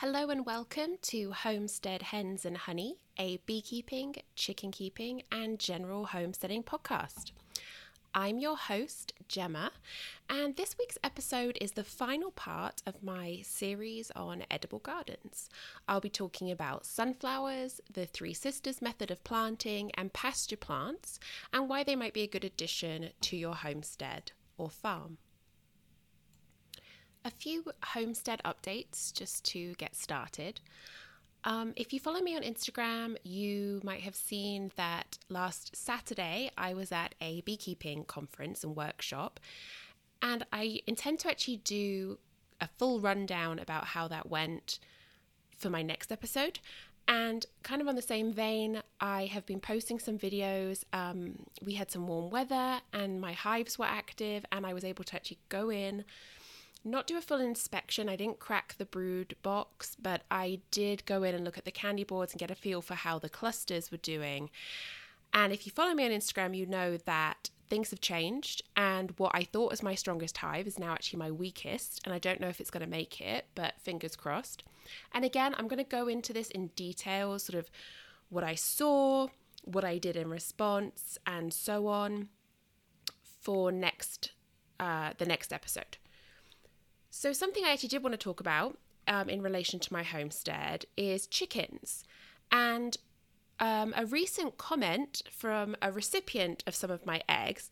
Hello 0.00 0.30
and 0.30 0.46
welcome 0.46 0.96
to 1.02 1.32
Homestead 1.32 2.02
Hens 2.02 2.44
and 2.44 2.56
Honey, 2.56 2.98
a 3.18 3.38
beekeeping, 3.46 4.14
chicken 4.36 4.70
keeping, 4.70 5.24
and 5.32 5.58
general 5.58 6.04
homesteading 6.04 6.62
podcast. 6.62 7.32
I'm 8.14 8.38
your 8.38 8.56
host, 8.56 9.12
Gemma, 9.26 9.72
and 10.30 10.54
this 10.54 10.76
week's 10.78 10.98
episode 11.02 11.58
is 11.60 11.72
the 11.72 11.82
final 11.82 12.30
part 12.30 12.80
of 12.86 13.02
my 13.02 13.40
series 13.42 14.12
on 14.12 14.44
edible 14.48 14.78
gardens. 14.78 15.50
I'll 15.88 15.98
be 15.98 16.08
talking 16.08 16.48
about 16.48 16.86
sunflowers, 16.86 17.80
the 17.92 18.06
Three 18.06 18.34
Sisters 18.34 18.80
method 18.80 19.10
of 19.10 19.24
planting, 19.24 19.90
and 19.94 20.12
pasture 20.12 20.56
plants, 20.56 21.18
and 21.52 21.68
why 21.68 21.82
they 21.82 21.96
might 21.96 22.14
be 22.14 22.22
a 22.22 22.28
good 22.28 22.44
addition 22.44 23.10
to 23.22 23.36
your 23.36 23.56
homestead 23.56 24.30
or 24.58 24.70
farm. 24.70 25.18
A 27.28 27.30
few 27.30 27.62
homestead 27.84 28.40
updates 28.42 29.12
just 29.12 29.44
to 29.52 29.74
get 29.74 29.94
started. 29.94 30.62
Um, 31.44 31.74
if 31.76 31.92
you 31.92 32.00
follow 32.00 32.20
me 32.20 32.34
on 32.34 32.42
Instagram, 32.42 33.18
you 33.22 33.82
might 33.84 34.00
have 34.00 34.16
seen 34.16 34.72
that 34.76 35.18
last 35.28 35.76
Saturday 35.76 36.50
I 36.56 36.72
was 36.72 36.90
at 36.90 37.14
a 37.20 37.42
beekeeping 37.42 38.04
conference 38.04 38.64
and 38.64 38.74
workshop, 38.74 39.40
and 40.22 40.46
I 40.54 40.80
intend 40.86 41.18
to 41.18 41.28
actually 41.28 41.58
do 41.58 42.18
a 42.62 42.68
full 42.78 42.98
rundown 42.98 43.58
about 43.58 43.84
how 43.84 44.08
that 44.08 44.30
went 44.30 44.78
for 45.54 45.68
my 45.68 45.82
next 45.82 46.10
episode. 46.10 46.60
And 47.06 47.44
kind 47.62 47.82
of 47.82 47.88
on 47.88 47.94
the 47.94 48.00
same 48.00 48.32
vein, 48.32 48.80
I 49.02 49.26
have 49.26 49.44
been 49.44 49.60
posting 49.60 49.98
some 49.98 50.18
videos. 50.18 50.84
Um, 50.94 51.44
we 51.62 51.74
had 51.74 51.90
some 51.90 52.06
warm 52.06 52.30
weather, 52.30 52.80
and 52.94 53.20
my 53.20 53.34
hives 53.34 53.78
were 53.78 53.84
active, 53.84 54.46
and 54.50 54.64
I 54.64 54.72
was 54.72 54.82
able 54.82 55.04
to 55.04 55.14
actually 55.14 55.40
go 55.50 55.70
in 55.70 56.06
not 56.84 57.06
do 57.06 57.16
a 57.16 57.20
full 57.20 57.40
inspection. 57.40 58.08
I 58.08 58.16
didn't 58.16 58.38
crack 58.38 58.74
the 58.78 58.84
brood 58.84 59.36
box, 59.42 59.96
but 60.00 60.22
I 60.30 60.60
did 60.70 61.04
go 61.06 61.22
in 61.22 61.34
and 61.34 61.44
look 61.44 61.58
at 61.58 61.64
the 61.64 61.70
candy 61.70 62.04
boards 62.04 62.32
and 62.32 62.40
get 62.40 62.50
a 62.50 62.54
feel 62.54 62.80
for 62.80 62.94
how 62.94 63.18
the 63.18 63.28
clusters 63.28 63.90
were 63.90 63.98
doing. 63.98 64.50
And 65.32 65.52
if 65.52 65.66
you 65.66 65.72
follow 65.72 65.94
me 65.94 66.04
on 66.04 66.10
Instagram, 66.10 66.56
you 66.56 66.66
know 66.66 66.96
that 66.96 67.50
things 67.68 67.90
have 67.90 68.00
changed. 68.00 68.62
And 68.76 69.12
what 69.18 69.32
I 69.34 69.44
thought 69.44 69.70
was 69.70 69.82
my 69.82 69.94
strongest 69.94 70.38
hive 70.38 70.66
is 70.66 70.78
now 70.78 70.92
actually 70.92 71.18
my 71.18 71.30
weakest. 71.30 72.00
And 72.04 72.14
I 72.14 72.18
don't 72.18 72.40
know 72.40 72.48
if 72.48 72.60
it's 72.60 72.70
going 72.70 72.84
to 72.84 72.90
make 72.90 73.20
it, 73.20 73.46
but 73.54 73.80
fingers 73.80 74.16
crossed. 74.16 74.64
And 75.12 75.24
again, 75.24 75.54
I'm 75.58 75.68
going 75.68 75.82
to 75.82 75.88
go 75.88 76.08
into 76.08 76.32
this 76.32 76.48
in 76.48 76.68
detail 76.68 77.38
sort 77.38 77.58
of 77.58 77.70
what 78.30 78.44
I 78.44 78.54
saw, 78.54 79.28
what 79.62 79.84
I 79.84 79.98
did 79.98 80.16
in 80.16 80.30
response, 80.30 81.18
and 81.26 81.52
so 81.52 81.86
on 81.88 82.28
for 83.22 83.70
next 83.70 84.32
uh, 84.80 85.12
the 85.18 85.26
next 85.26 85.52
episode. 85.52 85.98
So, 87.20 87.32
something 87.32 87.64
I 87.64 87.72
actually 87.72 87.88
did 87.88 88.04
want 88.04 88.12
to 88.12 88.16
talk 88.16 88.38
about 88.38 88.78
um, 89.08 89.28
in 89.28 89.42
relation 89.42 89.80
to 89.80 89.92
my 89.92 90.04
homestead 90.04 90.84
is 90.96 91.26
chickens. 91.26 92.04
And 92.52 92.96
um, 93.58 93.92
a 93.96 94.06
recent 94.06 94.56
comment 94.56 95.22
from 95.28 95.74
a 95.82 95.90
recipient 95.90 96.62
of 96.64 96.76
some 96.76 96.92
of 96.92 97.06
my 97.06 97.22
eggs 97.28 97.70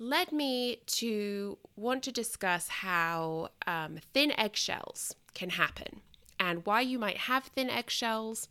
led 0.00 0.32
me 0.32 0.78
to 0.86 1.58
want 1.76 2.02
to 2.02 2.10
discuss 2.10 2.66
how 2.66 3.50
um, 3.68 4.00
thin 4.12 4.32
eggshells 4.36 5.14
can 5.32 5.50
happen 5.50 6.00
and 6.40 6.66
why 6.66 6.80
you 6.80 6.98
might 6.98 7.18
have 7.18 7.44
thin 7.44 7.70
eggshells 7.70 8.48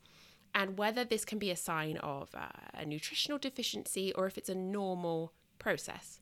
and 0.56 0.78
whether 0.78 1.04
this 1.04 1.26
can 1.26 1.40
be 1.40 1.52
a 1.52 1.58
sign 1.58 1.98
of 1.98 2.30
uh, 2.34 2.48
a 2.74 2.86
nutritional 2.86 3.38
deficiency 3.38 4.14
or 4.14 4.28
if 4.28 4.38
it's 4.38 4.48
a 4.48 4.56
normal 4.56 5.34
process. 5.59 6.22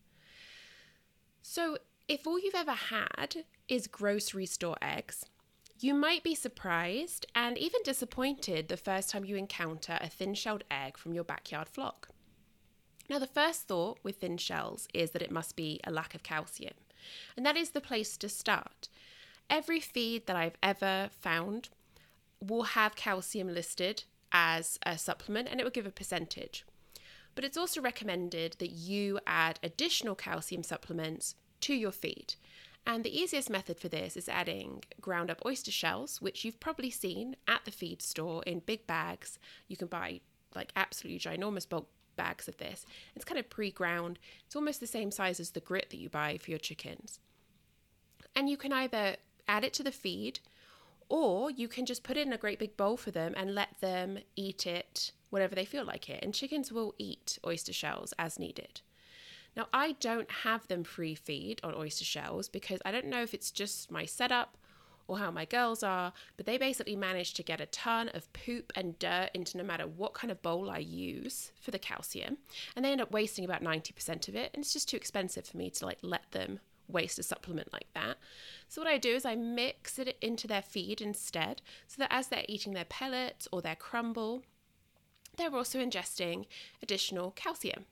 So, 1.44 1.78
if 2.10 2.26
all 2.26 2.40
you've 2.40 2.56
ever 2.56 2.74
had 2.74 3.46
is 3.68 3.86
grocery 3.86 4.48
store 4.48 4.78
eggs, 4.82 5.24
you 5.80 5.94
might 5.94 6.24
be 6.24 6.34
surprised 6.34 7.28
and 7.36 7.56
even 7.58 7.82
disappointed 7.84 8.68
the 8.68 8.76
first 8.76 9.12
time 9.12 9.24
you 9.24 9.36
encounter 9.36 9.98
a 10.02 10.10
thin 10.10 10.34
shelled 10.34 10.64
egg 10.72 10.98
from 10.98 11.14
your 11.14 11.24
backyard 11.24 11.70
flock. 11.70 12.10
Now, 13.10 13.20
the 13.20 13.28
first 13.28 13.68
thought 13.68 14.00
with 14.04 14.18
thin 14.18 14.38
shells 14.38 14.88
is 14.92 15.12
that 15.12 15.22
it 15.22 15.32
must 15.32 15.56
be 15.56 15.80
a 15.84 15.92
lack 15.92 16.16
of 16.16 16.24
calcium, 16.24 16.74
and 17.38 17.46
that 17.46 17.56
is 17.56 17.70
the 17.70 17.82
place 17.82 18.18
to 18.18 18.28
start. 18.28 18.90
Every 19.48 19.80
feed 19.80 20.26
that 20.26 20.36
I've 20.36 20.58
ever 20.64 21.12
found 21.22 21.70
will 22.42 22.64
have 22.64 22.96
calcium 22.96 23.54
listed 23.54 24.04
as 24.32 24.80
a 24.84 24.98
supplement 24.98 25.48
and 25.50 25.60
it 25.60 25.64
will 25.64 25.72
give 25.72 25.88
a 25.88 25.92
percentage. 25.92 26.66
But 27.36 27.44
it's 27.44 27.58
also 27.58 27.82
recommended 27.82 28.56
that 28.60 28.72
you 28.72 29.20
add 29.26 29.60
additional 29.64 30.16
calcium 30.16 30.64
supplements 30.64 31.36
to 31.62 31.74
your 31.74 31.92
feed. 31.92 32.36
And 32.86 33.04
the 33.04 33.16
easiest 33.16 33.50
method 33.50 33.80
for 33.80 33.90
this 33.90 34.18
is 34.18 34.30
adding 34.30 34.84
ground 35.00 35.30
up 35.30 35.42
oyster 35.46 35.72
shells, 35.72 36.22
which 36.22 36.44
you've 36.44 36.60
probably 36.60 36.90
seen 36.90 37.36
at 37.48 37.66
the 37.66 37.72
feed 37.72 38.02
store 38.02 38.42
in 38.44 38.60
big 38.60 38.88
bags. 38.88 39.38
You 39.68 39.78
can 39.78 39.88
buy 39.88 40.22
like 40.56 40.72
absolutely 40.76 41.20
ginormous 41.20 41.68
bulk 41.68 41.88
bags 42.16 42.48
of 42.48 42.58
this. 42.58 42.86
It's 43.16 43.26
kind 43.26 43.40
of 43.40 43.50
pre 43.50 43.72
ground, 43.72 44.20
it's 44.46 44.56
almost 44.56 44.80
the 44.80 44.88
same 44.88 45.12
size 45.12 45.40
as 45.40 45.52
the 45.52 45.60
grit 45.60 45.90
that 45.90 46.00
you 46.00 46.10
buy 46.10 46.38
for 46.38 46.52
your 46.52 46.60
chickens. 46.60 47.20
And 48.36 48.50
you 48.50 48.58
can 48.58 48.74
either 48.74 49.18
add 49.48 49.64
it 49.64 49.74
to 49.74 49.84
the 49.84 49.92
feed 49.92 50.40
or 51.10 51.50
you 51.50 51.68
can 51.68 51.86
just 51.86 52.04
put 52.04 52.18
it 52.18 52.28
in 52.28 52.34
a 52.34 52.38
great 52.38 52.60
big 52.60 52.78
bowl 52.78 52.98
for 52.98 53.12
them 53.12 53.34
and 53.36 53.56
let 53.56 53.80
them 53.82 54.20
eat 54.36 54.68
it 54.68 55.12
whenever 55.30 55.56
they 55.56 55.66
feel 55.66 55.84
like 55.86 56.10
it. 56.10 56.24
And 56.24 56.34
chickens 56.34 56.72
will 56.72 56.94
eat 56.98 57.40
oyster 57.46 57.74
shells 57.74 58.14
as 58.20 58.38
needed. 58.38 58.82
Now, 59.56 59.68
I 59.74 59.94
don't 59.94 60.30
have 60.32 60.68
them 60.68 60.84
free 60.84 61.16
feed 61.16 61.60
on 61.64 61.76
oyster 61.76 62.06
shells 62.06 62.48
because 62.48 62.80
I 62.86 62.92
don't 62.92 63.08
know 63.08 63.22
if 63.22 63.34
it's 63.34 63.52
just 63.52 63.92
my 63.92 64.06
setup 64.06 64.58
or 65.08 65.18
how 65.18 65.32
my 65.32 65.44
girls 65.44 65.82
are, 65.82 66.14
but 66.38 66.46
they 66.46 66.58
basically 66.58 66.96
manage 66.96 67.34
to 67.34 67.44
get 67.44 67.60
a 67.60 67.66
ton 67.66 68.10
of 68.10 68.32
poop 68.32 68.72
and 68.76 68.98
dirt 69.00 69.30
into 69.34 69.58
no 69.58 69.64
matter 69.64 69.88
what 69.88 70.14
kind 70.14 70.32
of 70.32 70.42
bowl 70.42 70.70
I 70.70 70.78
use 70.78 71.52
for 71.60 71.72
the 71.72 71.80
calcium. 71.80 72.38
And 72.76 72.86
they 72.86 72.92
end 72.92 73.02
up 73.02 73.12
wasting 73.12 73.44
about 73.44 73.64
90% 73.64 74.28
of 74.28 74.36
it. 74.36 74.52
And 74.54 74.62
it's 74.62 74.74
just 74.74 74.88
too 74.88 74.98
expensive 74.98 75.46
for 75.46 75.58
me 75.58 75.72
to 75.72 75.86
like 75.86 75.98
let 76.04 76.32
them 76.32 76.60
waste 76.88 77.20
a 77.20 77.24
supplement 77.24 77.74
like 77.74 77.88
that. 77.94 78.18
So 78.68 78.82
what 78.82 78.90
I 78.90 78.98
do 78.98 79.16
is 79.16 79.26
I 79.26 79.36
mix 79.36 79.98
it 80.00 80.18
into 80.22 80.48
their 80.48 80.62
feed 80.62 81.02
instead, 81.02 81.62
so 81.88 81.96
that 82.00 82.14
as 82.14 82.28
they're 82.28 82.46
eating 82.48 82.74
their 82.74 82.86
pellets 82.86 83.48
or 83.52 83.62
their 83.62 83.76
crumble, 83.76 84.44
they're 85.38 85.56
also 85.56 85.80
ingesting 85.80 86.46
additional 86.84 87.32
calcium. 87.32 87.86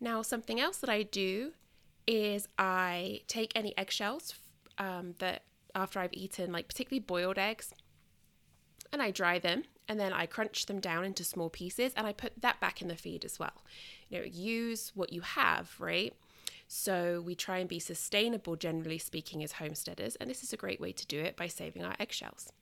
Now, 0.00 0.22
something 0.22 0.60
else 0.60 0.78
that 0.78 0.90
I 0.90 1.02
do 1.02 1.52
is 2.06 2.48
I 2.58 3.22
take 3.26 3.52
any 3.54 3.76
eggshells 3.78 4.34
um, 4.78 5.14
that 5.18 5.42
after 5.74 5.98
I've 5.98 6.12
eaten, 6.12 6.52
like 6.52 6.68
particularly 6.68 7.00
boiled 7.00 7.38
eggs, 7.38 7.72
and 8.92 9.02
I 9.02 9.10
dry 9.10 9.38
them 9.38 9.64
and 9.88 9.98
then 9.98 10.12
I 10.12 10.26
crunch 10.26 10.66
them 10.66 10.80
down 10.80 11.04
into 11.04 11.24
small 11.24 11.50
pieces 11.50 11.92
and 11.96 12.06
I 12.06 12.12
put 12.12 12.40
that 12.40 12.60
back 12.60 12.80
in 12.80 12.88
the 12.88 12.96
feed 12.96 13.24
as 13.24 13.38
well. 13.38 13.64
You 14.08 14.20
know, 14.20 14.24
use 14.24 14.92
what 14.94 15.12
you 15.12 15.20
have, 15.22 15.74
right? 15.78 16.14
So 16.68 17.22
we 17.24 17.34
try 17.34 17.58
and 17.58 17.68
be 17.68 17.78
sustainable, 17.78 18.56
generally 18.56 18.98
speaking, 18.98 19.42
as 19.42 19.52
homesteaders, 19.52 20.16
and 20.16 20.30
this 20.30 20.42
is 20.42 20.52
a 20.52 20.56
great 20.56 20.80
way 20.80 20.92
to 20.92 21.06
do 21.06 21.20
it 21.20 21.36
by 21.36 21.46
saving 21.46 21.84
our 21.84 21.94
eggshells. 22.00 22.52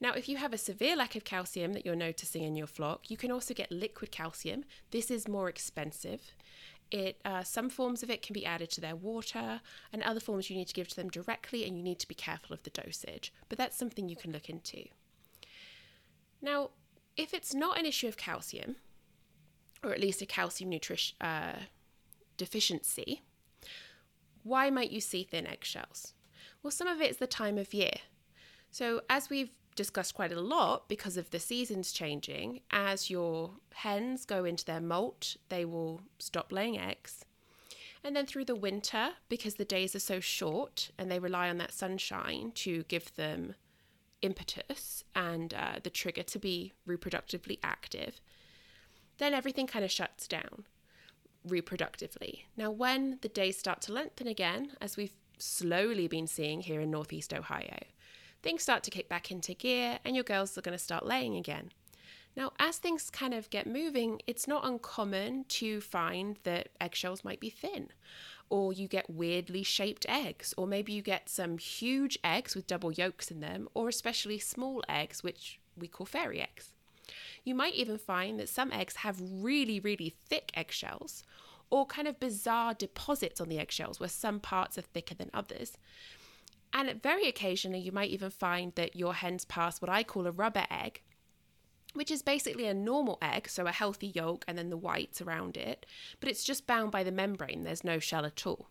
Now, 0.00 0.12
if 0.12 0.28
you 0.28 0.36
have 0.36 0.52
a 0.52 0.58
severe 0.58 0.94
lack 0.94 1.16
of 1.16 1.24
calcium 1.24 1.72
that 1.72 1.86
you're 1.86 1.96
noticing 1.96 2.42
in 2.42 2.54
your 2.54 2.66
flock, 2.66 3.10
you 3.10 3.16
can 3.16 3.32
also 3.32 3.54
get 3.54 3.72
liquid 3.72 4.10
calcium. 4.10 4.64
This 4.90 5.10
is 5.10 5.26
more 5.26 5.48
expensive. 5.48 6.34
It 6.90 7.20
uh, 7.24 7.42
some 7.42 7.68
forms 7.68 8.02
of 8.02 8.10
it 8.10 8.22
can 8.22 8.34
be 8.34 8.46
added 8.46 8.70
to 8.72 8.80
their 8.80 8.94
water, 8.94 9.60
and 9.92 10.02
other 10.02 10.20
forms 10.20 10.50
you 10.50 10.56
need 10.56 10.68
to 10.68 10.74
give 10.74 10.88
to 10.88 10.96
them 10.96 11.08
directly, 11.08 11.64
and 11.66 11.76
you 11.76 11.82
need 11.82 11.98
to 12.00 12.08
be 12.08 12.14
careful 12.14 12.54
of 12.54 12.62
the 12.62 12.70
dosage. 12.70 13.32
But 13.48 13.58
that's 13.58 13.76
something 13.76 14.08
you 14.08 14.16
can 14.16 14.32
look 14.32 14.48
into. 14.48 14.84
Now, 16.40 16.70
if 17.16 17.32
it's 17.32 17.54
not 17.54 17.78
an 17.78 17.86
issue 17.86 18.06
of 18.06 18.16
calcium, 18.16 18.76
or 19.82 19.92
at 19.92 20.00
least 20.00 20.22
a 20.22 20.26
calcium 20.26 20.70
nutrition 20.70 21.16
uh, 21.20 21.60
deficiency, 22.36 23.22
why 24.44 24.70
might 24.70 24.92
you 24.92 25.00
see 25.00 25.24
thin 25.24 25.46
eggshells? 25.46 26.12
Well, 26.62 26.70
some 26.70 26.86
of 26.86 27.00
it 27.00 27.10
is 27.10 27.16
the 27.16 27.26
time 27.26 27.58
of 27.58 27.74
year. 27.74 27.94
So, 28.70 29.00
as 29.08 29.30
we've 29.30 29.50
discussed 29.76 30.14
quite 30.14 30.32
a 30.32 30.40
lot 30.40 30.88
because 30.88 31.16
of 31.16 31.30
the 31.30 31.38
seasons 31.38 31.92
changing. 31.92 32.60
As 32.70 33.10
your 33.10 33.52
hens 33.74 34.24
go 34.24 34.44
into 34.44 34.64
their 34.64 34.80
molt, 34.80 35.36
they 35.48 35.64
will 35.64 36.00
stop 36.18 36.50
laying 36.50 36.78
eggs. 36.78 37.24
And 38.02 38.14
then 38.16 38.26
through 38.26 38.44
the 38.46 38.54
winter, 38.56 39.10
because 39.28 39.54
the 39.54 39.64
days 39.64 39.94
are 39.94 40.00
so 40.00 40.20
short 40.20 40.90
and 40.98 41.10
they 41.10 41.18
rely 41.18 41.48
on 41.48 41.58
that 41.58 41.72
sunshine 41.72 42.52
to 42.56 42.84
give 42.84 43.14
them 43.16 43.54
impetus 44.22 45.04
and 45.14 45.52
uh, 45.54 45.80
the 45.82 45.90
trigger 45.90 46.22
to 46.22 46.38
be 46.38 46.72
reproductively 46.88 47.58
active, 47.62 48.20
then 49.18 49.34
everything 49.34 49.66
kind 49.66 49.84
of 49.84 49.90
shuts 49.90 50.26
down 50.26 50.64
reproductively. 51.46 52.40
Now, 52.56 52.70
when 52.70 53.18
the 53.22 53.28
days 53.28 53.58
start 53.58 53.80
to 53.82 53.92
lengthen 53.92 54.26
again, 54.26 54.72
as 54.80 54.96
we've 54.96 55.16
slowly 55.38 56.08
been 56.08 56.26
seeing 56.26 56.60
here 56.60 56.80
in 56.80 56.90
Northeast 56.90 57.32
Ohio, 57.32 57.78
things 58.46 58.62
start 58.62 58.84
to 58.84 58.92
kick 58.92 59.08
back 59.08 59.32
into 59.32 59.54
gear 59.54 59.98
and 60.04 60.14
your 60.14 60.22
girls 60.22 60.56
are 60.56 60.60
going 60.60 60.78
to 60.78 60.82
start 60.82 61.04
laying 61.04 61.34
again. 61.34 61.72
Now, 62.36 62.52
as 62.60 62.78
things 62.78 63.10
kind 63.10 63.34
of 63.34 63.50
get 63.50 63.66
moving, 63.66 64.20
it's 64.28 64.46
not 64.46 64.64
uncommon 64.64 65.46
to 65.48 65.80
find 65.80 66.38
that 66.44 66.68
eggshells 66.80 67.24
might 67.24 67.40
be 67.40 67.50
thin 67.50 67.88
or 68.48 68.72
you 68.72 68.86
get 68.86 69.10
weirdly 69.10 69.64
shaped 69.64 70.06
eggs, 70.08 70.54
or 70.56 70.68
maybe 70.68 70.92
you 70.92 71.02
get 71.02 71.28
some 71.28 71.58
huge 71.58 72.16
eggs 72.22 72.54
with 72.54 72.68
double 72.68 72.92
yolks 72.92 73.28
in 73.32 73.40
them, 73.40 73.68
or 73.74 73.88
especially 73.88 74.38
small 74.38 74.80
eggs, 74.88 75.24
which 75.24 75.58
we 75.76 75.88
call 75.88 76.06
fairy 76.06 76.40
eggs. 76.40 76.70
You 77.42 77.56
might 77.56 77.74
even 77.74 77.98
find 77.98 78.38
that 78.38 78.48
some 78.48 78.70
eggs 78.70 78.96
have 78.96 79.20
really, 79.20 79.80
really 79.80 80.14
thick 80.28 80.52
eggshells, 80.54 81.24
or 81.70 81.86
kind 81.86 82.06
of 82.06 82.20
bizarre 82.20 82.72
deposits 82.72 83.40
on 83.40 83.48
the 83.48 83.58
eggshells 83.58 83.98
where 83.98 84.08
some 84.08 84.38
parts 84.38 84.78
are 84.78 84.82
thicker 84.82 85.14
than 85.16 85.30
others. 85.34 85.76
And 86.76 87.02
very 87.02 87.26
occasionally, 87.26 87.78
you 87.78 87.90
might 87.90 88.10
even 88.10 88.28
find 88.28 88.74
that 88.74 88.94
your 88.94 89.14
hens 89.14 89.46
pass 89.46 89.80
what 89.80 89.88
I 89.88 90.02
call 90.02 90.26
a 90.26 90.30
rubber 90.30 90.66
egg, 90.70 91.00
which 91.94 92.10
is 92.10 92.20
basically 92.20 92.66
a 92.66 92.74
normal 92.74 93.16
egg, 93.22 93.48
so 93.48 93.66
a 93.66 93.72
healthy 93.72 94.08
yolk 94.08 94.44
and 94.46 94.58
then 94.58 94.68
the 94.68 94.76
whites 94.76 95.22
around 95.22 95.56
it, 95.56 95.86
but 96.20 96.28
it's 96.28 96.44
just 96.44 96.66
bound 96.66 96.92
by 96.92 97.02
the 97.02 97.10
membrane, 97.10 97.64
there's 97.64 97.82
no 97.82 97.98
shell 97.98 98.26
at 98.26 98.46
all. 98.46 98.68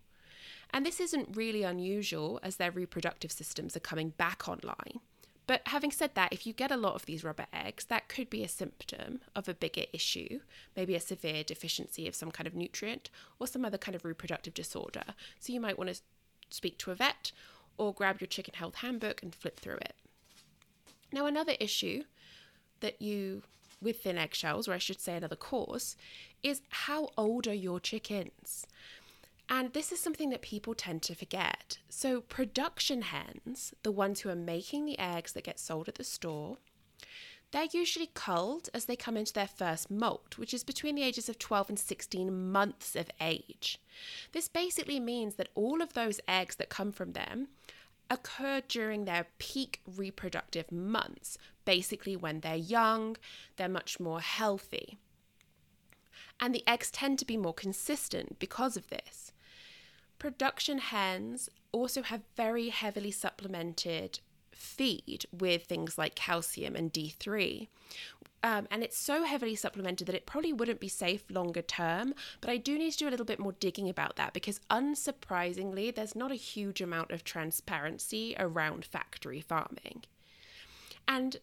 And 0.69 0.85
this 0.85 0.99
isn't 0.99 1.35
really 1.35 1.63
unusual 1.63 2.39
as 2.43 2.57
their 2.57 2.69
reproductive 2.69 3.31
systems 3.31 3.75
are 3.75 3.79
coming 3.79 4.09
back 4.09 4.47
online. 4.47 4.99
But 5.47 5.61
having 5.65 5.91
said 5.91 6.11
that, 6.13 6.31
if 6.31 6.45
you 6.45 6.53
get 6.53 6.71
a 6.71 6.77
lot 6.77 6.93
of 6.93 7.07
these 7.07 7.23
rubber 7.23 7.47
eggs, 7.51 7.85
that 7.85 8.07
could 8.07 8.29
be 8.29 8.43
a 8.43 8.47
symptom 8.47 9.21
of 9.35 9.49
a 9.49 9.55
bigger 9.55 9.85
issue, 9.93 10.41
maybe 10.75 10.93
a 10.93 10.99
severe 10.99 11.43
deficiency 11.43 12.07
of 12.07 12.13
some 12.13 12.29
kind 12.29 12.45
of 12.45 12.53
nutrient 12.53 13.09
or 13.39 13.47
some 13.47 13.65
other 13.65 13.79
kind 13.79 13.95
of 13.95 14.05
reproductive 14.05 14.53
disorder. 14.53 15.15
So 15.39 15.53
you 15.53 15.59
might 15.59 15.79
want 15.79 15.89
to 15.89 16.01
speak 16.51 16.77
to 16.79 16.91
a 16.91 16.95
vet 16.95 17.31
or 17.77 17.93
grab 17.93 18.19
your 18.19 18.27
chicken 18.27 18.53
health 18.55 18.75
handbook 18.75 19.21
and 19.23 19.33
flip 19.33 19.59
through 19.59 19.77
it. 19.77 19.95
Now, 21.11 21.25
another 21.25 21.53
issue 21.59 22.03
that 22.81 23.01
you 23.01 23.43
with 23.81 24.01
thin 24.01 24.17
eggshells, 24.17 24.67
or 24.67 24.73
I 24.73 24.77
should 24.79 24.99
say 24.99 25.15
another 25.15 25.35
cause, 25.35 25.95
is 26.43 26.61
how 26.69 27.09
old 27.17 27.47
are 27.47 27.53
your 27.53 27.79
chickens? 27.79 28.65
And 29.47 29.73
this 29.73 29.91
is 29.91 29.99
something 29.99 30.31
that 30.31 30.41
people 30.41 30.73
tend 30.73 31.03
to 31.03 31.15
forget. 31.15 31.77
So, 31.87 32.21
production 32.21 33.03
hens, 33.03 33.73
the 33.83 33.91
ones 33.91 34.21
who 34.21 34.29
are 34.29 34.35
making 34.35 34.85
the 34.85 34.97
eggs 34.97 35.33
that 35.33 35.43
get 35.43 35.59
sold 35.59 35.87
at 35.87 35.95
the 35.95 36.03
store, 36.03 36.57
they're 37.55 37.67
usually 37.71 38.09
culled 38.13 38.67
as 38.73 38.83
they 38.83 38.97
come 38.97 39.15
into 39.15 39.31
their 39.31 39.47
first 39.47 39.89
molt, 39.89 40.37
which 40.37 40.53
is 40.53 40.65
between 40.65 40.93
the 40.93 41.03
ages 41.03 41.29
of 41.29 41.39
12 41.39 41.69
and 41.69 41.79
16 41.79 42.51
months 42.51 42.97
of 42.97 43.09
age. 43.21 43.79
This 44.33 44.49
basically 44.49 44.99
means 44.99 45.35
that 45.35 45.47
all 45.55 45.81
of 45.81 45.93
those 45.93 46.19
eggs 46.27 46.57
that 46.57 46.67
come 46.67 46.91
from 46.91 47.13
them 47.13 47.47
occur 48.09 48.61
during 48.67 49.05
their 49.05 49.27
peak 49.37 49.79
reproductive 49.87 50.69
months, 50.69 51.37
basically 51.63 52.17
when 52.17 52.41
they're 52.41 52.57
young, 52.57 53.15
they're 53.55 53.69
much 53.69 54.01
more 54.01 54.19
healthy. 54.19 54.97
And 56.41 56.53
the 56.53 56.67
eggs 56.67 56.91
tend 56.91 57.19
to 57.19 57.25
be 57.25 57.37
more 57.37 57.53
consistent 57.53 58.37
because 58.37 58.75
of 58.75 58.89
this. 58.89 59.31
Production 60.19 60.79
hens 60.79 61.49
also 61.71 62.01
have 62.01 62.23
very 62.35 62.67
heavily 62.67 63.11
supplemented 63.11 64.19
feed 64.55 65.25
with 65.31 65.63
things 65.65 65.97
like 65.97 66.15
calcium 66.15 66.75
and 66.75 66.91
D3. 66.91 67.67
Um, 68.43 68.67
and 68.69 68.83
it's 68.83 68.97
so 68.97 69.23
heavily 69.23 69.55
supplemented 69.55 70.05
that 70.07 70.15
it 70.15 70.27
probably 70.27 70.53
wouldn't 70.53 70.79
be 70.79 70.87
safe 70.87 71.23
longer 71.29 71.63
term. 71.63 72.13
But 72.41 72.51
I 72.51 72.57
do 72.57 72.77
need 72.77 72.91
to 72.91 72.97
do 72.97 73.07
a 73.07 73.11
little 73.11 73.25
bit 73.25 73.39
more 73.39 73.53
digging 73.53 73.89
about 73.89 74.17
that 74.17 74.33
because, 74.33 74.59
unsurprisingly, 74.69 75.93
there's 75.93 76.15
not 76.15 76.31
a 76.31 76.35
huge 76.35 76.79
amount 76.79 77.11
of 77.11 77.23
transparency 77.23 78.35
around 78.37 78.85
factory 78.85 79.41
farming. 79.41 80.03
And 81.07 81.37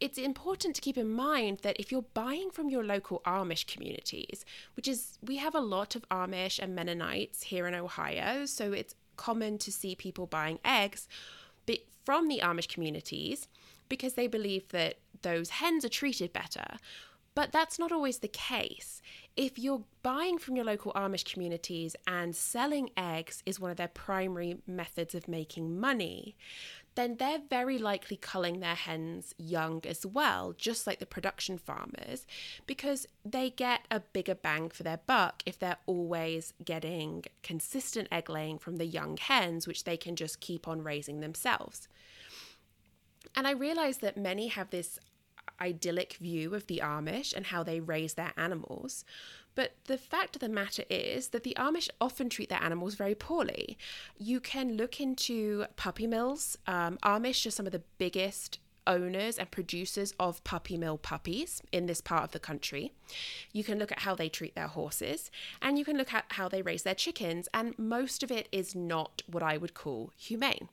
it's 0.00 0.18
important 0.18 0.74
to 0.76 0.80
keep 0.80 0.96
in 0.96 1.10
mind 1.10 1.60
that 1.62 1.78
if 1.78 1.92
you're 1.92 2.06
buying 2.14 2.50
from 2.50 2.70
your 2.70 2.84
local 2.84 3.20
Amish 3.26 3.66
communities, 3.66 4.44
which 4.76 4.88
is, 4.88 5.18
we 5.22 5.36
have 5.36 5.54
a 5.54 5.60
lot 5.60 5.94
of 5.94 6.08
Amish 6.08 6.58
and 6.58 6.74
Mennonites 6.74 7.44
here 7.44 7.66
in 7.66 7.74
Ohio, 7.74 8.46
so 8.46 8.72
it's 8.72 8.94
common 9.16 9.58
to 9.58 9.72
see 9.72 9.94
people 9.94 10.26
buying 10.26 10.58
eggs 10.64 11.08
from 12.06 12.28
the 12.28 12.40
Amish 12.42 12.68
communities 12.68 13.48
because 13.90 14.14
they 14.14 14.28
believe 14.28 14.68
that 14.68 14.96
those 15.22 15.50
hens 15.50 15.84
are 15.84 15.90
treated 15.90 16.32
better. 16.32 16.78
But 17.34 17.52
that's 17.52 17.78
not 17.78 17.92
always 17.92 18.20
the 18.20 18.28
case. 18.28 19.02
If 19.36 19.58
you're 19.58 19.84
buying 20.02 20.38
from 20.38 20.56
your 20.56 20.64
local 20.64 20.92
Amish 20.94 21.30
communities 21.30 21.94
and 22.06 22.34
selling 22.34 22.88
eggs 22.96 23.42
is 23.44 23.60
one 23.60 23.70
of 23.70 23.76
their 23.76 23.88
primary 23.88 24.56
methods 24.66 25.14
of 25.14 25.28
making 25.28 25.78
money, 25.78 26.34
then 26.94 27.16
they're 27.18 27.42
very 27.50 27.76
likely 27.76 28.16
culling 28.16 28.60
their 28.60 28.74
hens 28.74 29.34
young 29.36 29.82
as 29.86 30.06
well, 30.06 30.54
just 30.56 30.86
like 30.86 30.98
the 30.98 31.04
production 31.04 31.58
farmers, 31.58 32.26
because 32.66 33.06
they 33.22 33.50
get 33.50 33.82
a 33.90 34.00
bigger 34.00 34.34
bang 34.34 34.70
for 34.70 34.82
their 34.82 35.00
buck 35.06 35.42
if 35.44 35.58
they're 35.58 35.76
always 35.84 36.54
getting 36.64 37.22
consistent 37.42 38.08
egg 38.10 38.30
laying 38.30 38.56
from 38.58 38.76
the 38.76 38.86
young 38.86 39.18
hens, 39.18 39.66
which 39.66 39.84
they 39.84 39.98
can 39.98 40.16
just 40.16 40.40
keep 40.40 40.66
on 40.66 40.82
raising 40.82 41.20
themselves. 41.20 41.86
And 43.34 43.46
I 43.46 43.52
realize 43.52 43.98
that 43.98 44.16
many 44.16 44.48
have 44.48 44.70
this 44.70 44.98
idyllic 45.60 46.14
view 46.14 46.54
of 46.54 46.66
the 46.66 46.80
Amish 46.82 47.34
and 47.34 47.46
how 47.46 47.62
they 47.62 47.80
raise 47.80 48.14
their 48.14 48.32
animals. 48.36 49.04
But 49.54 49.72
the 49.86 49.96
fact 49.96 50.36
of 50.36 50.40
the 50.40 50.48
matter 50.50 50.84
is 50.90 51.28
that 51.28 51.42
the 51.42 51.56
Amish 51.58 51.88
often 52.00 52.28
treat 52.28 52.50
their 52.50 52.62
animals 52.62 52.94
very 52.94 53.14
poorly. 53.14 53.78
You 54.18 54.38
can 54.38 54.76
look 54.76 55.00
into 55.00 55.64
puppy 55.76 56.06
mills. 56.06 56.58
Um, 56.66 56.98
Amish 57.02 57.46
are 57.46 57.50
some 57.50 57.66
of 57.66 57.72
the 57.72 57.82
biggest 57.96 58.58
owners 58.86 59.38
and 59.38 59.50
producers 59.50 60.14
of 60.20 60.44
puppy 60.44 60.76
mill 60.76 60.98
puppies 60.98 61.62
in 61.72 61.86
this 61.86 62.00
part 62.00 62.24
of 62.24 62.30
the 62.32 62.38
country. 62.38 62.92
You 63.52 63.64
can 63.64 63.78
look 63.78 63.90
at 63.90 64.00
how 64.00 64.14
they 64.14 64.28
treat 64.28 64.54
their 64.54 64.68
horses 64.68 65.30
and 65.60 65.78
you 65.78 65.84
can 65.84 65.96
look 65.96 66.14
at 66.14 66.26
how 66.30 66.48
they 66.48 66.62
raise 66.62 66.82
their 66.84 66.94
chickens, 66.94 67.48
and 67.52 67.76
most 67.78 68.22
of 68.22 68.30
it 68.30 68.48
is 68.52 68.74
not 68.74 69.22
what 69.26 69.42
I 69.42 69.56
would 69.56 69.74
call 69.74 70.12
humane. 70.16 70.68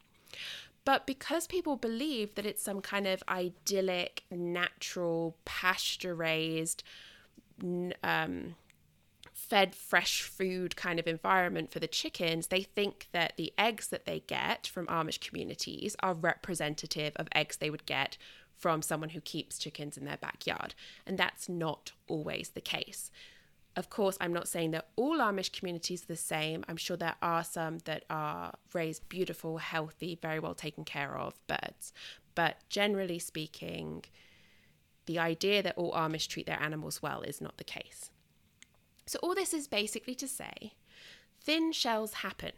But 0.86 1.08
because 1.08 1.48
people 1.48 1.78
believe 1.78 2.36
that 2.36 2.46
it's 2.46 2.62
some 2.62 2.82
kind 2.82 3.08
of 3.08 3.24
idyllic, 3.30 4.24
natural, 4.30 5.38
pasture 5.46 6.14
raised, 6.14 6.84
um, 8.04 8.56
fed 9.34 9.76
fresh 9.76 10.22
food 10.24 10.76
kind 10.76 11.00
of 11.00 11.08
environment 11.08 11.72
for 11.72 11.80
the 11.80 11.88
chickens, 11.88 12.48
they 12.48 12.64
think 12.64 13.08
that 13.12 13.34
the 13.38 13.54
eggs 13.58 13.88
that 13.90 14.06
they 14.06 14.22
get 14.22 14.68
from 14.68 14.88
Amish 14.88 15.26
communities 15.26 15.96
are 16.02 16.14
representative 16.14 17.14
of 17.16 17.28
eggs 17.34 17.58
they 17.58 17.70
would 17.70 17.86
get 17.86 18.18
from 18.58 18.82
someone 18.82 19.10
who 19.10 19.22
keeps 19.22 19.58
chickens 19.58 19.98
in 19.98 20.06
their 20.06 20.18
backyard. 20.18 20.74
And 21.06 21.18
that's 21.18 21.50
not 21.50 21.92
always 22.08 22.50
the 22.50 22.62
case. 22.62 23.12
Of 23.76 23.90
course, 23.90 24.18
I'm 24.22 24.34
not 24.34 24.48
saying 24.48 24.72
that 24.72 24.90
all 24.96 25.18
Amish 25.18 25.52
communities 25.52 26.04
are 26.04 26.08
the 26.08 26.16
same. 26.16 26.64
I'm 26.68 26.78
sure 26.78 26.96
there 26.96 27.16
are 27.22 27.44
some 27.44 27.80
that 27.86 28.06
are 28.10 28.54
raised 28.74 29.10
beautiful, 29.10 29.58
healthy, 29.58 30.18
very 30.22 30.40
well 30.40 30.54
taken 30.54 30.84
care 30.86 31.18
of 31.18 31.40
birds. 31.48 31.92
But 32.36 32.58
generally 32.70 33.20
speaking, 33.20 34.06
the 35.06 35.18
idea 35.18 35.64
that 35.64 35.78
all 35.78 35.92
Amish 35.94 36.28
treat 36.28 36.46
their 36.46 36.62
animals 36.62 37.02
well 37.02 37.22
is 37.22 37.42
not 37.42 37.58
the 37.58 37.64
case. 37.64 38.12
So, 39.06 39.20
all 39.24 39.36
this 39.36 39.54
is 39.54 39.68
basically 39.68 40.16
to 40.16 40.28
say 40.28 40.74
thin 41.42 41.72
shells 41.72 42.14
happen. 42.14 42.54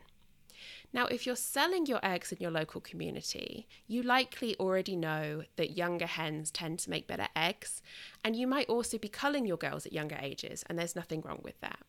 Now, 0.94 1.06
if 1.08 1.26
you're 1.26 1.36
selling 1.36 1.86
your 1.86 2.00
eggs 2.04 2.32
in 2.32 2.38
your 2.40 2.52
local 2.52 2.82
community, 2.82 3.68
you 3.88 4.02
likely 4.02 4.56
already 4.60 4.96
know 4.96 5.44
that 5.56 5.78
younger 5.78 6.06
hens 6.06 6.52
tend 6.52 6.80
to 6.80 6.90
make 6.90 7.08
better 7.08 7.28
eggs, 7.36 7.82
and 8.24 8.36
you 8.36 8.48
might 8.48 8.70
also 8.70 8.98
be 8.98 9.10
culling 9.10 9.46
your 9.46 9.58
girls 9.58 9.86
at 9.86 9.94
younger 9.94 10.18
ages, 10.22 10.64
and 10.68 10.80
there's 10.80 10.96
nothing 10.96 11.22
wrong 11.22 11.42
with 11.44 11.60
that. 11.62 11.80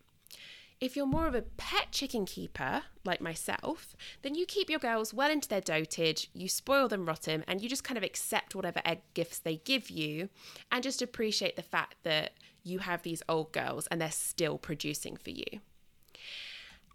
If 0.79 0.95
you're 0.95 1.07
more 1.07 1.27
of 1.27 1.35
a 1.35 1.43
pet 1.43 1.91
chicken 1.91 2.27
keeper, 2.27 2.83
like 3.03 3.23
myself, 3.23 3.97
then 4.21 4.35
you 4.35 4.45
keep 4.45 4.69
your 4.69 4.79
girls 4.79 5.15
well 5.15 5.31
into 5.31 5.49
their 5.49 5.63
dotage, 5.63 6.29
you 6.35 6.49
spoil 6.51 6.87
them 6.87 7.07
rotten, 7.07 7.45
and 7.49 7.63
you 7.63 7.69
just 7.69 7.85
kind 7.85 7.97
of 7.97 8.05
accept 8.05 8.55
whatever 8.55 8.83
egg 8.85 9.01
gifts 9.15 9.39
they 9.39 9.57
give 9.57 9.89
you 9.89 10.29
and 10.71 10.83
just 10.83 11.01
appreciate 11.01 11.57
the 11.57 11.63
fact 11.63 11.95
that 12.03 12.33
you 12.63 12.81
have 12.81 13.03
these 13.03 13.23
old 13.27 13.53
girls 13.53 13.87
and 13.87 14.01
they're 14.01 14.11
still 14.11 14.59
producing 14.59 15.17
for 15.17 15.31
you. 15.31 15.61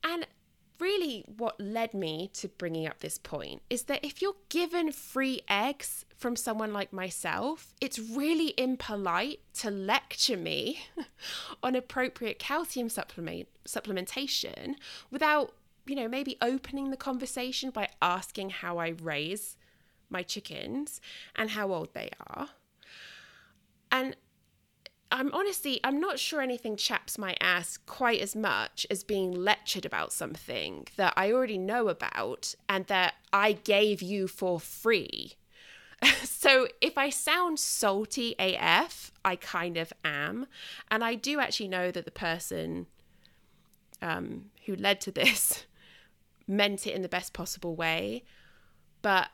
And 0.04 0.28
really, 0.82 1.24
what 1.38 1.60
led 1.60 1.94
me 1.94 2.30
to 2.34 2.48
bringing 2.48 2.88
up 2.88 3.00
this 3.00 3.18
point 3.18 3.62
is 3.70 3.84
that 3.84 4.04
if 4.04 4.22
you're 4.22 4.36
given 4.50 4.92
free 4.92 5.42
eggs 5.48 6.04
from 6.18 6.36
someone 6.36 6.74
like 6.74 6.92
myself, 6.92 7.74
it's 7.80 8.00
really 8.00 8.54
impolite 8.58 9.40
to 9.54 9.70
lecture 9.70 10.36
me 10.36 10.82
on 11.64 11.76
appropriate 11.76 12.40
calcium 12.40 12.90
supplement 12.90 13.48
supplementation 13.68 14.74
without, 15.12 15.54
you 15.86 15.96
know, 15.96 16.08
maybe 16.08 16.38
opening 16.42 16.90
the 16.90 16.98
conversation 16.98 17.70
by 17.70 17.88
asking 18.02 18.50
how 18.50 18.80
I 18.80 18.96
raise 19.02 19.56
my 20.10 20.24
chickens 20.24 21.00
and 21.36 21.52
how 21.52 21.72
old 21.72 21.94
they 21.94 22.10
are. 22.28 22.50
And 23.92 24.16
I'm 25.12 25.34
honestly, 25.34 25.80
I'm 25.84 26.00
not 26.00 26.20
sure 26.20 26.42
anything 26.42 26.78
chaps 26.78 27.18
my 27.18 27.36
ass 27.42 27.78
quite 27.78 28.22
as 28.22 28.36
much 28.36 28.88
as 28.90 29.04
being 29.04 29.34
lectured 29.34 29.86
about 29.86 30.14
something 30.14 30.88
that 30.96 31.14
I 31.18 31.32
already 31.32 31.58
know 31.58 31.90
about 31.90 32.56
and 32.70 32.86
that 32.88 33.16
I 33.34 33.52
gave 33.52 34.02
you 34.02 34.28
for 34.28 34.60
free. 34.60 35.34
so 36.24 36.68
if 36.80 36.98
I 36.98 37.10
sound 37.10 37.60
salty 37.60 38.36
AF, 38.40 39.12
I 39.26 39.36
kind 39.36 39.78
of 39.78 39.92
am. 40.06 40.48
And 40.90 41.04
I 41.04 41.16
do 41.16 41.40
actually 41.40 41.68
know 41.68 41.92
that 41.92 42.06
the 42.06 42.12
person 42.12 42.88
um, 44.02 44.46
who 44.66 44.76
led 44.76 45.02
to 45.02 45.12
this 45.12 45.66
meant 46.48 46.88
it 46.88 46.96
in 46.96 47.02
the 47.02 47.10
best 47.10 47.34
possible 47.34 47.76
way, 47.76 48.24
but 49.02 49.30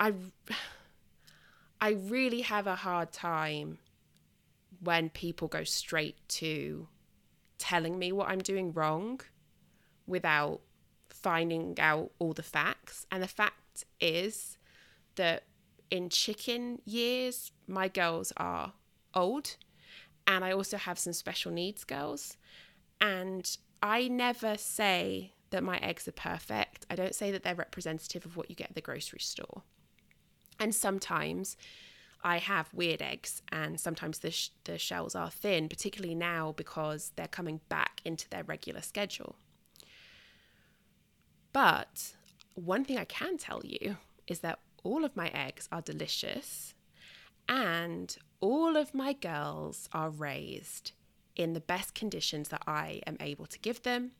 I 0.00 0.12
I 1.80 1.90
really 1.90 2.40
have 2.40 2.66
a 2.66 2.76
hard 2.76 3.12
time 3.12 3.78
when 4.84 5.10
people 5.10 5.48
go 5.48 5.64
straight 5.64 6.16
to 6.28 6.88
telling 7.58 7.98
me 7.98 8.12
what 8.12 8.28
I'm 8.28 8.38
doing 8.38 8.72
wrong 8.72 9.20
without 10.06 10.60
finding 11.08 11.78
out 11.78 12.10
all 12.18 12.32
the 12.32 12.42
facts. 12.42 13.06
And 13.10 13.22
the 13.22 13.28
fact 13.28 13.84
is 14.00 14.58
that 15.16 15.44
in 15.90 16.08
chicken 16.08 16.80
years, 16.84 17.52
my 17.66 17.88
girls 17.88 18.32
are 18.36 18.72
old, 19.14 19.56
and 20.26 20.44
I 20.44 20.52
also 20.52 20.76
have 20.76 20.98
some 20.98 21.12
special 21.12 21.52
needs 21.52 21.84
girls. 21.84 22.36
And 23.00 23.56
I 23.82 24.08
never 24.08 24.56
say 24.56 25.32
that 25.50 25.62
my 25.62 25.78
eggs 25.78 26.08
are 26.08 26.12
perfect. 26.12 26.86
I 26.90 26.96
don't 26.96 27.14
say 27.14 27.30
that 27.30 27.42
they're 27.42 27.54
representative 27.54 28.26
of 28.26 28.36
what 28.36 28.50
you 28.50 28.56
get 28.56 28.70
at 28.70 28.74
the 28.74 28.80
grocery 28.80 29.20
store. 29.20 29.62
And 30.58 30.74
sometimes 30.74 31.56
I 32.24 32.38
have 32.38 32.72
weird 32.72 33.02
eggs, 33.02 33.42
and 33.52 33.78
sometimes 33.78 34.20
the, 34.20 34.30
sh- 34.30 34.48
the 34.64 34.78
shells 34.78 35.14
are 35.14 35.30
thin, 35.30 35.68
particularly 35.68 36.14
now 36.14 36.52
because 36.56 37.12
they're 37.16 37.28
coming 37.28 37.60
back 37.68 38.00
into 38.02 38.28
their 38.30 38.44
regular 38.44 38.80
schedule. 38.80 39.36
But 41.52 42.14
one 42.54 42.84
thing 42.84 42.96
I 42.96 43.04
can 43.04 43.36
tell 43.36 43.60
you 43.62 43.98
is 44.26 44.40
that 44.40 44.58
all 44.82 45.04
of 45.04 45.16
my 45.16 45.28
eggs 45.28 45.68
are 45.70 45.82
delicious, 45.82 46.74
and 47.46 48.16
all 48.40 48.76
of 48.76 48.94
my 48.94 49.12
girls 49.12 49.88
are 49.92 50.08
raised 50.08 50.92
in 51.36 51.52
the 51.52 51.60
best 51.60 51.94
conditions 51.94 52.48
that 52.48 52.62
I 52.66 53.02
am 53.06 53.18
able 53.20 53.46
to 53.46 53.58
give 53.58 53.82
them, 53.82 54.12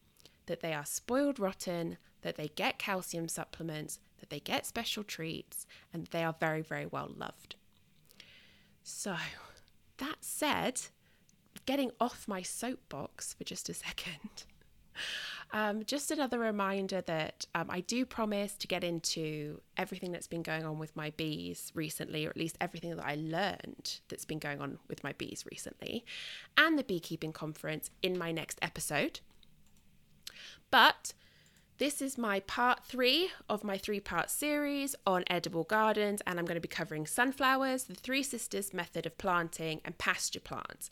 that 0.47 0.61
they 0.61 0.75
are 0.75 0.85
spoiled 0.85 1.39
rotten, 1.39 1.97
that 2.21 2.37
they 2.37 2.49
get 2.49 2.79
calcium 2.79 3.29
supplements, 3.29 3.99
that 4.19 4.29
they 4.29 4.41
get 4.41 4.67
special 4.67 5.05
treats, 5.05 5.67
and 5.93 6.07
they 6.09 6.23
are 6.23 6.35
very, 6.39 6.61
very 6.61 6.87
well 6.87 7.11
loved. 7.17 7.57
So, 8.85 9.17
that 9.97 10.17
said, 10.21 10.81
getting 11.65 11.91
off 11.99 12.29
my 12.29 12.43
soapbox 12.43 13.33
for 13.35 13.43
just 13.43 13.69
a 13.69 13.75
second. 13.75 14.45
Um, 15.53 15.85
just 15.85 16.11
another 16.11 16.41
reminder 16.41 17.01
that 17.03 17.47
um, 17.55 17.67
I 17.71 17.81
do 17.81 18.05
promise 18.05 18.55
to 18.55 18.67
get 18.67 18.83
into 18.83 19.61
everything 19.77 20.11
that's 20.11 20.27
been 20.27 20.43
going 20.43 20.65
on 20.65 20.81
with 20.81 20.97
my 20.97 21.11
bees 21.11 21.71
recently, 21.75 22.27
or 22.27 22.31
at 22.31 22.37
least 22.37 22.57
everything 22.61 22.97
that 22.97 23.05
I 23.05 23.15
learned 23.15 24.01
that's 24.09 24.25
been 24.25 24.41
going 24.41 24.61
on 24.61 24.79
with 24.89 25.05
my 25.05 25.13
bees 25.13 25.45
recently, 25.49 26.05
and 26.57 26.77
the 26.77 26.83
beekeeping 26.83 27.33
conference 27.33 27.91
in 28.03 28.19
my 28.19 28.33
next 28.33 28.59
episode. 28.63 29.21
But 30.73 31.13
this 31.79 32.01
is 32.01 32.17
my 32.17 32.41
part 32.41 32.85
three 32.85 33.31
of 33.49 33.65
my 33.65 33.77
three 33.77 34.01
part 34.01 34.31
series 34.31 34.95
on 35.07 35.25
edible 35.29 35.65
gardens, 35.65 36.23
and 36.27 36.39
I'm 36.39 36.45
going 36.45 36.57
to 36.57 36.61
be 36.61 36.69
covering 36.69 37.07
sunflowers, 37.07 37.85
the 37.85 37.95
Three 37.95 38.23
Sisters 38.23 38.73
method 38.73 39.07
of 39.07 39.19
planting, 39.19 39.81
and 39.85 39.99
pasture 39.99 40.41
plants. 40.41 40.91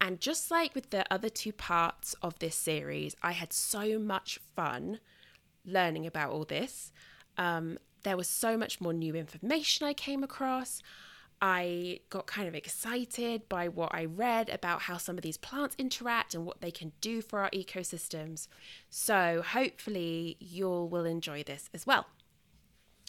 And 0.00 0.20
just 0.20 0.50
like 0.50 0.74
with 0.74 0.90
the 0.90 1.04
other 1.12 1.28
two 1.28 1.52
parts 1.52 2.14
of 2.22 2.38
this 2.38 2.56
series, 2.56 3.16
I 3.22 3.32
had 3.32 3.52
so 3.52 3.98
much 3.98 4.38
fun 4.56 5.00
learning 5.64 6.06
about 6.06 6.30
all 6.30 6.44
this. 6.44 6.92
Um, 7.36 7.78
there 8.02 8.16
was 8.16 8.28
so 8.28 8.56
much 8.56 8.80
more 8.80 8.92
new 8.92 9.14
information 9.14 9.86
I 9.86 9.92
came 9.92 10.22
across. 10.22 10.82
I 11.40 12.00
got 12.10 12.26
kind 12.26 12.48
of 12.48 12.54
excited 12.54 13.48
by 13.48 13.68
what 13.68 13.94
I 13.94 14.04
read 14.04 14.48
about 14.48 14.82
how 14.82 14.96
some 14.96 15.16
of 15.16 15.22
these 15.22 15.36
plants 15.36 15.76
interact 15.78 16.34
and 16.34 16.44
what 16.44 16.60
they 16.60 16.70
can 16.70 16.92
do 17.00 17.22
for 17.22 17.40
our 17.40 17.50
ecosystems. 17.50 18.48
So, 18.90 19.42
hopefully, 19.46 20.36
you 20.40 20.68
will 20.68 20.88
will 20.88 21.04
enjoy 21.04 21.42
this 21.44 21.70
as 21.72 21.86
well. 21.86 22.06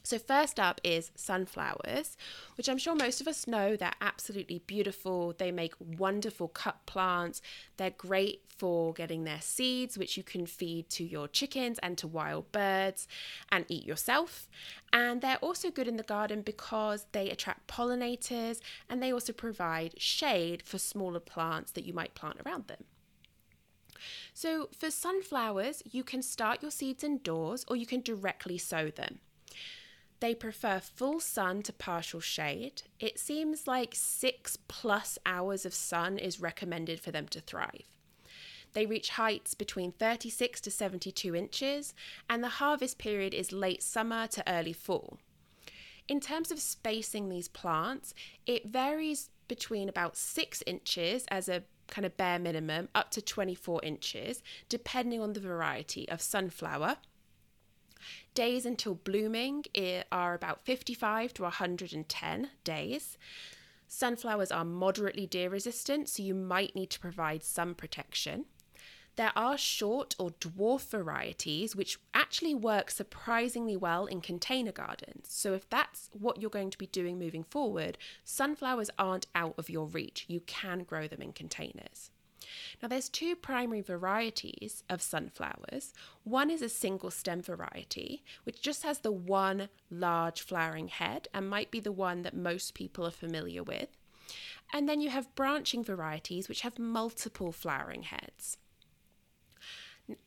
So, 0.03 0.18
first 0.18 0.60
up 0.60 0.79
is 0.84 1.12
sunflowers, 1.15 2.15
which 2.56 2.70
I'm 2.70 2.77
sure 2.77 2.96
most 2.96 3.20
of 3.20 3.27
us 3.27 3.48
know 3.48 3.75
they're 3.75 3.91
absolutely 4.00 4.60
beautiful. 4.60 5.34
They 5.38 5.51
make 5.51 5.74
wonderful 5.77 6.48
cut 6.48 6.86
plants. 6.86 7.41
They're 7.77 7.89
great 7.91 8.44
for 8.58 8.94
getting 8.94 9.24
their 9.24 9.41
seeds, 9.41 9.98
which 9.98 10.15
you 10.15 10.24
can 10.24 10.46
feed 10.46 10.89
to 10.91 11.03
your 11.03 11.27
chickens 11.27 11.79
and 11.79 11.98
to 11.98 12.08
wild 12.08 12.51
birds 12.51 13.08
and 13.51 13.65
eat 13.68 13.86
yourself. 13.86 14.48
And 14.94 15.22
they're 15.22 15.38
also 15.38 15.70
good 15.70 15.88
in 15.88 15.98
the 15.98 16.03
garden 16.03 16.41
because 16.41 17.06
they 17.12 17.29
attract 17.29 17.68
pollinators 17.68 18.60
and 18.89 19.03
they 19.03 19.12
also 19.12 19.34
provide 19.34 20.00
shade 20.01 20.63
for 20.63 20.77
smaller 20.77 21.20
plants 21.20 21.72
that 21.74 21.86
you 21.86 21.94
might 21.94 22.15
plant 22.15 22.38
around 22.46 22.68
them. 22.68 22.86
So, 24.34 24.70
for 24.77 24.89
sunflowers, 24.89 25.84
you 25.86 26.06
can 26.06 26.22
start 26.22 26.62
your 26.62 26.72
seeds 26.72 27.03
indoors 27.03 27.65
or 27.68 27.75
you 27.75 27.86
can 27.86 28.01
directly 28.01 28.58
sow 28.58 28.89
them. 28.89 29.20
They 30.20 30.36
prefer 30.36 30.80
full 30.80 31.20
sun 31.20 31.62
to 31.64 31.74
partial 31.74 32.20
shade. 32.20 32.84
It 33.00 33.18
seems 33.18 33.68
like 33.68 33.94
six 33.96 34.58
plus 34.68 35.18
hours 35.26 35.66
of 35.66 35.74
sun 35.74 36.18
is 36.18 36.42
recommended 36.42 37.00
for 37.00 37.12
them 37.12 37.28
to 37.30 37.40
thrive. 37.40 37.88
They 38.74 38.86
reach 38.86 39.10
heights 39.12 39.54
between 39.54 39.94
36 39.94 40.62
to 40.62 40.72
72 40.72 41.36
inches, 41.36 41.94
and 42.30 42.44
the 42.44 42.50
harvest 42.50 42.98
period 42.98 43.34
is 43.34 43.52
late 43.52 43.82
summer 43.82 44.28
to 44.28 44.52
early 44.52 44.74
fall. 44.74 45.18
In 46.08 46.20
terms 46.20 46.52
of 46.52 46.60
spacing 46.60 47.30
these 47.30 47.48
plants, 47.48 48.14
it 48.46 48.68
varies 48.68 49.30
between 49.48 49.90
about 49.90 50.18
6 50.18 50.64
inches 50.68 51.26
as 51.30 51.48
a 51.50 51.64
kind 51.88 52.06
of 52.06 52.18
bare 52.18 52.40
minimum 52.40 52.90
up 52.94 53.10
to 53.12 53.22
24 53.22 53.82
inches, 53.84 54.44
depending 54.68 55.22
on 55.22 55.34
the 55.34 55.40
variety 55.40 56.08
of 56.10 56.22
sunflower 56.22 56.98
Days 58.34 58.65
until 58.65 58.96
blooming 58.96 59.65
are 60.12 60.34
about 60.34 60.65
55 60.65 61.34
to 61.36 61.44
110 61.44 62.50
days. 62.63 63.18
Sunflowers 63.88 64.51
are 64.51 64.65
moderately 64.65 65.25
deer 65.25 65.50
resistant, 65.50 66.10
so 66.10 66.22
you 66.22 66.36
might 66.36 66.75
need 66.75 66.89
to 66.91 67.00
provide 67.00 67.44
some 67.44 67.74
protection. 67.74 68.46
There 69.15 69.32
are 69.36 69.58
short 69.58 70.15
or 70.18 70.29
dwarf 70.29 70.91
varieties 70.91 71.75
which 71.75 71.98
actually 72.13 72.56
work 72.56 72.89
surprisingly 72.89 73.75
well 73.75 74.06
in 74.06 74.22
container 74.22 74.72
gardens. 74.72 75.27
So, 75.29 75.53
if 75.53 75.70
that's 75.70 76.10
what 76.13 76.39
you're 76.39 76.50
going 76.50 76.70
to 76.70 76.77
be 76.77 76.88
doing 76.88 77.20
moving 77.20 77.44
forward, 77.44 77.98
sunflowers 78.24 78.89
aren't 78.98 79.27
out 79.36 79.56
of 79.58 79.70
your 79.70 79.88
reach. 79.88 80.24
You 80.29 80.39
can 80.41 80.84
grow 80.84 81.08
them 81.08 81.22
in 81.22 81.34
containers. 81.34 82.12
Now, 82.82 82.88
there's 82.88 83.10
two 83.10 83.36
primary 83.36 83.82
varieties 83.82 84.84
of 84.89 85.01
sunflowers. 85.01 85.94
One 86.24 86.50
is 86.50 86.62
a 86.62 86.70
single 86.70 87.12
stem 87.12 87.41
variety, 87.41 88.24
which 88.44 88.62
just 88.62 88.84
has 88.84 89.00
the 89.00 89.12
one 89.12 89.70
large 89.89 90.41
flowering 90.41 90.88
head 90.88 91.27
and 91.34 91.50
might 91.50 91.72
be 91.72 91.79
the 91.79 91.91
one 91.91 92.22
that 92.24 92.36
most 92.36 92.74
people 92.74 93.06
are 93.06 93.12
familiar 93.12 93.63
with. 93.63 93.89
And 94.74 94.88
then 94.88 95.01
you 95.01 95.10
have 95.10 95.34
branching 95.36 95.84
varieties, 95.84 96.48
which 96.48 96.62
have 96.62 96.77
multiple 96.77 97.51
flowering 97.51 98.03
heads. 98.03 98.58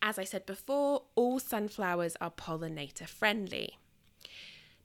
As 0.01 0.19
I 0.19 0.25
said 0.25 0.47
before, 0.47 1.03
all 1.15 1.39
sunflowers 1.39 2.17
are 2.21 2.31
pollinator 2.31 3.07
friendly. 3.07 3.79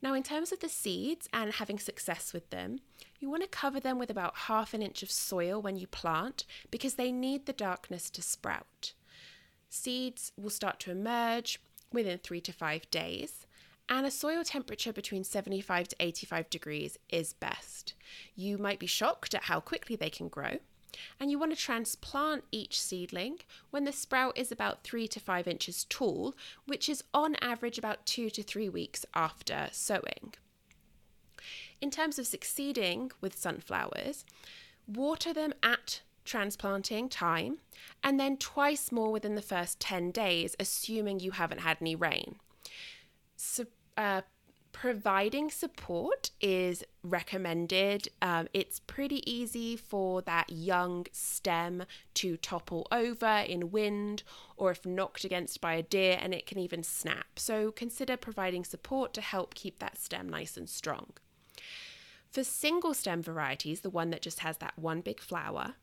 Now, 0.02 0.14
in 0.14 0.24
terms 0.24 0.52
of 0.52 0.60
the 0.60 0.70
seeds 0.70 1.28
and 1.34 1.54
having 1.54 1.80
success 1.80 2.34
with 2.34 2.50
them, 2.52 2.80
you 3.20 3.30
want 3.30 3.44
to 3.44 3.50
cover 3.50 3.80
them 3.80 3.98
with 3.98 4.10
about 4.10 4.36
half 4.36 4.74
an 4.74 4.82
inch 4.82 5.02
of 5.04 5.12
soil 5.12 5.62
when 5.62 5.76
you 5.76 5.88
plant 5.88 6.46
because 6.70 6.96
they 6.96 7.12
need 7.12 7.46
the 7.46 7.54
darkness 7.54 8.10
to 8.12 8.22
sprout. 8.22 8.94
Seeds 9.70 10.32
will 10.38 10.50
start 10.50 10.80
to 10.82 10.92
emerge 10.92 11.60
within 11.92 12.18
three 12.18 12.42
to 12.42 12.54
five 12.54 12.90
days, 12.92 13.46
and 13.90 14.06
a 14.06 14.12
soil 14.12 14.44
temperature 14.44 14.94
between 14.94 15.24
75 15.24 15.90
to 15.90 15.96
85 16.00 16.50
degrees 16.50 16.98
is 17.10 17.34
best. 17.34 17.94
You 18.36 18.58
might 18.58 18.80
be 18.80 18.88
shocked 18.88 19.34
at 19.34 19.44
how 19.44 19.60
quickly 19.60 19.96
they 19.96 20.10
can 20.10 20.28
grow, 20.28 20.60
and 21.20 21.32
you 21.32 21.40
want 21.40 21.56
to 21.56 21.62
transplant 21.62 22.44
each 22.52 22.80
seedling 22.80 23.40
when 23.72 23.86
the 23.86 23.92
sprout 23.92 24.38
is 24.38 24.52
about 24.52 24.84
three 24.84 25.08
to 25.08 25.20
five 25.20 25.48
inches 25.48 25.86
tall, 25.90 26.36
which 26.66 26.90
is 26.90 27.04
on 27.14 27.36
average 27.36 27.78
about 27.78 28.06
two 28.06 28.30
to 28.30 28.44
three 28.44 28.70
weeks 28.70 29.06
after 29.14 29.70
sowing. 29.72 30.34
In 31.82 31.92
terms 31.92 32.18
of 32.18 32.28
succeeding 32.28 33.12
with 33.22 33.38
sunflowers, 33.38 34.26
water 34.88 35.34
them 35.34 35.54
at 35.62 36.02
transplanting 36.26 37.08
time 37.08 37.60
and 38.04 38.20
then 38.20 38.38
twice 38.38 38.92
more 38.92 39.12
within 39.12 39.36
the 39.36 39.42
first 39.42 39.80
10 39.80 40.12
days, 40.12 40.56
assuming 40.60 41.20
you 41.20 41.32
haven't 41.32 41.62
had 41.62 41.78
any 41.80 41.96
rain. 41.96 42.36
So, 43.36 43.66
uh, 43.96 44.22
providing 44.72 45.50
support 45.50 46.30
is 46.40 46.84
recommended. 47.02 48.10
Um, 48.22 48.48
it's 48.54 48.80
pretty 48.80 49.28
easy 49.32 49.76
for 49.76 50.22
that 50.24 50.52
young 50.52 51.08
stem 51.12 51.84
to 52.16 52.38
topple 52.38 52.88
over 52.92 53.44
in 53.48 53.72
wind 53.72 54.22
or 54.56 54.70
if 54.70 54.86
knocked 54.86 55.24
against 55.24 55.62
by 55.62 55.74
a 55.74 55.82
deer, 55.82 56.20
and 56.22 56.32
it 56.32 56.46
can 56.46 56.60
even 56.60 56.84
snap. 56.84 57.40
So 57.40 57.72
consider 57.72 58.18
providing 58.18 58.64
support 58.64 59.14
to 59.16 59.22
help 59.22 59.56
keep 59.56 59.80
that 59.80 59.98
stem 59.98 60.30
nice 60.30 60.58
and 60.58 60.70
strong. 60.70 61.14
For 62.32 62.44
single 62.44 62.94
stem 62.94 63.22
varieties, 63.22 63.82
the 63.82 63.90
one 63.90 64.10
that 64.12 64.22
just 64.22 64.40
has 64.40 64.58
that 64.58 64.78
one 64.78 65.02
big 65.02 65.20
flower, 65.20 65.76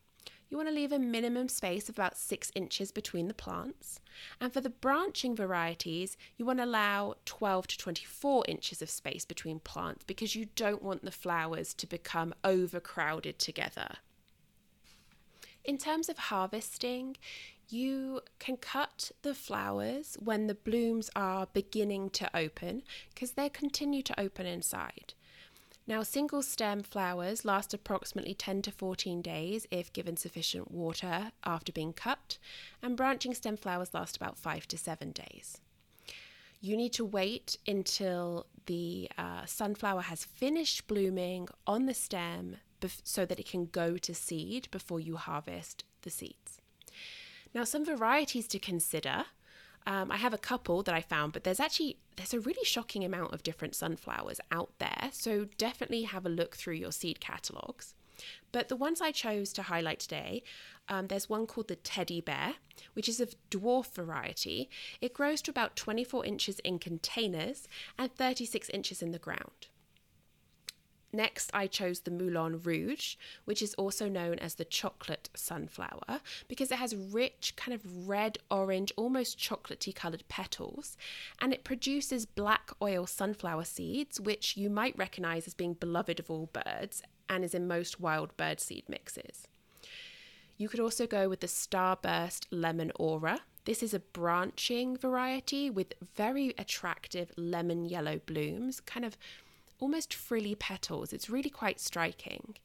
you 0.49 0.57
want 0.57 0.69
to 0.69 0.75
leave 0.75 0.91
a 0.91 0.99
minimum 0.99 1.49
space 1.49 1.89
of 1.89 1.95
about 1.95 2.17
six 2.17 2.51
inches 2.53 2.91
between 2.91 3.27
the 3.27 3.33
plants. 3.33 3.99
And 4.39 4.53
for 4.53 4.61
the 4.61 4.69
branching 4.69 5.35
varieties, 5.35 6.17
you 6.37 6.45
want 6.45 6.59
to 6.59 6.65
allow 6.65 7.15
12 7.25 7.67
to 7.67 7.77
24 7.77 8.45
inches 8.47 8.81
of 8.81 8.89
space 8.89 9.25
between 9.25 9.59
plants 9.59 10.05
because 10.05 10.35
you 10.35 10.47
don't 10.55 10.83
want 10.83 11.03
the 11.03 11.11
flowers 11.11 11.73
to 11.75 11.87
become 11.87 12.33
overcrowded 12.43 13.39
together. 13.39 13.97
In 15.63 15.79
terms 15.79 16.09
of 16.09 16.17
harvesting, 16.19 17.17
you 17.67 18.21
can 18.37 18.57
cut 18.57 19.11
the 19.23 19.33
flowers 19.33 20.15
when 20.19 20.45
the 20.45 20.53
blooms 20.53 21.09
are 21.15 21.47
beginning 21.53 22.11
to 22.11 22.29
open 22.37 22.83
because 23.13 23.31
they 23.31 23.49
continue 23.49 24.03
to 24.03 24.19
open 24.19 24.45
inside. 24.45 25.15
Now, 25.87 26.01
single 26.01 26.41
stem 26.41 26.81
flowers 26.81 27.45
last 27.45 27.73
approximately 27.73 28.33
10 28.33 28.63
to 28.63 28.71
14 28.71 29.21
days 29.21 29.67
if 29.69 29.93
given 29.93 30.17
sufficient 30.17 30.71
water 30.71 31.31
after 31.43 31.71
being 31.71 31.93
cut, 31.93 32.39
and 32.81 32.97
branching 32.97 33.35
stem 33.35 33.55
flowers 33.55 33.93
last 33.93 34.17
about 34.17 34.37
5 34.37 34.67
to 34.69 34.77
7 34.77 35.11
days. 35.11 35.61
You 36.59 36.75
need 36.75 36.93
to 36.93 37.05
wait 37.05 37.57
until 37.67 38.47
the 38.65 39.09
uh, 39.15 39.45
sunflower 39.45 40.01
has 40.01 40.25
finished 40.25 40.87
blooming 40.87 41.49
on 41.67 41.85
the 41.85 41.93
stem 41.93 42.57
bef- 42.81 43.01
so 43.03 43.23
that 43.23 43.39
it 43.39 43.47
can 43.47 43.67
go 43.67 43.97
to 43.97 44.15
seed 44.15 44.67
before 44.71 44.99
you 44.99 45.17
harvest 45.17 45.83
the 46.01 46.09
seeds. 46.09 46.61
Now, 47.53 47.63
some 47.63 47.85
varieties 47.85 48.47
to 48.47 48.59
consider 48.59 49.25
um, 49.85 50.11
I 50.11 50.17
have 50.17 50.33
a 50.33 50.37
couple 50.37 50.81
that 50.83 50.95
I 50.95 51.01
found, 51.01 51.33
but 51.33 51.43
there's 51.43 51.59
actually 51.59 51.97
there's 52.15 52.33
a 52.33 52.39
really 52.39 52.63
shocking 52.63 53.03
amount 53.03 53.33
of 53.33 53.43
different 53.43 53.75
sunflowers 53.75 54.39
out 54.51 54.71
there. 54.79 55.09
So 55.11 55.47
definitely 55.57 56.03
have 56.03 56.25
a 56.25 56.29
look 56.29 56.55
through 56.55 56.75
your 56.75 56.91
seed 56.91 57.19
catalogs. 57.19 57.93
But 58.51 58.69
the 58.69 58.77
ones 58.77 59.01
I 59.01 59.11
chose 59.11 59.51
to 59.53 59.63
highlight 59.63 59.99
today, 59.99 60.43
um, 60.87 61.07
there's 61.07 61.29
one 61.29 61.45
called 61.45 61.67
the 61.67 61.75
teddy 61.75 62.21
bear, 62.21 62.53
which 62.93 63.09
is 63.09 63.19
a 63.19 63.27
dwarf 63.51 63.87
variety. 63.93 64.69
It 65.01 65.13
grows 65.13 65.41
to 65.43 65.51
about 65.51 65.75
24 65.75 66.25
inches 66.25 66.59
in 66.59 66.79
containers 66.79 67.67
and 67.97 68.13
36 68.15 68.69
inches 68.69 69.01
in 69.01 69.11
the 69.11 69.19
ground. 69.19 69.67
Next, 71.15 71.49
I 71.53 71.67
chose 71.67 72.01
the 72.01 72.11
Moulin 72.11 72.59
Rouge, 72.61 73.15
which 73.45 73.61
is 73.61 73.73
also 73.75 74.09
known 74.09 74.37
as 74.39 74.55
the 74.55 74.65
chocolate 74.65 75.29
sunflower, 75.33 76.19
because 76.49 76.71
it 76.71 76.77
has 76.77 76.93
rich, 76.93 77.53
kind 77.55 77.73
of 77.73 78.09
red, 78.09 78.37
orange, 78.51 78.91
almost 78.97 79.39
chocolatey 79.39 79.95
coloured 79.95 80.27
petals, 80.27 80.97
and 81.39 81.53
it 81.53 81.63
produces 81.63 82.25
black 82.25 82.71
oil 82.81 83.07
sunflower 83.07 83.63
seeds, 83.63 84.19
which 84.19 84.57
you 84.57 84.69
might 84.69 84.97
recognise 84.97 85.47
as 85.47 85.53
being 85.53 85.73
beloved 85.73 86.19
of 86.19 86.29
all 86.29 86.49
birds 86.51 87.01
and 87.29 87.45
is 87.45 87.55
in 87.55 87.65
most 87.65 88.01
wild 88.01 88.35
bird 88.35 88.59
seed 88.59 88.83
mixes. 88.89 89.47
You 90.57 90.67
could 90.67 90.81
also 90.81 91.07
go 91.07 91.29
with 91.29 91.39
the 91.39 91.47
Starburst 91.47 92.47
Lemon 92.51 92.91
Aura. 92.95 93.39
This 93.63 93.81
is 93.81 93.93
a 93.93 93.99
branching 93.99 94.97
variety 94.97 95.69
with 95.69 95.93
very 96.15 96.53
attractive 96.57 97.31
lemon 97.37 97.85
yellow 97.85 98.19
blooms, 98.25 98.79
kind 98.79 99.05
of 99.05 99.17
almost 99.79 100.13
frilly 100.13 100.55
petals. 100.55 101.13
It's 101.13 101.29
really 101.29 101.49
quite 101.49 101.79
striking. 101.79 102.55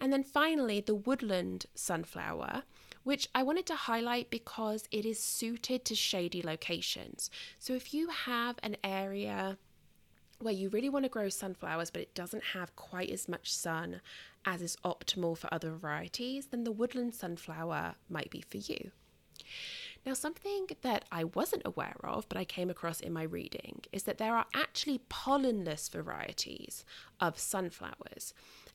And 0.00 0.12
then 0.12 0.24
finally, 0.24 0.80
the 0.80 0.94
woodland 0.94 1.66
sunflower, 1.74 2.62
which 3.04 3.28
I 3.34 3.42
wanted 3.42 3.66
to 3.66 3.74
highlight 3.74 4.30
because 4.30 4.88
it 4.90 5.04
is 5.04 5.18
suited 5.18 5.84
to 5.84 5.94
shady 5.94 6.42
locations. 6.42 7.30
So 7.58 7.74
if 7.74 7.92
you 7.92 8.08
have 8.08 8.56
an 8.62 8.76
area 8.82 9.58
where 10.38 10.54
you 10.54 10.70
really 10.70 10.88
want 10.88 11.04
to 11.04 11.10
grow 11.10 11.28
sunflowers, 11.28 11.90
but 11.90 12.02
it 12.02 12.14
doesn't 12.14 12.44
have 12.54 12.74
quite 12.76 13.10
as 13.10 13.28
much 13.28 13.52
sun 13.52 14.00
as 14.46 14.62
is 14.62 14.76
optimal 14.84 15.36
for 15.36 15.52
other 15.52 15.72
varieties, 15.72 16.46
then 16.46 16.64
the 16.64 16.72
woodland 16.72 17.14
sunflower 17.14 17.94
might 18.08 18.30
be 18.30 18.40
for 18.40 18.56
you. 18.56 18.90
Now, 20.06 20.14
something 20.14 20.68
that 20.80 21.04
I 21.12 21.24
wasn't 21.24 21.62
aware 21.66 21.96
of, 22.02 22.28
but 22.28 22.38
I 22.38 22.44
came 22.44 22.70
across 22.70 23.00
in 23.00 23.12
my 23.12 23.22
reading, 23.22 23.82
is 23.92 24.04
that 24.04 24.18
there 24.18 24.34
are 24.34 24.46
actually 24.54 25.02
pollenless 25.10 25.90
varieties 25.90 26.84
of 27.20 27.38
sunflowers. 27.38 28.32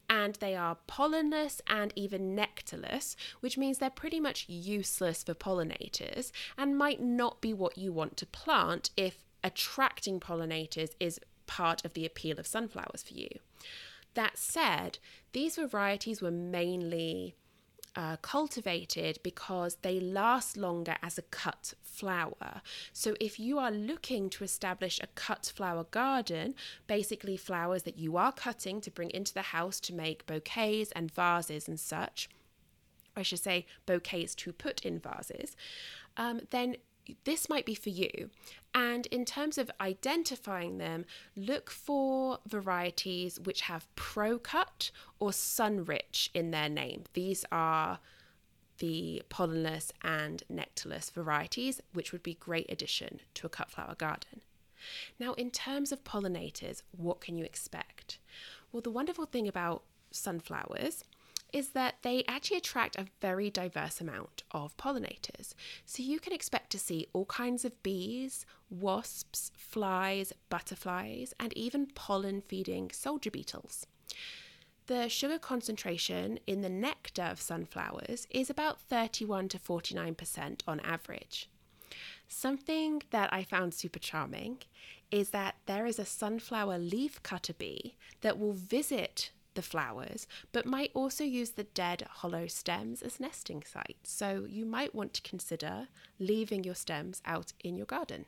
And 0.07 0.35
they 0.35 0.55
are 0.55 0.77
pollenless 0.87 1.61
and 1.65 1.91
even 1.95 2.35
nectarless, 2.35 3.15
which 3.39 3.57
means 3.57 3.79
they're 3.79 3.89
pretty 3.89 4.19
much 4.19 4.47
useless 4.47 5.23
for 5.23 5.33
pollinators 5.33 6.31
and 6.57 6.77
might 6.77 7.01
not 7.01 7.41
be 7.41 7.53
what 7.53 7.75
you 7.77 7.91
want 7.91 8.17
to 8.17 8.27
plant 8.27 8.91
if 8.95 9.23
attracting 9.43 10.19
pollinators 10.19 10.91
is 10.99 11.19
part 11.47 11.83
of 11.83 11.93
the 11.93 12.05
appeal 12.05 12.39
of 12.39 12.45
sunflowers 12.45 13.01
for 13.01 13.13
you. 13.13 13.29
That 14.13 14.37
said, 14.37 14.99
these 15.33 15.55
varieties 15.55 16.21
were 16.21 16.31
mainly 16.31 17.35
uh, 17.95 18.17
cultivated 18.17 19.19
because 19.23 19.77
they 19.81 19.99
last 19.99 20.57
longer 20.57 20.95
as 21.01 21.17
a 21.17 21.21
cut 21.23 21.73
flower. 21.81 22.61
So, 22.91 23.15
if 23.19 23.39
you 23.39 23.57
are 23.57 23.71
looking 23.71 24.29
to 24.31 24.43
establish 24.43 24.99
a 24.99 25.07
cut 25.07 25.51
flower 25.55 25.85
garden, 25.85 26.55
basically 26.87 27.37
flowers 27.37 27.83
that 27.83 27.97
you 27.97 28.17
are 28.17 28.31
cutting 28.31 28.81
to 28.81 28.91
bring 28.91 29.11
into 29.11 29.33
the 29.33 29.41
house 29.41 29.79
to 29.81 29.93
make 29.93 30.25
bouquets 30.25 30.91
and 30.91 31.13
vases 31.13 31.67
and 31.67 31.79
such, 31.79 32.29
I 33.15 33.21
should 33.21 33.39
say 33.39 33.65
bouquets 33.85 34.35
to 34.35 34.51
put 34.51 34.85
in 34.85 34.99
vases, 34.99 35.55
um, 36.17 36.41
then 36.51 36.77
this 37.23 37.49
might 37.49 37.65
be 37.65 37.75
for 37.75 37.89
you. 37.89 38.29
And 38.73 39.05
in 39.07 39.25
terms 39.25 39.57
of 39.57 39.71
identifying 39.79 40.77
them, 40.77 41.05
look 41.35 41.69
for 41.69 42.39
varieties 42.47 43.39
which 43.39 43.61
have 43.61 43.87
ProCut 43.95 44.91
or 45.19 45.29
Sunrich 45.31 46.29
in 46.33 46.51
their 46.51 46.69
name. 46.69 47.03
These 47.13 47.45
are 47.51 47.99
the 48.79 49.23
pollenless 49.29 49.91
and 50.01 50.43
nectarless 50.51 51.11
varieties, 51.11 51.81
which 51.93 52.11
would 52.11 52.23
be 52.23 52.33
great 52.33 52.69
addition 52.69 53.21
to 53.35 53.47
a 53.47 53.49
cut 53.49 53.71
flower 53.71 53.95
garden. 53.95 54.41
Now, 55.19 55.33
in 55.33 55.51
terms 55.51 55.91
of 55.91 56.03
pollinators, 56.03 56.81
what 56.91 57.21
can 57.21 57.37
you 57.37 57.45
expect? 57.45 58.19
Well, 58.71 58.81
the 58.81 58.91
wonderful 58.91 59.25
thing 59.25 59.47
about 59.47 59.83
sunflowers 60.11 61.03
is 61.55 61.69
that 61.69 61.95
they 62.01 62.21
actually 62.27 62.57
attract 62.57 62.97
a 62.97 63.07
very 63.21 63.49
diverse 63.49 64.01
amount 64.01 64.43
of 64.51 64.75
pollinators. 64.75 65.53
So 65.85 66.03
you 66.03 66.19
can 66.19 66.33
expect 66.33 66.69
to 66.71 66.77
see 66.77 67.07
all 67.13 67.23
kinds 67.27 67.63
of 67.63 67.81
bees, 67.81 68.45
wasps, 68.69 69.53
flies, 69.57 70.33
butterflies, 70.49 71.33
and 71.39 71.53
even 71.53 71.87
pollen 71.95 72.41
feeding 72.41 72.91
soldier 72.91 73.31
beetles. 73.31 73.87
The 74.87 75.07
sugar 75.07 75.39
concentration 75.39 76.39
in 76.45 76.59
the 76.59 76.67
nectar 76.67 77.23
of 77.23 77.39
sunflowers 77.39 78.27
is 78.29 78.49
about 78.49 78.81
31 78.81 79.47
to 79.47 79.57
49% 79.57 80.59
on 80.67 80.81
average. 80.81 81.49
Something 82.27 83.01
that 83.11 83.31
I 83.31 83.43
found 83.45 83.73
super 83.73 83.99
charming 83.99 84.57
is 85.09 85.29
that 85.29 85.55
there 85.67 85.85
is 85.85 85.99
a 85.99 86.05
sunflower 86.05 86.79
leaf 86.79 87.23
cutter 87.23 87.53
bee 87.53 87.95
that 88.19 88.37
will 88.37 88.51
visit 88.51 89.31
the 89.55 89.61
flowers, 89.61 90.27
but 90.51 90.65
might 90.65 90.91
also 90.93 91.23
use 91.23 91.51
the 91.51 91.63
dead 91.63 92.03
hollow 92.09 92.47
stems 92.47 93.01
as 93.01 93.19
nesting 93.19 93.63
sites. 93.63 94.11
So 94.11 94.45
you 94.47 94.65
might 94.65 94.93
want 94.93 95.13
to 95.15 95.21
consider 95.21 95.87
leaving 96.19 96.63
your 96.63 96.75
stems 96.75 97.21
out 97.25 97.53
in 97.63 97.75
your 97.75 97.85
garden. 97.85 98.25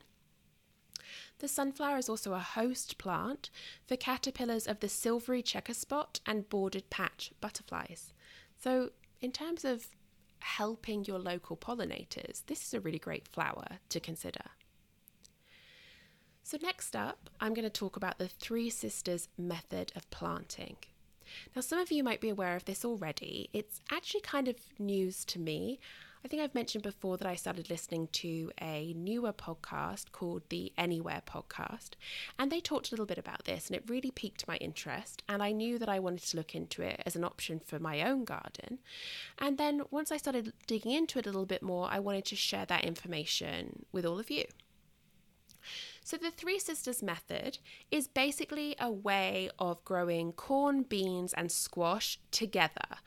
The 1.39 1.47
sunflower 1.47 1.97
is 1.97 2.09
also 2.09 2.33
a 2.33 2.39
host 2.39 2.97
plant 2.97 3.49
for 3.85 3.95
caterpillars 3.95 4.67
of 4.67 4.79
the 4.79 4.89
silvery 4.89 5.41
checker 5.41 5.73
spot 5.73 6.19
and 6.25 6.49
bordered 6.49 6.89
patch 6.89 7.31
butterflies. 7.39 8.13
So, 8.59 8.91
in 9.21 9.31
terms 9.31 9.63
of 9.63 9.87
helping 10.39 11.05
your 11.05 11.19
local 11.19 11.55
pollinators, 11.55 12.43
this 12.47 12.63
is 12.63 12.73
a 12.73 12.79
really 12.79 12.99
great 12.99 13.27
flower 13.27 13.79
to 13.89 13.99
consider. 13.99 14.45
So, 16.43 16.57
next 16.61 16.95
up, 16.95 17.29
I'm 17.39 17.53
going 17.53 17.63
to 17.63 17.69
talk 17.69 17.95
about 17.95 18.19
the 18.19 18.27
Three 18.27 18.69
Sisters 18.69 19.27
method 19.37 19.91
of 19.95 20.09
planting. 20.09 20.77
Now, 21.55 21.61
some 21.61 21.79
of 21.79 21.91
you 21.91 22.03
might 22.03 22.21
be 22.21 22.29
aware 22.29 22.55
of 22.55 22.65
this 22.65 22.85
already. 22.85 23.49
It's 23.53 23.81
actually 23.91 24.21
kind 24.21 24.47
of 24.47 24.55
news 24.79 25.25
to 25.25 25.39
me. 25.39 25.79
I 26.25 26.27
think 26.27 26.41
I've 26.41 26.55
mentioned 26.55 26.83
before 26.83 27.15
that 27.17 27.27
I 27.27 27.35
started 27.35 27.69
listening 27.69 28.09
to 28.13 28.51
a 28.59 28.93
newer 28.97 29.31
podcast 29.31 30.11
called 30.11 30.41
the 30.49 30.73
Anywhere 30.77 31.21
Podcast, 31.25 31.91
and 32.37 32.51
they 32.51 32.59
talked 32.59 32.89
a 32.89 32.91
little 32.91 33.05
bit 33.05 33.19
about 33.19 33.45
this, 33.45 33.67
and 33.67 33.75
it 33.75 33.87
really 33.87 34.11
piqued 34.11 34.47
my 34.47 34.57
interest. 34.57 35.23
And 35.29 35.41
I 35.41 35.51
knew 35.51 35.79
that 35.79 35.87
I 35.87 35.99
wanted 35.99 36.23
to 36.23 36.37
look 36.37 36.55
into 36.55 36.81
it 36.81 37.01
as 37.05 37.15
an 37.15 37.23
option 37.23 37.59
for 37.59 37.79
my 37.79 38.01
own 38.01 38.25
garden. 38.25 38.79
And 39.37 39.57
then 39.57 39.83
once 39.91 40.11
I 40.11 40.17
started 40.17 40.53
digging 40.65 40.91
into 40.91 41.19
it 41.19 41.27
a 41.27 41.29
little 41.29 41.45
bit 41.45 41.61
more, 41.61 41.87
I 41.89 41.99
wanted 41.99 42.25
to 42.25 42.35
share 42.35 42.65
that 42.65 42.83
information 42.83 43.85
with 43.91 44.05
all 44.05 44.19
of 44.19 44.29
you. 44.29 44.45
So, 46.07 46.15
the 46.15 46.31
Three 46.31 46.57
Sisters 46.57 47.03
method 47.03 47.57
is 47.91 48.07
basically 48.07 48.77
a 48.79 48.89
way 48.89 49.49
of 49.59 49.83
growing 49.83 50.31
corn, 50.31 50.83
beans, 50.83 51.33
and 51.33 51.51
squash 51.51 52.17
together. 52.31 52.99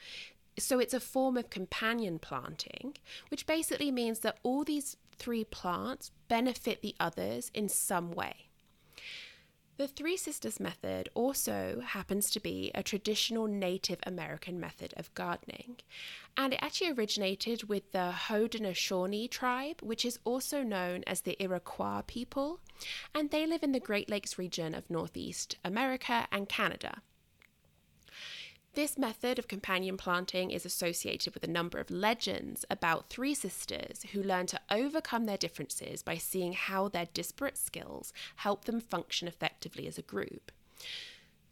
So, 0.59 0.79
it's 0.79 0.93
a 0.93 1.01
form 1.01 1.39
of 1.39 1.49
companion 1.49 2.19
planting, 2.19 2.99
which 3.31 3.47
basically 3.47 3.91
means 3.91 4.19
that 4.19 4.37
all 4.43 4.65
these 4.65 4.99
three 5.17 5.45
plants 5.45 6.11
benefit 6.29 6.83
the 6.83 6.95
others 7.01 7.51
in 7.55 7.71
some 7.71 8.11
way. 8.11 8.50
The 9.81 9.89
Three 9.89 10.19
Sisters 10.19 10.61
method 10.61 11.09
also 11.15 11.81
happens 11.83 12.29
to 12.33 12.39
be 12.39 12.71
a 12.75 12.83
traditional 12.83 13.47
Native 13.47 13.99
American 14.05 14.61
method 14.61 14.93
of 14.99 15.15
gardening, 15.15 15.77
and 16.37 16.53
it 16.53 16.59
actually 16.61 16.91
originated 16.91 17.67
with 17.67 17.91
the 17.93 18.13
Haudenosaunee 18.29 19.31
tribe, 19.31 19.81
which 19.81 20.05
is 20.05 20.19
also 20.23 20.63
known 20.63 21.03
as 21.07 21.23
the 21.23 21.43
Iroquois 21.43 22.03
people, 22.07 22.61
and 23.15 23.31
they 23.31 23.47
live 23.47 23.63
in 23.63 23.73
the 23.73 23.81
Great 23.81 24.11
Lakes 24.11 24.37
region 24.37 24.75
of 24.75 24.91
Northeast 24.91 25.57
America 25.65 26.29
and 26.31 26.47
Canada. 26.47 27.01
This 28.75 28.97
method 28.97 29.41
of 29.41 29.49
companion 29.49 29.97
planting 29.97 30.53
is 30.53 30.65
associated 30.65 31.35
with 31.35 31.43
a 31.43 31.51
number 31.51 31.79
of 31.81 31.91
legends 31.91 32.65
about 32.71 33.09
three 33.09 33.35
sisters 33.35 34.05
who 34.13 34.23
learn 34.23 34.47
to 34.47 34.61
overcome 34.71 35.27
their 35.27 35.37
differences 35.37 36.05
by 36.05 36.19
seeing 36.19 36.53
how 36.53 36.87
their 36.87 37.07
disparate 37.13 37.59
skills 37.59 38.13
help 38.37 38.67
them 38.67 38.81
function 38.81 39.27
effectively 39.27 39.89
as 39.89 39.99
a 39.99 40.03
group. 40.03 40.53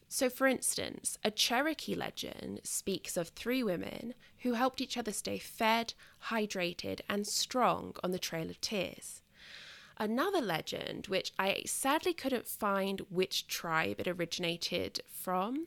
So, 0.08 0.30
for 0.30 0.46
instance, 0.46 1.18
a 1.24 1.32
Cherokee 1.32 1.96
legend 1.96 2.60
speaks 2.62 3.16
of 3.16 3.28
three 3.28 3.64
women 3.64 4.14
who 4.38 4.52
helped 4.52 4.80
each 4.80 4.96
other 4.96 5.12
stay 5.12 5.38
fed, 5.38 5.94
hydrated, 6.26 7.00
and 7.10 7.26
strong 7.26 7.96
on 8.04 8.12
the 8.12 8.18
Trail 8.20 8.48
of 8.48 8.60
Tears. 8.60 9.22
Another 9.98 10.40
legend, 10.40 11.08
which 11.08 11.32
I 11.36 11.62
sadly 11.66 12.14
couldn't 12.14 12.46
find 12.46 13.00
which 13.10 13.48
tribe 13.48 13.98
it 13.98 14.06
originated 14.06 15.00
from, 15.08 15.66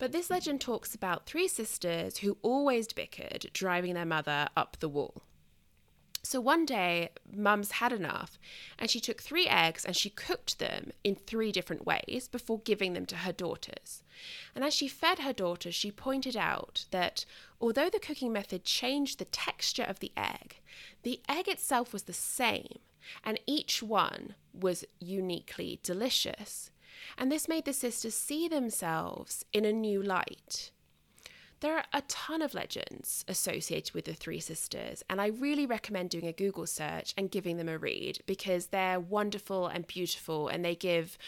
but 0.00 0.12
this 0.12 0.30
legend 0.30 0.62
talks 0.62 0.94
about 0.94 1.26
three 1.26 1.46
sisters 1.46 2.16
who 2.16 2.38
always 2.40 2.88
bickered, 2.88 3.50
driving 3.52 3.94
their 3.94 4.06
mother 4.06 4.48
up 4.56 4.78
the 4.80 4.88
wall. 4.88 5.22
So 6.22 6.40
one 6.40 6.64
day, 6.64 7.10
Mum's 7.30 7.72
had 7.72 7.92
enough, 7.92 8.38
and 8.78 8.90
she 8.90 8.98
took 8.98 9.20
three 9.20 9.46
eggs 9.46 9.84
and 9.84 9.94
she 9.94 10.08
cooked 10.08 10.58
them 10.58 10.92
in 11.04 11.14
three 11.16 11.52
different 11.52 11.84
ways 11.86 12.28
before 12.32 12.60
giving 12.60 12.94
them 12.94 13.04
to 13.06 13.16
her 13.16 13.32
daughters. 13.32 14.02
And 14.54 14.64
as 14.64 14.72
she 14.72 14.88
fed 14.88 15.18
her 15.18 15.34
daughters, 15.34 15.74
she 15.74 15.90
pointed 15.90 16.36
out 16.36 16.86
that 16.92 17.26
although 17.60 17.90
the 17.90 18.00
cooking 18.00 18.32
method 18.32 18.64
changed 18.64 19.18
the 19.18 19.26
texture 19.26 19.84
of 19.84 20.00
the 20.00 20.12
egg, 20.16 20.60
the 21.02 21.20
egg 21.28 21.46
itself 21.46 21.92
was 21.92 22.04
the 22.04 22.14
same, 22.14 22.78
and 23.22 23.38
each 23.46 23.82
one 23.82 24.34
was 24.54 24.84
uniquely 24.98 25.78
delicious 25.82 26.70
and 27.18 27.30
this 27.30 27.48
made 27.48 27.64
the 27.64 27.72
sisters 27.72 28.14
see 28.14 28.48
themselves 28.48 29.44
in 29.52 29.64
a 29.64 29.72
new 29.72 30.02
light. 30.02 30.70
There 31.60 31.76
are 31.76 31.84
a 31.92 32.02
ton 32.02 32.40
of 32.40 32.54
legends 32.54 33.22
associated 33.28 33.94
with 33.94 34.06
the 34.06 34.14
three 34.14 34.40
sisters, 34.40 35.02
and 35.10 35.20
I 35.20 35.26
really 35.26 35.66
recommend 35.66 36.08
doing 36.08 36.26
a 36.26 36.32
Google 36.32 36.66
search 36.66 37.12
and 37.18 37.30
giving 37.30 37.58
them 37.58 37.68
a 37.68 37.76
read 37.76 38.20
because 38.26 38.68
they're 38.68 38.98
wonderful 38.98 39.66
and 39.66 39.86
beautiful 39.86 40.48
and 40.48 40.64
they 40.64 40.74
give 40.74 41.18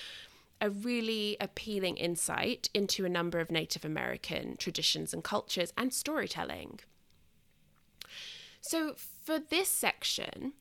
a 0.62 0.70
really 0.70 1.36
appealing 1.40 1.96
insight 1.96 2.70
into 2.72 3.04
a 3.04 3.10
number 3.10 3.40
of 3.40 3.50
Native 3.50 3.84
American 3.84 4.56
traditions 4.56 5.12
and 5.12 5.22
cultures 5.22 5.72
and 5.76 5.92
storytelling. 5.92 6.80
So, 8.62 8.94
for 8.96 9.38
this 9.38 9.68
section, 9.68 10.52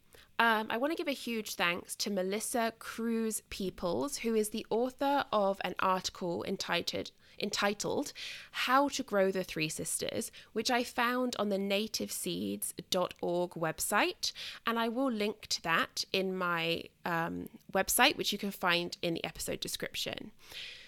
um, 0.42 0.66
I 0.72 0.78
want 0.78 0.92
to 0.92 0.98
give 0.98 1.08
a 1.08 1.12
huge 1.12 1.54
thanks 1.54 1.96
to 1.98 2.10
Melissa 2.10 2.74
Kruse-Peeples, 2.80 4.18
who 4.18 4.34
is 4.34 4.50
the 4.50 4.66
author 4.72 5.24
of 5.32 5.62
an 5.64 5.76
article 5.78 6.44
entitled 6.48 7.12
entitled 7.40 8.12
How 8.52 8.88
to 8.90 9.04
Grow 9.04 9.30
the 9.30 9.44
Three 9.44 9.70
Sisters, 9.70 10.32
which 10.54 10.72
I 10.72 10.84
found 10.84 11.36
on 11.38 11.50
the 11.50 11.58
nativeseeds.org 11.58 13.52
website. 13.52 14.32
And 14.66 14.80
I 14.80 14.90
will 14.90 15.12
link 15.12 15.46
to 15.48 15.62
that 15.62 16.06
in 16.12 16.36
my 16.36 16.86
um, 17.06 17.50
website, 17.72 18.18
which 18.18 18.32
you 18.32 18.40
can 18.40 18.52
find 18.52 18.98
in 19.04 19.14
the 19.14 19.24
episode 19.24 19.60
description. 19.60 20.32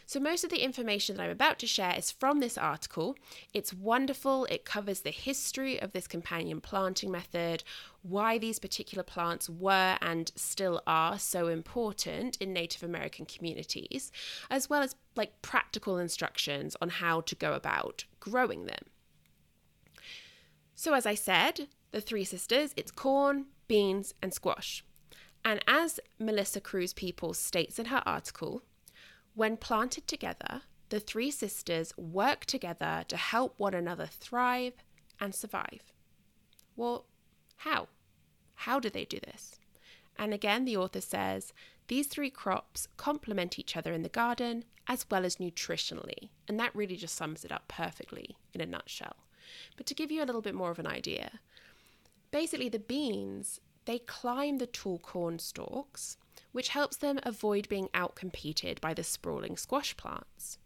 So, 0.06 0.20
most 0.20 0.44
of 0.44 0.50
the 0.50 0.64
information 0.64 1.16
that 1.16 1.24
I'm 1.24 1.30
about 1.30 1.60
to 1.60 1.68
share 1.68 1.96
is 1.98 2.12
from 2.12 2.40
this 2.40 2.58
article. 2.58 3.16
It's 3.54 3.74
wonderful. 3.74 4.46
It 4.46 4.66
covers 4.66 5.02
the 5.02 5.12
history 5.12 5.82
of 5.82 5.94
this 5.94 6.08
companion 6.08 6.62
planting 6.62 7.12
method, 7.12 7.64
why 8.02 8.38
these 8.38 8.60
particular 8.60 9.04
plants 9.04 9.50
were 9.50 9.98
and 10.02 10.32
still 10.36 10.82
are 10.86 11.18
so 11.18 11.48
important 11.48 12.38
in 12.38 12.52
Native 12.52 12.84
American 12.84 13.26
communities, 13.26 14.12
as 14.50 14.70
well 14.70 14.82
as 14.82 14.96
like 15.16 15.42
practical 15.42 15.98
instructions 15.98 16.76
on 16.82 16.90
how 16.90 17.22
to 17.22 17.36
go 17.36 17.54
about 17.54 18.06
growing 18.20 18.66
them. 18.66 18.86
So, 20.76 20.94
as 20.94 21.06
I 21.06 21.16
said, 21.16 21.68
the 21.92 22.02
three 22.02 22.26
sisters 22.26 22.74
it's 22.76 22.92
corn, 22.92 23.46
beans, 23.68 24.14
and 24.22 24.34
squash. 24.34 24.84
And 25.46 25.64
as 25.68 26.00
Melissa 26.20 26.62
Kruse-Peeples 26.62 27.36
states 27.36 27.78
in 27.78 27.86
her 27.86 28.02
article, 28.06 28.64
when 29.36 29.58
planted 29.58 30.08
together, 30.08 30.62
the 30.90 31.00
three 31.00 31.32
sisters 31.32 31.94
work 31.98 32.46
together 32.46 33.04
to 33.08 33.18
help 33.18 33.56
one 33.58 33.74
another 33.74 34.06
thrive 34.06 34.74
and 35.20 35.34
survive. 35.34 35.92
Well, 36.76 37.06
how? 37.58 37.88
How 38.56 38.80
do 38.80 38.90
they 38.90 39.06
do 39.06 39.20
this? 39.20 39.60
And 40.18 40.34
again, 40.34 40.66
the 40.66 40.78
author 40.78 41.02
says 41.02 41.54
these 41.88 42.08
three 42.08 42.30
crops 42.30 42.88
complement 42.98 43.58
each 43.58 43.76
other 43.76 43.94
in 43.94 44.04
the 44.04 44.10
garden 44.10 44.66
as 44.88 45.06
well 45.10 45.26
as 45.26 45.38
nutritionally. 45.38 46.30
And 46.48 46.60
that 46.60 46.76
really 46.76 46.96
just 46.96 47.16
sums 47.16 47.44
it 47.44 47.52
up 47.52 47.68
perfectly 47.68 48.38
in 48.54 48.62
a 48.62 48.66
nutshell. 48.66 49.16
But 49.78 49.86
to 49.88 49.96
give 49.96 50.12
you 50.12 50.24
a 50.24 50.26
little 50.26 50.42
bit 50.42 50.56
more 50.56 50.72
of 50.72 50.80
an 50.80 50.88
idea, 50.88 51.40
basically 52.32 52.70
the 52.70 52.80
beans, 52.80 53.60
they 53.86 54.00
climb 54.00 54.58
the 54.58 54.68
tall 54.68 55.00
corn 55.00 55.40
stalks 55.40 56.18
which 56.54 56.70
helps 56.70 56.96
them 56.96 57.20
avoid 57.24 57.68
being 57.68 57.90
outcompeted 57.94 58.80
by 58.80 58.94
the 58.94 59.04
sprawling 59.04 59.58
squash 59.58 59.98
plants. 59.98 60.58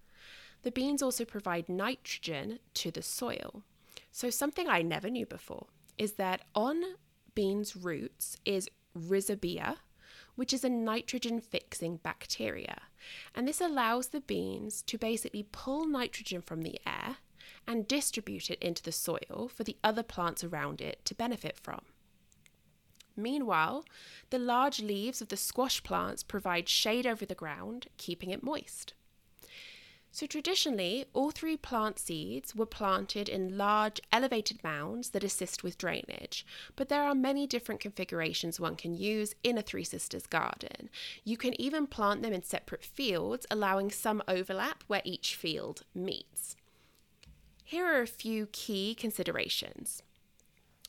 The 0.61 0.71
beans 0.71 1.01
also 1.01 1.25
provide 1.25 1.67
nitrogen 1.67 2.59
to 2.75 2.91
the 2.91 3.01
soil. 3.01 3.63
So, 4.11 4.29
something 4.29 4.67
I 4.67 4.81
never 4.81 5.09
knew 5.09 5.25
before 5.25 5.67
is 5.97 6.13
that 6.13 6.41
on 6.53 6.83
beans' 7.33 7.75
roots 7.75 8.37
is 8.45 8.69
rhizobia, 8.95 9.77
which 10.35 10.53
is 10.53 10.63
a 10.63 10.69
nitrogen 10.69 11.39
fixing 11.39 11.97
bacteria. 11.97 12.81
And 13.33 13.47
this 13.47 13.61
allows 13.61 14.09
the 14.09 14.21
beans 14.21 14.81
to 14.83 14.97
basically 14.97 15.47
pull 15.51 15.87
nitrogen 15.87 16.41
from 16.41 16.61
the 16.61 16.79
air 16.85 17.17
and 17.65 17.87
distribute 17.87 18.49
it 18.49 18.61
into 18.61 18.83
the 18.83 18.91
soil 18.91 19.49
for 19.53 19.63
the 19.63 19.77
other 19.83 20.03
plants 20.03 20.43
around 20.43 20.81
it 20.81 21.03
to 21.05 21.15
benefit 21.15 21.57
from. 21.57 21.81
Meanwhile, 23.17 23.83
the 24.29 24.39
large 24.39 24.79
leaves 24.79 25.21
of 25.21 25.29
the 25.29 25.37
squash 25.37 25.81
plants 25.81 26.21
provide 26.21 26.69
shade 26.69 27.07
over 27.07 27.25
the 27.25 27.35
ground, 27.35 27.87
keeping 27.97 28.29
it 28.29 28.43
moist. 28.43 28.93
So, 30.11 30.25
traditionally, 30.25 31.05
all 31.13 31.31
three 31.31 31.57
plant 31.57 31.99
seeds 31.99 32.55
were 32.55 32.65
planted 32.65 33.27
in 33.29 33.57
large, 33.57 33.99
elevated 34.11 34.63
mounds 34.63 35.09
that 35.09 35.23
assist 35.23 35.63
with 35.63 35.77
drainage, 35.77 36.45
but 36.75 36.89
there 36.89 37.03
are 37.03 37.13
many 37.13 37.45
different 37.45 37.81
configurations 37.81 38.59
one 38.59 38.75
can 38.75 38.95
use 38.95 39.35
in 39.43 39.57
a 39.57 39.61
Three 39.61 39.83
Sisters 39.83 40.25
garden. 40.25 40.89
You 41.23 41.37
can 41.37 41.59
even 41.61 41.85
plant 41.85 42.23
them 42.23 42.33
in 42.33 42.41
separate 42.41 42.83
fields, 42.83 43.45
allowing 43.51 43.91
some 43.91 44.23
overlap 44.27 44.83
where 44.87 45.03
each 45.03 45.35
field 45.35 45.83
meets. 45.93 46.55
Here 47.63 47.85
are 47.85 48.01
a 48.01 48.07
few 48.07 48.47
key 48.47 48.95
considerations. 48.95 50.01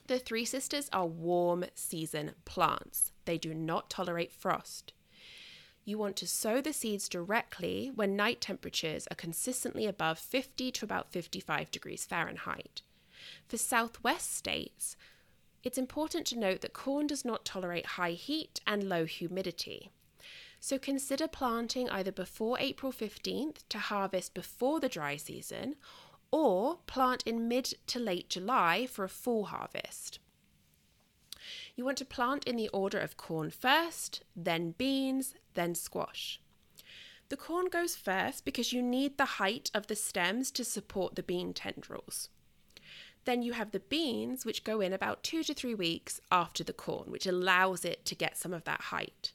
The 0.09 0.18
Three 0.18 0.47
Sisters 0.47 0.88
are 0.90 1.05
warm 1.05 1.66
season 1.75 2.33
plants. 2.47 3.12
They 3.27 3.37
do 3.37 3.53
not 3.53 3.90
tolerate 3.90 4.33
frost. 4.33 4.94
You 5.85 5.99
want 5.99 6.16
to 6.16 6.27
sow 6.27 6.62
the 6.62 6.73
seeds 6.73 7.11
directly 7.11 7.92
when 7.94 8.16
night 8.16 8.40
temperatures 8.40 9.07
are 9.11 9.16
consistently 9.16 9.85
above 9.85 10.18
50 10.18 10.73
to 10.73 10.85
about 10.87 11.12
55 11.12 11.71
degrees 11.71 12.07
Fahrenheit. 12.07 12.81
For 13.49 13.59
southwest 13.59 14.35
states, 14.35 14.97
it's 15.62 15.77
important 15.77 16.27
to 16.29 16.38
note 16.38 16.62
that 16.62 16.73
corn 16.73 17.07
does 17.07 17.27
not 17.27 17.44
tolerate 17.44 17.85
high 17.85 18.12
heat 18.12 18.62
and 18.66 18.88
low 18.88 19.05
humidity. 19.05 19.90
So 20.59 20.79
consider 20.79 21.29
planting 21.29 21.90
either 21.90 22.12
before 22.12 22.59
April 22.59 22.92
15th 22.92 23.59
to 23.68 23.79
harvest 23.79 24.33
before 24.33 24.81
the 24.81 24.88
dry 24.88 25.16
season 25.16 25.77
or 26.30 26.78
plant 26.86 27.22
in 27.26 27.48
mid 27.48 27.74
to 27.86 27.98
late 27.98 28.28
July 28.28 28.86
for 28.86 29.04
a 29.04 29.08
full 29.08 29.46
harvest. 29.46 30.18
You 31.76 31.84
want 31.84 31.98
to 31.98 32.04
plant 32.04 32.44
in 32.44 32.56
the 32.56 32.68
order 32.68 32.98
of 32.98 33.16
corn 33.16 33.50
first, 33.50 34.22
then 34.34 34.72
beans, 34.72 35.34
then 35.54 35.74
squash. 35.74 36.40
The 37.28 37.36
corn 37.36 37.66
goes 37.66 37.94
first 37.94 38.44
because 38.44 38.72
you 38.72 38.82
need 38.82 39.16
the 39.16 39.24
height 39.24 39.70
of 39.74 39.86
the 39.86 39.96
stems 39.96 40.50
to 40.52 40.64
support 40.64 41.14
the 41.14 41.22
bean 41.22 41.52
tendrils. 41.52 42.30
Then 43.24 43.42
you 43.42 43.52
have 43.52 43.72
the 43.72 43.80
beans, 43.80 44.46
which 44.46 44.64
go 44.64 44.80
in 44.80 44.92
about 44.92 45.22
two 45.22 45.42
to 45.42 45.52
three 45.52 45.74
weeks 45.74 46.20
after 46.32 46.64
the 46.64 46.72
corn, 46.72 47.10
which 47.10 47.26
allows 47.26 47.84
it 47.84 48.06
to 48.06 48.14
get 48.14 48.38
some 48.38 48.54
of 48.54 48.64
that 48.64 48.80
height. 48.84 49.32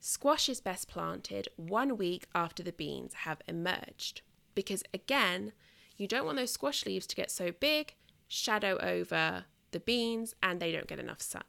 Squash 0.00 0.48
is 0.48 0.60
best 0.60 0.88
planted 0.88 1.46
one 1.54 1.96
week 1.96 2.26
after 2.34 2.64
the 2.64 2.72
beans 2.72 3.14
have 3.14 3.40
emerged 3.46 4.22
because, 4.56 4.82
again, 4.92 5.52
you 5.96 6.06
don't 6.06 6.24
want 6.24 6.38
those 6.38 6.52
squash 6.52 6.86
leaves 6.86 7.06
to 7.08 7.16
get 7.16 7.30
so 7.30 7.52
big, 7.52 7.94
shadow 8.28 8.78
over 8.80 9.44
the 9.70 9.80
beans, 9.80 10.34
and 10.42 10.60
they 10.60 10.72
don't 10.72 10.86
get 10.86 10.98
enough 10.98 11.20
sun. 11.20 11.42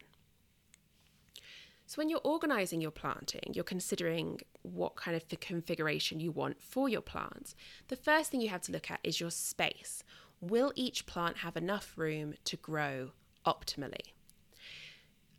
So, 1.86 2.00
when 2.00 2.10
you're 2.10 2.22
organizing 2.24 2.82
your 2.82 2.92
planting, 2.92 3.52
you're 3.54 3.64
considering 3.64 4.40
what 4.62 4.96
kind 4.96 5.16
of 5.16 5.28
configuration 5.40 6.20
you 6.20 6.32
want 6.32 6.62
for 6.62 6.88
your 6.88 7.02
plants. 7.02 7.56
The 7.90 7.96
first 7.96 8.32
thing 8.32 8.42
you 8.42 8.50
have 8.50 8.62
to 8.62 8.72
look 8.72 8.90
at 8.90 9.00
is 9.04 9.20
your 9.20 9.32
space. 9.32 10.04
Will 10.40 10.72
each 10.76 11.06
plant 11.06 11.38
have 11.38 11.58
enough 11.58 11.94
room 11.98 12.36
to 12.46 12.58
grow 12.58 13.12
optimally? 13.46 14.14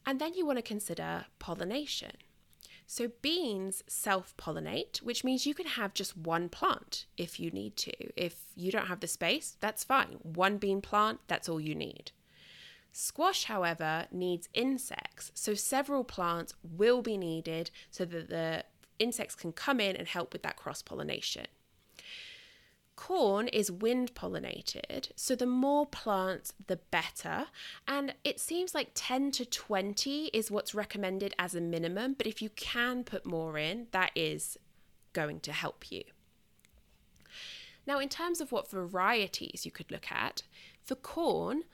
And 0.07 0.21
then 0.21 0.35
you 0.35 0.45
want 0.45 0.59
to 0.59 0.63
consider 0.63 1.27
pollination. 1.39 2.13
So, 2.87 3.11
beans 3.23 3.83
self 3.87 4.37
pollinate, 4.37 4.99
which 4.99 5.25
means 5.25 5.47
you 5.47 5.55
can 5.55 5.67
have 5.67 5.95
just 5.95 6.17
one 6.17 6.49
plant 6.49 7.07
if 7.17 7.41
you 7.41 7.51
need 7.51 7.77
to. 7.79 7.93
If 8.17 8.37
you 8.55 8.71
don't 8.71 8.87
have 8.87 9.01
the 9.01 9.07
space, 9.07 9.57
that's 9.61 9.85
fine. 9.85 10.19
One 10.23 10.59
bean 10.59 10.81
plant, 10.81 11.21
that's 11.27 11.49
all 11.49 11.61
you 11.61 11.75
need. 11.75 12.13
Squash, 12.93 13.45
however, 13.45 14.07
needs 14.13 14.49
insects, 14.55 15.33
so 15.35 15.55
several 15.55 16.05
plants 16.05 16.55
will 16.63 17.03
be 17.03 17.17
needed 17.17 17.71
so 17.91 18.05
that 18.05 18.29
the 18.29 18.65
insects 19.01 19.35
can 19.35 19.53
come 19.53 19.81
in 19.81 19.97
and 19.97 20.07
help 20.07 20.33
with 20.33 20.43
that 20.43 20.57
cross 20.57 20.81
pollination. 20.81 21.47
Corn 22.97 23.49
is 23.49 23.73
wind 23.73 24.15
pollinated, 24.15 25.11
so 25.17 25.35
the 25.35 25.47
more 25.47 25.87
plants, 25.87 26.53
the 26.67 26.77
better. 26.77 27.47
And 27.89 28.15
it 28.23 28.39
seems 28.39 28.75
like 28.75 28.91
10 28.95 29.33
to 29.33 29.45
20 29.45 30.27
is 30.27 30.51
what's 30.51 30.75
recommended 30.75 31.35
as 31.39 31.55
a 31.55 31.61
minimum, 31.61 32.15
but 32.15 32.27
if 32.27 32.41
you 32.41 32.51
can 32.51 33.03
put 33.05 33.27
more 33.27 33.59
in, 33.59 33.89
that 33.91 34.13
is 34.15 34.57
going 35.13 35.41
to 35.41 35.53
help 35.53 35.91
you. 35.91 36.03
Now, 37.87 37.99
in 37.99 38.09
terms 38.09 38.41
of 38.41 38.53
what 38.53 38.71
varieties 38.71 39.67
you 39.67 39.71
could 39.71 39.91
look 39.91 40.11
at, 40.11 40.43
for 40.83 40.95
corn, 40.95 41.65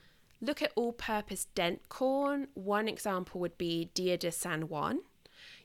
Look 0.43 0.63
at 0.63 0.71
all 0.75 0.91
purpose 0.91 1.45
dent 1.53 1.87
corn. 1.87 2.47
One 2.55 2.87
example 2.87 3.39
would 3.41 3.59
be 3.59 3.91
Dia 3.93 4.17
de 4.17 4.31
San 4.31 4.67
Juan. 4.67 5.01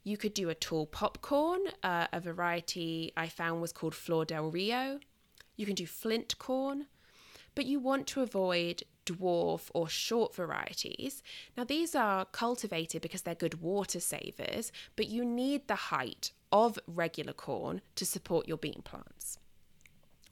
You 0.05 0.19
could 0.19 0.35
do 0.35 0.51
a 0.51 0.55
tall 0.55 0.85
popcorn. 0.85 1.61
Uh, 1.83 2.09
a 2.13 2.21
variety 2.21 3.13
I 3.17 3.29
found 3.29 3.63
was 3.63 3.73
called 3.73 3.95
Flor 3.95 4.27
del 4.27 4.51
Rio. 4.51 5.01
You 5.57 5.67
can 5.67 5.75
do 5.75 5.87
flint 5.87 6.39
corn, 6.39 6.87
but 7.55 7.67
you 7.67 7.81
want 7.81 8.07
to 8.09 8.21
avoid 8.21 8.83
dwarf 9.07 9.71
or 9.73 9.89
short 9.89 10.35
varieties. 10.35 11.23
Now, 11.57 11.65
these 11.65 11.95
are 11.95 12.27
cultivated 12.27 13.01
because 13.01 13.23
they're 13.23 13.35
good 13.35 13.63
water 13.63 14.01
savers, 14.01 14.73
but 14.97 15.09
you 15.09 15.25
need 15.25 15.67
the 15.67 15.77
height 15.77 16.33
of 16.53 16.79
regular 16.87 17.33
corn 17.33 17.81
to 17.95 18.05
support 18.05 18.49
your 18.49 18.59
bean 18.59 18.83
plants. 18.85 19.39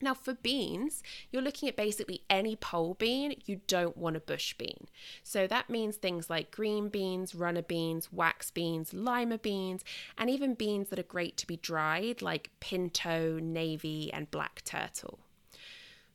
Now, 0.05 0.13
for 0.13 0.35
beans, 0.35 1.03
you're 1.33 1.41
looking 1.41 1.67
at 1.67 1.77
basically 1.77 2.21
any 2.29 2.57
pole 2.57 2.93
bean. 2.93 3.41
You 3.47 3.63
don't 3.67 3.97
want 3.97 4.17
a 4.17 4.21
bush 4.21 4.53
bean. 4.53 4.87
So 5.23 5.47
that 5.47 5.71
means 5.71 5.97
things 5.97 6.29
like 6.29 6.51
green 6.51 6.91
beans, 6.91 7.35
runner 7.35 7.63
beans, 7.63 8.13
wax 8.13 8.51
beans, 8.51 8.93
lima 8.93 9.39
beans, 9.39 9.83
and 10.19 10.29
even 10.29 10.53
beans 10.53 10.91
that 10.91 10.99
are 10.99 11.05
great 11.05 11.39
to 11.39 11.47
be 11.47 11.57
dried, 11.57 12.21
like 12.21 12.51
pinto, 12.61 13.39
navy, 13.39 14.13
and 14.13 14.31
black 14.31 14.63
turtle. 14.63 15.21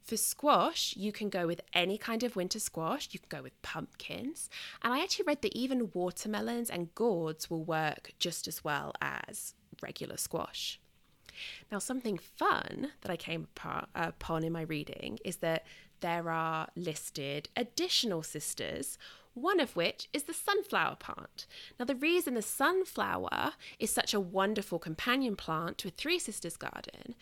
For 0.04 0.18
squash, 0.18 0.96
you 0.96 1.12
can 1.12 1.30
go 1.30 1.48
with 1.48 1.62
any 1.74 1.98
kind 1.98 2.22
of 2.22 2.36
winter 2.36 2.60
squash. 2.60 3.10
You 3.12 3.20
can 3.20 3.40
go 3.40 3.42
with 3.42 3.60
pumpkins. 3.64 4.52
And 4.84 4.94
I 4.94 5.02
actually 5.02 5.26
read 5.26 5.42
that 5.42 5.58
even 5.58 5.90
watermelons 5.96 6.70
and 6.70 6.94
gourds 6.94 7.50
will 7.50 7.64
work 7.64 8.12
just 8.20 8.48
as 8.48 8.64
well 8.64 8.94
as 9.02 9.56
regular 9.82 10.18
squash. 10.18 10.80
Now, 11.72 11.80
something 11.80 12.18
fun 12.18 12.92
that 13.02 13.12
I 13.12 13.18
came 13.18 13.48
upon 13.96 14.44
in 14.44 14.54
my 14.54 14.62
reading 14.62 15.20
is 15.24 15.38
that 15.38 15.66
there 16.02 16.30
are 16.30 16.68
listed 16.76 17.50
additional 17.56 18.24
sisters, 18.24 18.98
one 19.34 19.60
of 19.60 19.76
which 19.76 20.10
is 20.12 20.24
the 20.24 20.34
sunflower 20.34 20.96
plant. 20.96 21.46
Now, 21.80 21.86
the 21.86 21.96
reason 21.96 22.34
the 22.34 22.42
sunflower 22.42 23.54
is 23.78 23.90
such 23.90 24.14
a 24.14 24.20
wonderful 24.20 24.80
companion 24.80 25.36
plant 25.36 25.78
to 25.80 25.88
a 25.88 25.92
Three 25.92 26.20
Sisters 26.20 26.58
garden 26.58 27.16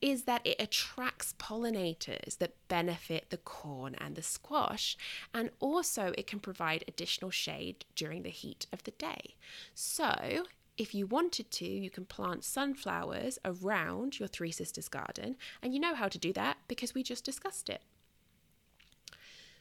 is 0.00 0.24
that 0.24 0.44
it 0.44 0.56
attracts 0.58 1.34
pollinators 1.38 2.38
that 2.38 2.54
benefit 2.68 3.26
the 3.30 3.36
corn 3.36 3.94
and 3.98 4.16
the 4.16 4.22
squash, 4.22 4.96
and 5.34 5.50
also 5.60 6.12
it 6.16 6.26
can 6.26 6.40
provide 6.40 6.84
additional 6.88 7.30
shade 7.30 7.84
during 7.94 8.22
the 8.22 8.30
heat 8.30 8.66
of 8.72 8.82
the 8.84 8.92
day. 8.92 9.34
So, 9.74 10.46
if 10.76 10.94
you 10.94 11.06
wanted 11.06 11.50
to, 11.52 11.66
you 11.66 11.90
can 11.90 12.04
plant 12.04 12.44
sunflowers 12.44 13.38
around 13.44 14.18
your 14.18 14.28
Three 14.28 14.52
Sisters 14.52 14.88
garden, 14.88 15.36
and 15.62 15.74
you 15.74 15.80
know 15.80 15.94
how 15.94 16.08
to 16.08 16.18
do 16.18 16.32
that 16.32 16.58
because 16.68 16.94
we 16.94 17.02
just 17.02 17.24
discussed 17.24 17.68
it. 17.68 17.82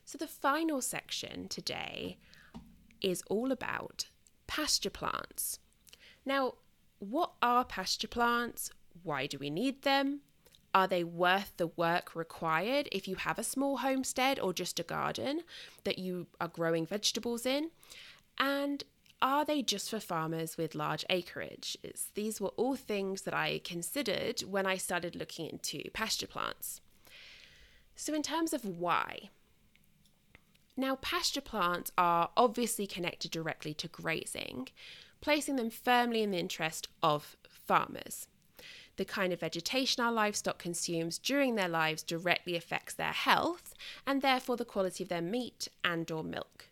So, 0.05 0.17
the 0.17 0.27
final 0.27 0.81
section 0.81 1.47
today 1.47 2.17
is 3.01 3.23
all 3.27 3.51
about 3.51 4.07
pasture 4.47 4.89
plants. 4.89 5.59
Now, 6.25 6.55
what 6.99 7.33
are 7.41 7.63
pasture 7.63 8.07
plants? 8.07 8.71
Why 9.03 9.27
do 9.27 9.37
we 9.37 9.49
need 9.49 9.83
them? 9.83 10.21
Are 10.73 10.87
they 10.87 11.03
worth 11.03 11.53
the 11.57 11.67
work 11.67 12.15
required 12.15 12.87
if 12.91 13.07
you 13.07 13.15
have 13.15 13.39
a 13.39 13.43
small 13.43 13.77
homestead 13.77 14.39
or 14.39 14.53
just 14.53 14.79
a 14.79 14.83
garden 14.83 15.41
that 15.83 15.97
you 15.97 16.27
are 16.39 16.47
growing 16.47 16.85
vegetables 16.85 17.45
in? 17.45 17.71
And 18.37 18.83
are 19.21 19.43
they 19.43 19.61
just 19.61 19.89
for 19.89 19.99
farmers 19.99 20.57
with 20.57 20.75
large 20.75 21.05
acreage? 21.09 21.77
these 22.15 22.39
were 22.39 22.49
all 22.49 22.75
things 22.75 23.23
that 23.23 23.33
I 23.33 23.59
considered 23.63 24.41
when 24.41 24.65
I 24.65 24.77
started 24.77 25.15
looking 25.15 25.49
into 25.49 25.89
pasture 25.93 26.27
plants. 26.27 26.81
So, 27.95 28.13
in 28.13 28.23
terms 28.23 28.53
of 28.53 28.63
why, 28.63 29.29
now 30.77 30.95
pasture 30.95 31.41
plants 31.41 31.91
are 31.97 32.29
obviously 32.37 32.87
connected 32.87 33.31
directly 33.31 33.73
to 33.73 33.89
grazing, 33.89 34.69
placing 35.19 35.57
them 35.57 35.69
firmly 35.69 36.23
in 36.23 36.31
the 36.31 36.39
interest 36.39 36.87
of 37.03 37.35
farmers. 37.49 38.27
The 38.95 39.03
kind 39.03 39.33
of 39.33 39.41
vegetation 39.41 40.03
our 40.03 40.11
livestock 40.11 40.57
consumes 40.59 41.17
during 41.17 41.55
their 41.55 41.67
lives 41.67 42.03
directly 42.03 42.55
affects 42.55 42.93
their 42.93 43.11
health 43.11 43.73
and 44.07 44.21
therefore 44.21 44.55
the 44.55 44.65
quality 44.65 45.03
of 45.03 45.09
their 45.09 45.21
meat 45.21 45.67
and 45.83 46.09
or 46.09 46.23
milk. 46.23 46.68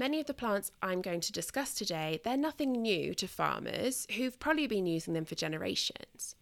Many 0.00 0.18
of 0.18 0.26
the 0.26 0.32
plants 0.32 0.72
I'm 0.80 1.02
going 1.02 1.20
to 1.20 1.30
discuss 1.30 1.74
today, 1.74 2.22
they're 2.24 2.34
nothing 2.34 2.72
new 2.72 3.12
to 3.12 3.28
farmers 3.28 4.06
who've 4.16 4.40
probably 4.40 4.66
been 4.66 4.86
using 4.86 5.12
them 5.12 5.26
for 5.26 5.34
generations. 5.34 6.36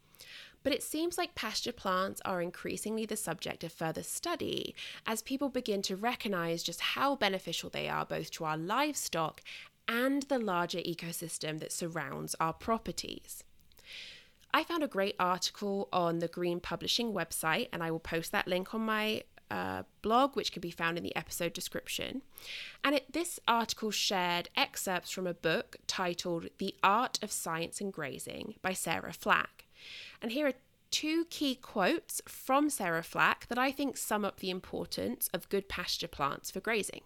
But 0.62 0.72
it 0.72 0.80
seems 0.84 1.18
like 1.18 1.34
pasture 1.34 1.72
plants 1.72 2.22
are 2.24 2.40
increasingly 2.40 3.04
the 3.04 3.16
subject 3.16 3.64
of 3.64 3.72
further 3.72 4.04
study 4.04 4.76
as 5.08 5.22
people 5.22 5.48
begin 5.48 5.82
to 5.82 5.96
recognize 5.96 6.62
just 6.62 6.80
how 6.80 7.16
beneficial 7.16 7.68
they 7.68 7.88
are 7.88 8.06
both 8.06 8.30
to 8.30 8.44
our 8.44 8.56
livestock 8.56 9.42
and 9.88 10.22
the 10.22 10.38
larger 10.38 10.78
ecosystem 10.78 11.58
that 11.58 11.72
surrounds 11.72 12.36
our 12.38 12.52
properties. 12.52 13.42
I 14.54 14.62
found 14.62 14.84
a 14.84 14.86
great 14.86 15.16
article 15.18 15.88
on 15.92 16.20
the 16.20 16.28
Green 16.28 16.60
Publishing 16.60 17.12
website, 17.12 17.70
and 17.72 17.82
I 17.82 17.90
will 17.90 17.98
post 17.98 18.30
that 18.30 18.46
link 18.46 18.72
on 18.72 18.82
my 18.82 19.24
uh, 19.50 19.82
blog, 20.02 20.36
which 20.36 20.52
can 20.52 20.60
be 20.60 20.70
found 20.70 20.96
in 20.96 21.04
the 21.04 21.16
episode 21.16 21.52
description. 21.52 22.22
And 22.84 22.96
it, 22.96 23.12
this 23.12 23.40
article 23.48 23.90
shared 23.90 24.48
excerpts 24.56 25.10
from 25.10 25.26
a 25.26 25.34
book 25.34 25.76
titled 25.86 26.48
The 26.58 26.74
Art 26.82 27.18
of 27.22 27.32
Science 27.32 27.80
and 27.80 27.92
Grazing 27.92 28.54
by 28.62 28.72
Sarah 28.72 29.12
Flack. 29.12 29.66
And 30.20 30.32
here 30.32 30.46
are 30.46 30.52
two 30.90 31.26
key 31.30 31.54
quotes 31.54 32.20
from 32.26 32.70
Sarah 32.70 33.02
Flack 33.02 33.46
that 33.48 33.58
I 33.58 33.70
think 33.70 33.96
sum 33.96 34.24
up 34.24 34.40
the 34.40 34.50
importance 34.50 35.28
of 35.34 35.48
good 35.48 35.68
pasture 35.68 36.08
plants 36.08 36.50
for 36.50 36.60
grazing. 36.60 37.02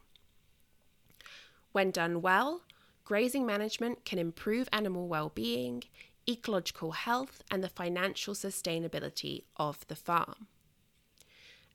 When 1.73 1.91
done 1.91 2.23
well, 2.23 2.63
grazing 3.05 3.47
management 3.47 4.05
can 4.05 4.19
improve 4.19 4.69
animal 4.73 5.09
well-being, 5.09 5.85
ecological 6.29 6.93
health, 6.93 7.43
and 7.51 7.65
the 7.65 7.69
financial 7.69 8.35
sustainability 8.35 9.45
of 9.57 9.87
the 9.89 9.97
farm. 9.97 10.47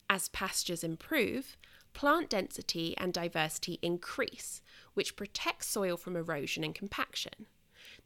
As 0.09 0.29
pastures 0.29 0.83
improve, 0.83 1.57
plant 1.93 2.29
density 2.29 2.95
and 2.97 3.13
diversity 3.13 3.79
increase, 3.81 4.61
which 4.93 5.15
protects 5.15 5.67
soil 5.67 5.97
from 5.97 6.15
erosion 6.15 6.63
and 6.63 6.73
compaction. 6.73 7.47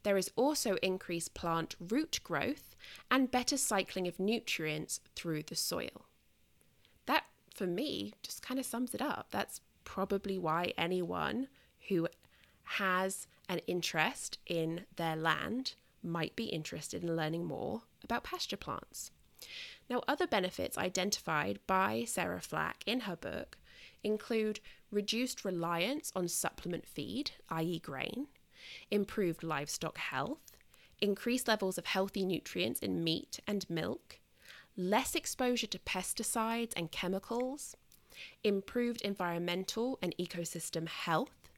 There 0.04 0.18
is 0.18 0.32
also 0.36 0.76
increased 0.82 1.34
plant 1.34 1.76
root 1.80 2.20
growth 2.24 2.76
and 3.10 3.30
better 3.32 3.58
cycling 3.58 4.08
of 4.08 4.20
nutrients 4.20 5.00
through 5.16 5.44
the 5.44 5.56
soil. 5.56 6.08
That, 7.06 7.26
for 7.54 7.68
me, 7.68 8.14
just 8.24 8.42
kind 8.42 8.60
of 8.60 8.66
sums 8.66 8.96
it 8.96 9.02
up. 9.02 9.28
That's 9.32 9.62
probably 9.84 10.38
why 10.38 10.74
anyone 10.78 11.48
who 11.90 12.08
has 12.64 13.28
an 13.50 13.60
interest 13.68 14.40
in 14.46 14.86
their 14.96 15.16
land 15.16 15.76
might 16.04 16.36
be 16.36 16.46
interested 16.46 17.04
in 17.04 17.16
learning 17.16 17.46
more 17.46 17.82
about 18.04 18.24
pasture 18.24 18.58
plants. 18.58 19.12
Now, 19.92 20.02
other 20.08 20.26
benefits 20.26 20.78
identified 20.78 21.60
by 21.68 22.06
Sarah 22.06 22.40
Flack 22.40 22.82
in 22.86 23.02
her 23.02 23.18
book 23.18 23.58
include 24.06 24.62
reduced 24.90 25.44
reliance 25.44 26.14
on 26.16 26.30
supplement 26.30 26.88
feed, 26.88 27.32
i.e., 27.50 27.78
grain, 27.80 28.28
improved 28.90 29.44
livestock 29.44 29.98
health, 29.98 30.56
increased 31.02 31.50
levels 31.50 31.78
of 31.78 31.88
healthy 31.88 32.24
nutrients 32.24 32.80
in 32.80 33.04
meat 33.04 33.42
and 33.46 33.70
milk, 33.70 34.20
less 34.78 35.14
exposure 35.14 35.68
to 35.68 35.80
pesticides 35.80 36.72
and 36.78 36.94
chemicals, 36.94 37.76
improved 38.46 39.02
environmental 39.02 40.00
and 40.02 40.16
ecosystem 40.18 40.88
health, 40.88 41.50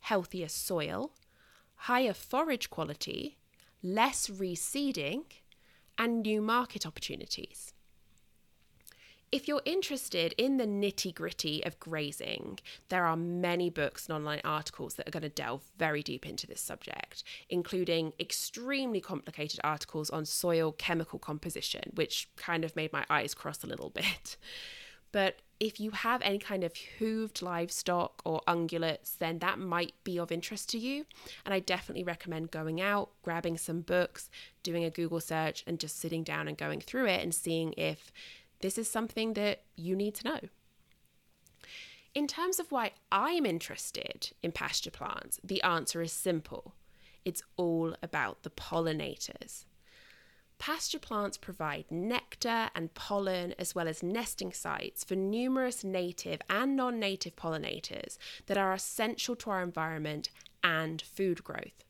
healthier 0.00 0.48
soil, 0.48 1.12
higher 1.76 2.12
forage 2.12 2.68
quality, 2.68 3.38
less 3.82 4.28
reseeding, 4.28 5.24
and 6.00 6.22
new 6.22 6.40
market 6.40 6.86
opportunities. 6.86 7.74
If 9.30 9.46
you're 9.46 9.62
interested 9.64 10.34
in 10.38 10.56
the 10.56 10.66
nitty 10.66 11.14
gritty 11.14 11.64
of 11.64 11.78
grazing, 11.78 12.58
there 12.88 13.04
are 13.04 13.16
many 13.16 13.70
books 13.70 14.08
and 14.08 14.16
online 14.16 14.40
articles 14.42 14.94
that 14.94 15.06
are 15.06 15.12
going 15.12 15.22
to 15.22 15.28
delve 15.28 15.62
very 15.78 16.02
deep 16.02 16.26
into 16.26 16.48
this 16.48 16.60
subject, 16.60 17.22
including 17.48 18.12
extremely 18.18 19.00
complicated 19.00 19.60
articles 19.62 20.10
on 20.10 20.24
soil 20.24 20.72
chemical 20.72 21.20
composition, 21.20 21.92
which 21.94 22.28
kind 22.34 22.64
of 22.64 22.74
made 22.74 22.92
my 22.92 23.04
eyes 23.08 23.34
cross 23.34 23.62
a 23.62 23.68
little 23.68 23.90
bit. 23.90 24.36
But 25.12 25.40
if 25.58 25.78
you 25.78 25.90
have 25.90 26.22
any 26.22 26.38
kind 26.38 26.64
of 26.64 26.72
hooved 26.98 27.42
livestock 27.42 28.22
or 28.24 28.40
ungulates, 28.48 29.18
then 29.18 29.40
that 29.40 29.58
might 29.58 29.92
be 30.04 30.18
of 30.18 30.32
interest 30.32 30.70
to 30.70 30.78
you. 30.78 31.04
And 31.44 31.52
I 31.52 31.60
definitely 31.60 32.04
recommend 32.04 32.50
going 32.50 32.80
out, 32.80 33.10
grabbing 33.22 33.58
some 33.58 33.82
books, 33.82 34.30
doing 34.62 34.84
a 34.84 34.90
Google 34.90 35.20
search, 35.20 35.62
and 35.66 35.78
just 35.78 35.98
sitting 35.98 36.22
down 36.22 36.48
and 36.48 36.56
going 36.56 36.80
through 36.80 37.06
it 37.06 37.22
and 37.22 37.34
seeing 37.34 37.74
if 37.74 38.10
this 38.60 38.78
is 38.78 38.90
something 38.90 39.34
that 39.34 39.62
you 39.76 39.94
need 39.94 40.14
to 40.16 40.24
know. 40.24 40.40
In 42.14 42.26
terms 42.26 42.58
of 42.58 42.72
why 42.72 42.92
I'm 43.12 43.46
interested 43.46 44.32
in 44.42 44.52
pasture 44.52 44.90
plants, 44.90 45.38
the 45.44 45.62
answer 45.62 46.02
is 46.02 46.12
simple 46.12 46.74
it's 47.24 47.42
all 47.56 47.94
about 48.02 48.44
the 48.44 48.50
pollinators. 48.50 49.66
Pasture 50.60 50.98
plants 50.98 51.38
provide 51.38 51.86
nectar 51.90 52.68
and 52.74 52.92
pollen 52.92 53.54
as 53.58 53.74
well 53.74 53.88
as 53.88 54.02
nesting 54.02 54.52
sites 54.52 55.02
for 55.02 55.14
numerous 55.14 55.82
native 55.82 56.42
and 56.50 56.76
non 56.76 57.00
native 57.00 57.34
pollinators 57.34 58.18
that 58.44 58.58
are 58.58 58.74
essential 58.74 59.34
to 59.36 59.48
our 59.48 59.62
environment 59.62 60.28
and 60.62 61.00
food 61.00 61.42
growth. 61.42 61.82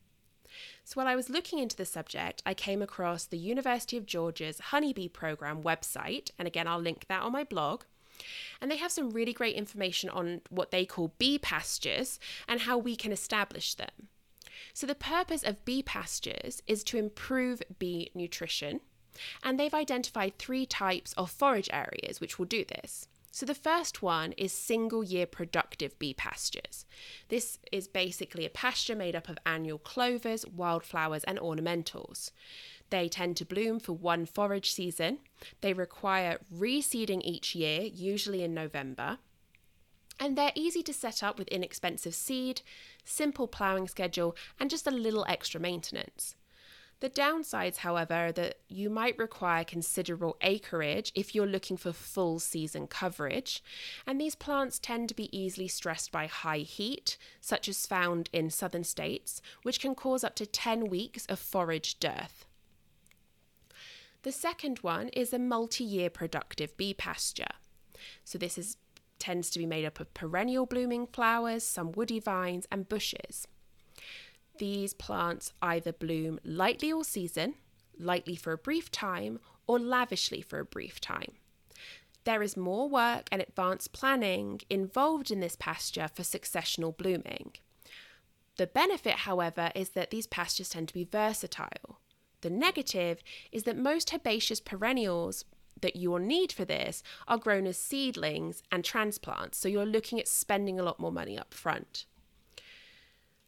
So, 0.85 0.93
while 0.95 1.07
I 1.09 1.17
was 1.17 1.29
looking 1.29 1.59
into 1.59 1.75
the 1.75 1.83
subject, 1.83 2.41
I 2.45 2.53
came 2.53 2.81
across 2.81 3.25
the 3.25 3.37
University 3.37 3.97
of 3.97 4.05
Georgia's 4.05 4.59
Honeybee 4.59 5.09
Program 5.09 5.61
website, 5.61 6.31
and 6.39 6.47
again, 6.47 6.65
I'll 6.65 6.79
link 6.79 7.07
that 7.09 7.23
on 7.23 7.33
my 7.33 7.43
blog. 7.43 7.83
And 8.61 8.71
they 8.71 8.77
have 8.77 8.91
some 8.93 9.09
really 9.09 9.33
great 9.33 9.55
information 9.57 10.09
on 10.09 10.41
what 10.49 10.71
they 10.71 10.85
call 10.85 11.13
bee 11.17 11.37
pastures 11.37 12.21
and 12.47 12.61
how 12.61 12.77
we 12.77 12.95
can 12.95 13.11
establish 13.11 13.73
them. 13.73 14.07
So, 14.73 14.87
the 14.87 14.95
purpose 14.95 15.43
of 15.43 15.65
bee 15.65 15.83
pastures 15.83 16.61
is 16.67 16.83
to 16.85 16.97
improve 16.97 17.61
bee 17.79 18.11
nutrition, 18.13 18.81
and 19.43 19.59
they've 19.59 19.73
identified 19.73 20.37
three 20.37 20.65
types 20.65 21.13
of 21.13 21.31
forage 21.31 21.69
areas 21.71 22.19
which 22.19 22.39
will 22.39 22.45
do 22.45 22.65
this. 22.65 23.07
So, 23.33 23.45
the 23.45 23.55
first 23.55 24.01
one 24.01 24.33
is 24.33 24.51
single 24.51 25.03
year 25.03 25.25
productive 25.25 25.97
bee 25.97 26.13
pastures. 26.13 26.85
This 27.29 27.59
is 27.71 27.87
basically 27.87 28.45
a 28.45 28.49
pasture 28.49 28.95
made 28.95 29.15
up 29.15 29.29
of 29.29 29.37
annual 29.45 29.79
clovers, 29.79 30.45
wildflowers, 30.45 31.23
and 31.23 31.39
ornamentals. 31.39 32.31
They 32.89 33.07
tend 33.07 33.37
to 33.37 33.45
bloom 33.45 33.79
for 33.79 33.93
one 33.93 34.25
forage 34.25 34.71
season. 34.71 35.19
They 35.61 35.71
require 35.71 36.39
reseeding 36.53 37.21
each 37.23 37.55
year, 37.55 37.83
usually 37.83 38.43
in 38.43 38.53
November. 38.53 39.19
And 40.21 40.37
they're 40.37 40.51
easy 40.53 40.83
to 40.83 40.93
set 40.93 41.23
up 41.23 41.39
with 41.39 41.47
inexpensive 41.47 42.13
seed, 42.13 42.61
simple 43.03 43.47
ploughing 43.47 43.87
schedule, 43.87 44.35
and 44.59 44.69
just 44.69 44.85
a 44.85 44.91
little 44.91 45.25
extra 45.27 45.59
maintenance. 45.59 46.35
The 46.99 47.09
downsides, 47.09 47.77
however, 47.77 48.13
are 48.13 48.31
that 48.33 48.59
you 48.69 48.91
might 48.91 49.17
require 49.17 49.63
considerable 49.63 50.37
acreage 50.41 51.11
if 51.15 51.33
you're 51.33 51.47
looking 51.47 51.75
for 51.75 51.91
full 51.91 52.37
season 52.37 52.85
coverage, 52.85 53.63
and 54.05 54.21
these 54.21 54.35
plants 54.35 54.77
tend 54.77 55.09
to 55.09 55.15
be 55.15 55.35
easily 55.35 55.67
stressed 55.67 56.11
by 56.11 56.27
high 56.27 56.59
heat, 56.59 57.17
such 57.39 57.67
as 57.67 57.87
found 57.87 58.29
in 58.31 58.51
southern 58.51 58.83
states, 58.83 59.41
which 59.63 59.79
can 59.79 59.95
cause 59.95 60.23
up 60.23 60.35
to 60.35 60.45
10 60.45 60.87
weeks 60.87 61.25
of 61.25 61.39
forage 61.39 61.99
dearth. 61.99 62.45
The 64.21 64.31
second 64.31 64.77
one 64.79 65.09
is 65.09 65.33
a 65.33 65.39
multi 65.39 65.83
year 65.83 66.11
productive 66.11 66.77
bee 66.77 66.93
pasture. 66.93 67.55
So, 68.23 68.37
this 68.37 68.59
is, 68.59 68.77
tends 69.21 69.49
to 69.51 69.59
be 69.59 69.65
made 69.65 69.85
up 69.85 69.99
of 69.99 70.13
perennial 70.13 70.65
blooming 70.65 71.07
flowers, 71.07 71.63
some 71.63 71.93
woody 71.93 72.19
vines, 72.19 72.67
and 72.71 72.89
bushes 72.89 73.47
these 74.61 74.93
plants 74.93 75.53
either 75.59 75.91
bloom 75.91 76.39
lightly 76.43 76.93
all 76.93 77.03
season, 77.03 77.55
lightly 77.97 78.35
for 78.35 78.53
a 78.53 78.57
brief 78.59 78.91
time, 78.91 79.39
or 79.65 79.79
lavishly 79.79 80.39
for 80.39 80.59
a 80.59 80.65
brief 80.65 81.01
time. 81.01 81.33
There 82.25 82.43
is 82.43 82.55
more 82.55 82.87
work 82.87 83.27
and 83.31 83.41
advanced 83.41 83.91
planning 83.91 84.61
involved 84.69 85.31
in 85.31 85.39
this 85.39 85.55
pasture 85.55 86.07
for 86.13 86.21
successional 86.21 86.95
blooming. 86.95 87.53
The 88.57 88.67
benefit, 88.67 89.25
however, 89.25 89.71
is 89.73 89.89
that 89.89 90.11
these 90.11 90.27
pastures 90.27 90.69
tend 90.69 90.89
to 90.89 90.93
be 90.93 91.05
versatile. 91.05 91.99
The 92.41 92.51
negative 92.51 93.23
is 93.51 93.63
that 93.63 93.77
most 93.77 94.13
herbaceous 94.13 94.59
perennials 94.59 95.43
that 95.81 95.95
you 95.95 96.11
will 96.11 96.19
need 96.19 96.51
for 96.51 96.65
this 96.65 97.03
are 97.27 97.37
grown 97.37 97.67
as 97.67 97.77
seedlings 97.77 98.63
and 98.71 98.83
transplants, 98.83 99.57
so 99.57 99.67
you're 99.67 99.85
looking 99.85 100.19
at 100.19 100.27
spending 100.27 100.79
a 100.79 100.83
lot 100.83 100.99
more 100.99 101.11
money 101.11 101.37
up 101.37 101.53
front. 101.53 102.05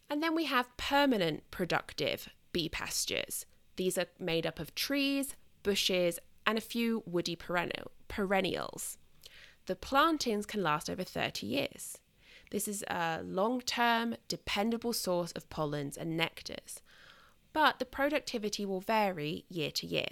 And 0.09 0.21
then 0.21 0.35
we 0.35 0.45
have 0.45 0.75
permanent 0.77 1.49
productive 1.49 2.29
bee 2.51 2.69
pastures. 2.69 3.45
These 3.77 3.97
are 3.97 4.05
made 4.19 4.45
up 4.45 4.59
of 4.59 4.75
trees, 4.75 5.35
bushes, 5.63 6.19
and 6.45 6.57
a 6.57 6.61
few 6.61 7.03
woody 7.05 7.35
perennials. 7.35 8.97
The 9.65 9.75
plantings 9.75 10.45
can 10.45 10.61
last 10.61 10.89
over 10.89 11.03
30 11.03 11.47
years. 11.47 11.97
This 12.51 12.67
is 12.67 12.83
a 12.89 13.21
long 13.23 13.61
term, 13.61 14.15
dependable 14.27 14.93
source 14.93 15.31
of 15.31 15.49
pollens 15.49 15.97
and 15.97 16.19
nectars, 16.19 16.81
but 17.53 17.79
the 17.79 17.85
productivity 17.85 18.65
will 18.65 18.81
vary 18.81 19.45
year 19.49 19.71
to 19.71 19.87
year. 19.87 20.09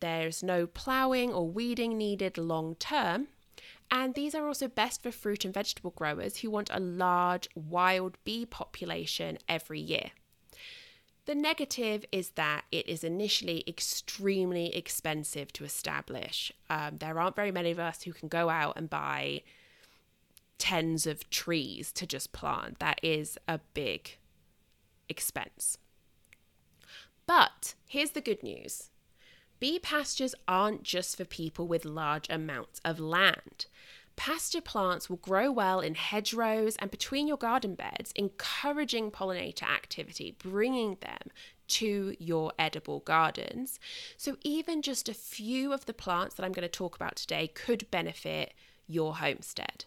There's 0.00 0.42
no 0.42 0.66
ploughing 0.66 1.32
or 1.32 1.48
weeding 1.48 1.96
needed 1.96 2.38
long 2.38 2.74
term, 2.76 3.28
and 3.90 4.14
these 4.14 4.34
are 4.34 4.46
also 4.46 4.68
best 4.68 5.02
for 5.02 5.10
fruit 5.10 5.44
and 5.44 5.52
vegetable 5.52 5.90
growers 5.90 6.38
who 6.38 6.50
want 6.50 6.70
a 6.72 6.80
large 6.80 7.48
wild 7.54 8.16
bee 8.24 8.46
population 8.46 9.38
every 9.48 9.80
year. 9.80 10.10
The 11.26 11.34
negative 11.34 12.04
is 12.10 12.30
that 12.30 12.64
it 12.72 12.88
is 12.88 13.04
initially 13.04 13.62
extremely 13.66 14.74
expensive 14.74 15.52
to 15.52 15.64
establish. 15.64 16.50
Um, 16.68 16.96
there 16.96 17.20
aren't 17.20 17.36
very 17.36 17.52
many 17.52 17.70
of 17.70 17.78
us 17.78 18.02
who 18.02 18.12
can 18.12 18.28
go 18.28 18.48
out 18.48 18.76
and 18.76 18.88
buy 18.88 19.42
tens 20.58 21.06
of 21.06 21.28
trees 21.30 21.92
to 21.92 22.06
just 22.06 22.32
plant. 22.32 22.78
That 22.78 23.00
is 23.02 23.38
a 23.46 23.60
big 23.74 24.18
expense. 25.08 25.78
But 27.26 27.74
here's 27.86 28.10
the 28.10 28.20
good 28.20 28.42
news 28.42 28.89
Bee 29.60 29.78
pastures 29.78 30.34
aren't 30.48 30.82
just 30.82 31.16
for 31.16 31.26
people 31.26 31.66
with 31.66 31.84
large 31.84 32.26
amounts 32.30 32.80
of 32.82 32.98
land. 32.98 33.66
Pasture 34.16 34.60
plants 34.60 35.08
will 35.08 35.18
grow 35.18 35.52
well 35.52 35.80
in 35.80 35.94
hedgerows 35.94 36.76
and 36.76 36.90
between 36.90 37.28
your 37.28 37.36
garden 37.36 37.74
beds, 37.74 38.12
encouraging 38.16 39.10
pollinator 39.10 39.62
activity, 39.62 40.34
bringing 40.38 40.96
them 41.00 41.30
to 41.68 42.16
your 42.18 42.52
edible 42.58 43.00
gardens. 43.00 43.78
So, 44.16 44.36
even 44.42 44.82
just 44.82 45.08
a 45.08 45.14
few 45.14 45.72
of 45.72 45.86
the 45.86 45.94
plants 45.94 46.34
that 46.34 46.44
I'm 46.44 46.52
going 46.52 46.62
to 46.62 46.68
talk 46.68 46.96
about 46.96 47.16
today 47.16 47.46
could 47.48 47.90
benefit 47.90 48.54
your 48.86 49.16
homestead. 49.16 49.84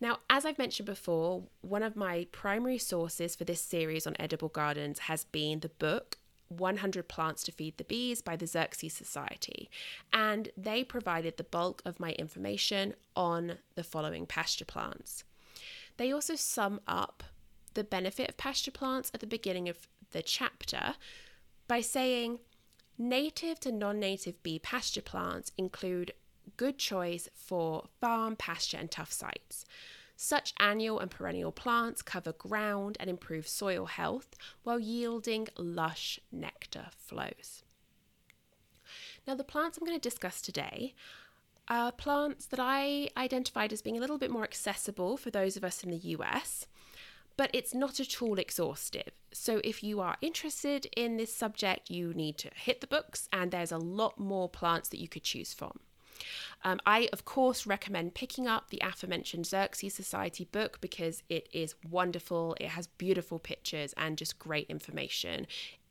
Now, 0.00 0.18
as 0.28 0.44
I've 0.44 0.58
mentioned 0.58 0.86
before, 0.86 1.44
one 1.60 1.82
of 1.82 1.96
my 1.96 2.26
primary 2.32 2.78
sources 2.78 3.36
for 3.36 3.44
this 3.44 3.60
series 3.60 4.06
on 4.06 4.16
edible 4.18 4.48
gardens 4.48 5.00
has 5.00 5.24
been 5.24 5.60
the 5.60 5.68
book 5.68 6.18
100 6.60 7.08
Plants 7.08 7.42
to 7.44 7.52
Feed 7.52 7.76
the 7.78 7.84
Bees 7.84 8.22
by 8.22 8.36
the 8.36 8.46
Xerces 8.46 8.90
Society, 8.92 9.70
and 10.12 10.50
they 10.56 10.84
provided 10.84 11.36
the 11.36 11.44
bulk 11.44 11.82
of 11.84 12.00
my 12.00 12.12
information 12.12 12.94
on 13.16 13.58
the 13.74 13.84
following 13.84 14.26
pasture 14.26 14.64
plants. 14.64 15.24
They 15.96 16.12
also 16.12 16.34
sum 16.34 16.80
up 16.86 17.22
the 17.74 17.84
benefit 17.84 18.28
of 18.28 18.36
pasture 18.36 18.70
plants 18.70 19.10
at 19.14 19.20
the 19.20 19.26
beginning 19.26 19.68
of 19.68 19.88
the 20.12 20.22
chapter 20.22 20.94
by 21.66 21.80
saying 21.80 22.38
native 22.98 23.60
to 23.60 23.72
non 23.72 23.98
native 23.98 24.42
bee 24.42 24.58
pasture 24.58 25.02
plants 25.02 25.52
include 25.58 26.12
good 26.56 26.78
choice 26.78 27.28
for 27.34 27.84
farm, 28.00 28.36
pasture, 28.36 28.76
and 28.76 28.90
tough 28.90 29.12
sites. 29.12 29.64
Such 30.16 30.54
annual 30.58 31.00
and 31.00 31.10
perennial 31.10 31.52
plants 31.52 32.02
cover 32.02 32.32
ground 32.32 32.96
and 33.00 33.10
improve 33.10 33.48
soil 33.48 33.86
health 33.86 34.34
while 34.62 34.78
yielding 34.78 35.48
lush 35.56 36.20
nectar 36.30 36.86
flows. 36.96 37.64
Now, 39.26 39.34
the 39.34 39.44
plants 39.44 39.78
I'm 39.78 39.86
going 39.86 39.98
to 39.98 40.08
discuss 40.08 40.40
today 40.40 40.94
are 41.68 41.90
plants 41.92 42.46
that 42.46 42.60
I 42.60 43.08
identified 43.16 43.72
as 43.72 43.82
being 43.82 43.96
a 43.96 44.00
little 44.00 44.18
bit 44.18 44.30
more 44.30 44.44
accessible 44.44 45.16
for 45.16 45.30
those 45.30 45.56
of 45.56 45.64
us 45.64 45.82
in 45.82 45.90
the 45.90 45.96
US, 45.96 46.66
but 47.36 47.50
it's 47.52 47.74
not 47.74 47.98
at 48.00 48.22
all 48.22 48.38
exhaustive. 48.38 49.10
So, 49.32 49.60
if 49.64 49.82
you 49.82 50.00
are 50.00 50.16
interested 50.20 50.86
in 50.96 51.16
this 51.16 51.34
subject, 51.34 51.90
you 51.90 52.14
need 52.14 52.38
to 52.38 52.50
hit 52.54 52.80
the 52.80 52.86
books, 52.86 53.28
and 53.32 53.50
there's 53.50 53.72
a 53.72 53.78
lot 53.78 54.18
more 54.18 54.48
plants 54.48 54.88
that 54.90 55.00
you 55.00 55.08
could 55.08 55.24
choose 55.24 55.54
from. 55.54 55.80
Um, 56.62 56.80
I, 56.86 57.08
of 57.12 57.24
course, 57.24 57.66
recommend 57.66 58.14
picking 58.14 58.46
up 58.46 58.70
the 58.70 58.80
aforementioned 58.82 59.44
Xerces 59.44 59.92
Society 59.92 60.48
book 60.50 60.80
because 60.80 61.22
it 61.28 61.48
is 61.52 61.74
wonderful. 61.88 62.56
It 62.60 62.68
has 62.68 62.86
beautiful 62.86 63.38
pictures 63.38 63.94
and 63.96 64.18
just 64.18 64.38
great 64.38 64.68
information. 64.68 65.46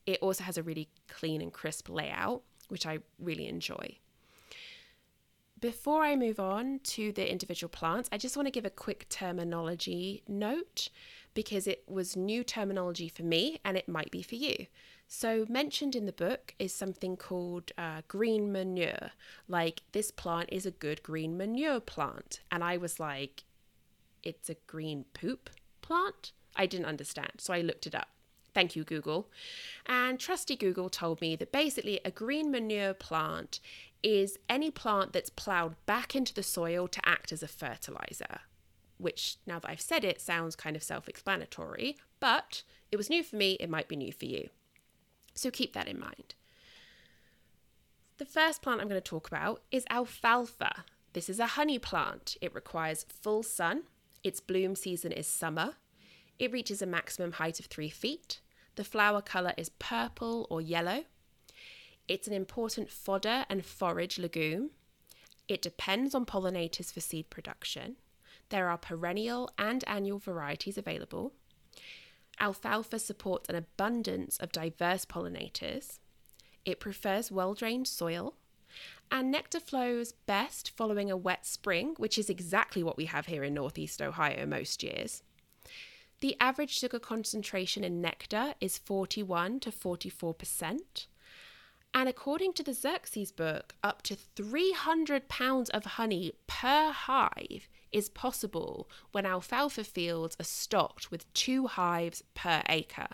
It 0.05 0.19
also 0.21 0.43
has 0.43 0.57
a 0.57 0.63
really 0.63 0.89
clean 1.07 1.41
and 1.41 1.53
crisp 1.53 1.89
layout, 1.89 2.41
which 2.67 2.85
I 2.85 2.99
really 3.19 3.47
enjoy. 3.47 3.97
Before 5.59 6.03
I 6.03 6.17
move 6.17 6.41
on 6.41 6.81
to 6.83 7.13
the 7.13 7.31
individual 7.31 7.69
plants, 7.69 8.09
I 8.11 8.17
just 8.17 8.35
want 8.35 8.47
to 8.47 8.51
give 8.51 8.65
a 8.65 8.69
quick 8.69 9.07
terminology 9.07 10.21
note 10.27 10.89
because 11.33 11.67
it 11.67 11.83
was 11.87 12.17
new 12.17 12.43
terminology 12.43 13.07
for 13.07 13.23
me 13.23 13.59
and 13.63 13.77
it 13.77 13.87
might 13.87 14.11
be 14.11 14.21
for 14.21 14.35
you. 14.35 14.67
So, 15.07 15.45
mentioned 15.47 15.95
in 15.95 16.05
the 16.05 16.11
book 16.11 16.55
is 16.57 16.73
something 16.73 17.17
called 17.17 17.71
uh, 17.77 18.01
green 18.07 18.51
manure. 18.51 19.11
Like, 19.47 19.83
this 19.91 20.09
plant 20.09 20.49
is 20.51 20.65
a 20.65 20.71
good 20.71 21.03
green 21.03 21.37
manure 21.37 21.79
plant. 21.79 22.41
And 22.51 22.63
I 22.63 22.77
was 22.77 22.99
like, 22.99 23.43
it's 24.23 24.49
a 24.49 24.55
green 24.65 25.05
poop 25.13 25.49
plant? 25.81 26.31
I 26.55 26.65
didn't 26.65 26.87
understand. 26.87 27.33
So, 27.37 27.53
I 27.53 27.61
looked 27.61 27.85
it 27.85 27.93
up. 27.93 28.07
Thank 28.53 28.75
you, 28.75 28.83
Google. 28.83 29.29
And 29.85 30.19
trusty 30.19 30.55
Google 30.55 30.89
told 30.89 31.21
me 31.21 31.35
that 31.35 31.51
basically 31.51 31.99
a 32.05 32.11
green 32.11 32.51
manure 32.51 32.93
plant 32.93 33.59
is 34.03 34.37
any 34.49 34.69
plant 34.69 35.13
that's 35.13 35.29
ploughed 35.29 35.75
back 35.85 36.15
into 36.15 36.33
the 36.33 36.43
soil 36.43 36.87
to 36.87 37.07
act 37.07 37.31
as 37.31 37.41
a 37.41 37.47
fertilizer, 37.47 38.41
which 38.97 39.37
now 39.47 39.59
that 39.59 39.69
I've 39.69 39.81
said 39.81 40.03
it 40.03 40.21
sounds 40.21 40.55
kind 40.55 40.75
of 40.75 40.83
self 40.83 41.07
explanatory, 41.07 41.97
but 42.19 42.63
it 42.91 42.97
was 42.97 43.09
new 43.09 43.23
for 43.23 43.37
me, 43.37 43.53
it 43.59 43.69
might 43.69 43.87
be 43.87 43.95
new 43.95 44.11
for 44.11 44.25
you. 44.25 44.49
So 45.33 45.51
keep 45.51 45.73
that 45.73 45.87
in 45.87 45.99
mind. 45.99 46.35
The 48.17 48.25
first 48.25 48.61
plant 48.61 48.79
I'm 48.79 48.87
going 48.87 49.01
to 49.01 49.09
talk 49.09 49.27
about 49.27 49.63
is 49.71 49.85
alfalfa. 49.89 50.85
This 51.13 51.29
is 51.29 51.39
a 51.39 51.47
honey 51.47 51.79
plant. 51.79 52.37
It 52.41 52.53
requires 52.53 53.05
full 53.09 53.43
sun. 53.43 53.83
Its 54.23 54.39
bloom 54.39 54.75
season 54.75 55.11
is 55.11 55.27
summer. 55.27 55.75
It 56.39 56.51
reaches 56.51 56.81
a 56.81 56.87
maximum 56.87 57.33
height 57.33 57.59
of 57.59 57.65
three 57.65 57.89
feet. 57.89 58.39
The 58.75 58.83
flower 58.83 59.21
colour 59.21 59.53
is 59.57 59.69
purple 59.69 60.47
or 60.49 60.61
yellow. 60.61 61.05
It's 62.07 62.27
an 62.27 62.33
important 62.33 62.89
fodder 62.89 63.45
and 63.49 63.65
forage 63.65 64.17
legume. 64.17 64.71
It 65.47 65.61
depends 65.61 66.15
on 66.15 66.25
pollinators 66.25 66.91
for 66.91 66.99
seed 66.99 67.29
production. 67.29 67.97
There 68.49 68.69
are 68.69 68.77
perennial 68.77 69.49
and 69.57 69.83
annual 69.87 70.19
varieties 70.19 70.77
available. 70.77 71.33
Alfalfa 72.39 72.99
supports 72.99 73.49
an 73.49 73.55
abundance 73.55 74.37
of 74.37 74.51
diverse 74.51 75.05
pollinators. 75.05 75.99
It 76.65 76.79
prefers 76.79 77.31
well 77.31 77.53
drained 77.53 77.87
soil. 77.87 78.35
And 79.11 79.31
nectar 79.31 79.59
flows 79.59 80.13
best 80.13 80.71
following 80.75 81.11
a 81.11 81.17
wet 81.17 81.45
spring, 81.45 81.93
which 81.97 82.17
is 82.17 82.29
exactly 82.29 82.81
what 82.81 82.97
we 82.97 83.05
have 83.05 83.27
here 83.27 83.43
in 83.43 83.53
Northeast 83.53 84.01
Ohio 84.01 84.45
most 84.45 84.81
years. 84.81 85.21
The 86.21 86.35
average 86.39 86.71
sugar 86.71 86.99
concentration 86.99 87.83
in 87.83 88.01
nectar 88.01 88.55
is 88.59 88.77
41 88.77 89.59
to 89.59 89.71
44%. 89.71 91.07
And 91.93 92.09
according 92.09 92.53
to 92.53 92.63
the 92.63 92.71
Xerces 92.71 93.35
book, 93.35 93.75
up 93.83 94.01
to 94.03 94.15
300 94.15 95.27
pounds 95.27 95.69
of 95.69 95.85
honey 95.85 96.33
per 96.47 96.91
hive 96.91 97.67
is 97.93 98.09
possible 98.09 98.89
when 99.11 99.25
alfalfa 99.25 99.83
fields 99.83 100.35
are 100.39 100.45
stocked 100.45 101.11
with 101.11 101.31
two 101.33 101.67
hives 101.67 102.23
per 102.33 102.63
acre. 102.67 103.07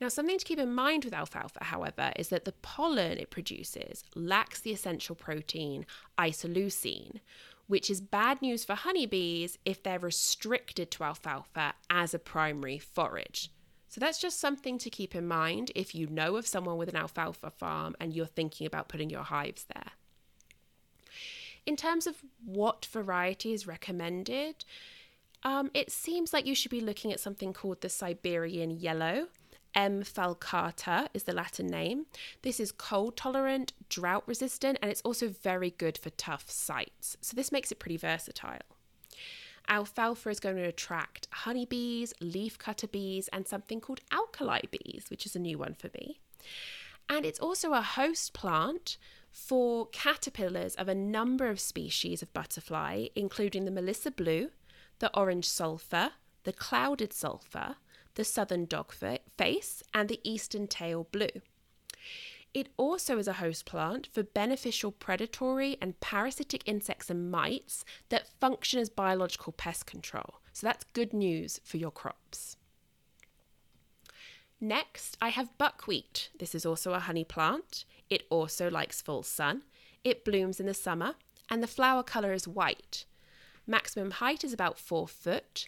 Now, 0.00 0.08
something 0.08 0.38
to 0.38 0.44
keep 0.44 0.58
in 0.58 0.74
mind 0.74 1.04
with 1.04 1.14
alfalfa, 1.14 1.64
however, 1.64 2.12
is 2.16 2.28
that 2.28 2.44
the 2.44 2.52
pollen 2.52 3.18
it 3.18 3.30
produces 3.30 4.02
lacks 4.14 4.60
the 4.60 4.72
essential 4.72 5.14
protein 5.14 5.86
isoleucine, 6.18 7.20
which 7.68 7.88
is 7.88 8.00
bad 8.00 8.42
news 8.42 8.64
for 8.64 8.74
honeybees 8.74 9.58
if 9.64 9.82
they're 9.82 10.00
restricted 10.00 10.90
to 10.90 11.04
alfalfa 11.04 11.74
as 11.88 12.14
a 12.14 12.18
primary 12.18 12.78
forage. 12.78 13.50
So 13.88 14.00
that's 14.00 14.18
just 14.18 14.40
something 14.40 14.78
to 14.78 14.90
keep 14.90 15.14
in 15.14 15.28
mind 15.28 15.70
if 15.74 15.94
you 15.94 16.06
know 16.06 16.36
of 16.36 16.46
someone 16.46 16.78
with 16.78 16.88
an 16.88 16.96
alfalfa 16.96 17.50
farm 17.50 17.94
and 18.00 18.12
you're 18.12 18.26
thinking 18.26 18.66
about 18.66 18.88
putting 18.88 19.10
your 19.10 19.22
hives 19.22 19.66
there. 19.72 19.92
In 21.64 21.76
terms 21.76 22.06
of 22.06 22.16
what 22.44 22.86
variety 22.86 23.52
is 23.52 23.66
recommended, 23.66 24.64
um, 25.44 25.70
it 25.74 25.90
seems 25.90 26.32
like 26.32 26.46
you 26.46 26.54
should 26.54 26.70
be 26.70 26.80
looking 26.80 27.12
at 27.12 27.20
something 27.20 27.52
called 27.52 27.80
the 27.80 27.88
Siberian 27.88 28.70
Yellow. 28.70 29.28
M. 29.74 30.02
falcata 30.02 31.08
is 31.14 31.22
the 31.22 31.32
Latin 31.32 31.66
name. 31.66 32.06
This 32.42 32.60
is 32.60 32.72
cold 32.72 33.16
tolerant, 33.16 33.72
drought 33.88 34.24
resistant, 34.26 34.78
and 34.82 34.90
it's 34.90 35.00
also 35.02 35.28
very 35.28 35.70
good 35.70 35.96
for 35.96 36.10
tough 36.10 36.50
sites. 36.50 37.16
So 37.20 37.34
this 37.34 37.50
makes 37.50 37.72
it 37.72 37.78
pretty 37.78 37.96
versatile. 37.96 38.60
Alfalfa 39.68 40.28
is 40.28 40.40
going 40.40 40.56
to 40.56 40.62
attract 40.62 41.28
honeybees, 41.30 42.12
leafcutter 42.20 42.90
bees, 42.90 43.28
and 43.32 43.46
something 43.46 43.80
called 43.80 44.00
alkali 44.10 44.60
bees, 44.70 45.06
which 45.08 45.24
is 45.24 45.36
a 45.36 45.38
new 45.38 45.56
one 45.56 45.74
for 45.74 45.88
me. 45.94 46.20
And 47.08 47.24
it's 47.24 47.40
also 47.40 47.72
a 47.72 47.82
host 47.82 48.32
plant 48.32 48.98
for 49.32 49.86
caterpillars 49.86 50.74
of 50.76 50.88
a 50.88 50.94
number 50.94 51.48
of 51.48 51.58
species 51.58 52.22
of 52.22 52.32
butterfly, 52.32 53.06
including 53.16 53.64
the 53.64 53.70
Melissa 53.70 54.10
blue, 54.10 54.50
the 54.98 55.10
orange 55.16 55.48
sulphur, 55.48 56.10
the 56.44 56.52
clouded 56.52 57.12
sulphur, 57.12 57.76
the 58.14 58.24
southern 58.24 58.66
dogface, 58.66 59.82
and 59.94 60.08
the 60.08 60.20
eastern 60.22 60.66
tail 60.66 61.08
blue. 61.10 61.40
It 62.52 62.68
also 62.76 63.16
is 63.16 63.26
a 63.26 63.34
host 63.34 63.64
plant 63.64 64.08
for 64.12 64.22
beneficial 64.22 64.92
predatory 64.92 65.78
and 65.80 65.98
parasitic 66.00 66.62
insects 66.66 67.08
and 67.08 67.30
mites 67.30 67.84
that 68.10 68.28
function 68.40 68.78
as 68.78 68.90
biological 68.90 69.54
pest 69.54 69.86
control. 69.86 70.40
So 70.52 70.66
that's 70.66 70.84
good 70.92 71.14
news 71.14 71.60
for 71.64 71.78
your 71.78 71.90
crops. 71.90 72.58
Next, 74.64 75.18
I 75.20 75.30
have 75.30 75.58
buckwheat. 75.58 76.30
This 76.38 76.54
is 76.54 76.64
also 76.64 76.92
a 76.92 77.00
honey 77.00 77.24
plant. 77.24 77.84
It 78.08 78.22
also 78.30 78.70
likes 78.70 79.02
full 79.02 79.24
sun. 79.24 79.64
It 80.04 80.24
blooms 80.24 80.60
in 80.60 80.66
the 80.66 80.72
summer, 80.72 81.16
and 81.50 81.60
the 81.60 81.66
flower 81.66 82.04
colour 82.04 82.32
is 82.32 82.46
white. 82.46 83.04
Maximum 83.66 84.12
height 84.12 84.44
is 84.44 84.52
about 84.52 84.78
four 84.78 85.08
foot, 85.08 85.66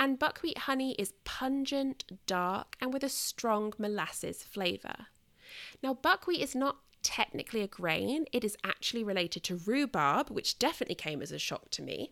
and 0.00 0.18
buckwheat 0.18 0.58
honey 0.58 0.96
is 0.98 1.14
pungent, 1.22 2.02
dark, 2.26 2.76
and 2.80 2.92
with 2.92 3.04
a 3.04 3.08
strong 3.08 3.72
molasses 3.78 4.42
flavour. 4.42 5.06
Now, 5.80 5.94
buckwheat 5.94 6.40
is 6.40 6.56
not 6.56 6.78
technically 7.04 7.60
a 7.60 7.68
grain, 7.68 8.26
it 8.32 8.42
is 8.42 8.56
actually 8.64 9.04
related 9.04 9.44
to 9.44 9.60
rhubarb, 9.64 10.28
which 10.28 10.58
definitely 10.58 10.96
came 10.96 11.22
as 11.22 11.30
a 11.30 11.38
shock 11.38 11.70
to 11.70 11.82
me. 11.82 12.10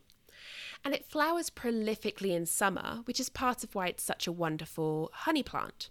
And 0.84 0.94
it 0.94 1.04
flowers 1.04 1.50
prolifically 1.50 2.30
in 2.30 2.46
summer, 2.46 3.00
which 3.06 3.18
is 3.18 3.28
part 3.28 3.64
of 3.64 3.74
why 3.74 3.88
it's 3.88 4.04
such 4.04 4.28
a 4.28 4.32
wonderful 4.32 5.10
honey 5.12 5.42
plant. 5.42 5.90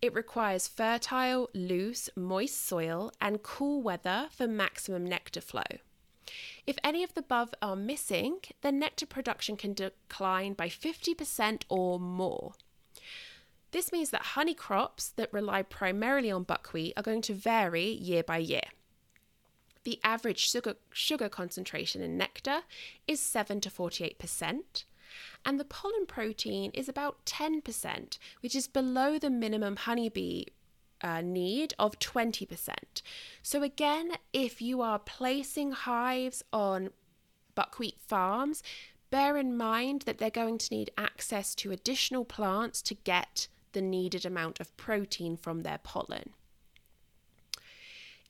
It 0.00 0.14
requires 0.14 0.68
fertile, 0.68 1.50
loose, 1.54 2.08
moist 2.14 2.64
soil 2.64 3.12
and 3.20 3.42
cool 3.42 3.82
weather 3.82 4.28
for 4.30 4.46
maximum 4.46 5.04
nectar 5.04 5.40
flow. 5.40 5.78
If 6.66 6.78
any 6.84 7.02
of 7.02 7.14
the 7.14 7.20
above 7.20 7.54
are 7.60 7.74
missing, 7.74 8.36
then 8.60 8.78
nectar 8.78 9.06
production 9.06 9.56
can 9.56 9.72
decline 9.72 10.52
by 10.52 10.68
50% 10.68 11.62
or 11.68 11.98
more. 11.98 12.52
This 13.70 13.92
means 13.92 14.10
that 14.10 14.22
honey 14.22 14.54
crops 14.54 15.08
that 15.16 15.32
rely 15.32 15.62
primarily 15.62 16.30
on 16.30 16.44
buckwheat 16.44 16.94
are 16.96 17.02
going 17.02 17.22
to 17.22 17.34
vary 17.34 17.88
year 17.88 18.22
by 18.22 18.38
year. 18.38 18.68
The 19.84 20.00
average 20.04 20.50
sugar, 20.50 20.76
sugar 20.92 21.28
concentration 21.28 22.02
in 22.02 22.16
nectar 22.16 22.60
is 23.06 23.20
7 23.20 23.60
to 23.62 23.70
48%, 23.70 24.84
and 25.44 25.58
the 25.58 25.64
pollen 25.64 26.06
protein 26.06 26.70
is 26.74 26.88
about 26.88 27.24
10%, 27.24 28.18
which 28.40 28.54
is 28.54 28.66
below 28.66 29.18
the 29.18 29.30
minimum 29.30 29.76
honeybee 29.76 30.44
uh, 31.00 31.20
need 31.20 31.74
of 31.78 31.98
20%. 31.98 33.02
So, 33.42 33.62
again, 33.62 34.12
if 34.32 34.60
you 34.60 34.82
are 34.82 34.98
placing 34.98 35.72
hives 35.72 36.42
on 36.52 36.90
buckwheat 37.54 38.00
farms, 38.00 38.62
bear 39.10 39.36
in 39.36 39.56
mind 39.56 40.02
that 40.02 40.18
they're 40.18 40.30
going 40.30 40.58
to 40.58 40.74
need 40.74 40.90
access 40.98 41.54
to 41.56 41.72
additional 41.72 42.24
plants 42.24 42.82
to 42.82 42.94
get 42.94 43.48
the 43.72 43.82
needed 43.82 44.24
amount 44.24 44.60
of 44.60 44.76
protein 44.76 45.36
from 45.36 45.62
their 45.62 45.78
pollen. 45.78 46.30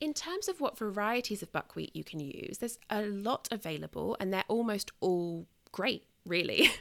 In 0.01 0.15
terms 0.15 0.49
of 0.49 0.61
what 0.61 0.79
varieties 0.79 1.43
of 1.43 1.51
buckwheat 1.53 1.95
you 1.95 2.05
can 2.05 2.21
use, 2.21 2.59
there's 2.59 2.79
a 2.89 3.03
lot 3.03 3.49
available 3.51 4.17
and 4.21 4.33
they're 4.33 4.45
almost 4.47 4.93
all 5.01 5.47
great, 5.73 6.05
really. 6.25 6.71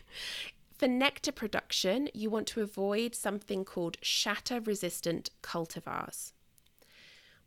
For 0.78 0.88
nectar 0.88 1.32
production, 1.32 2.08
you 2.14 2.30
want 2.30 2.48
to 2.50 2.62
avoid 2.62 3.16
something 3.16 3.66
called 3.66 3.98
shatter 4.02 4.60
resistant 4.60 5.32
cultivars. 5.42 6.34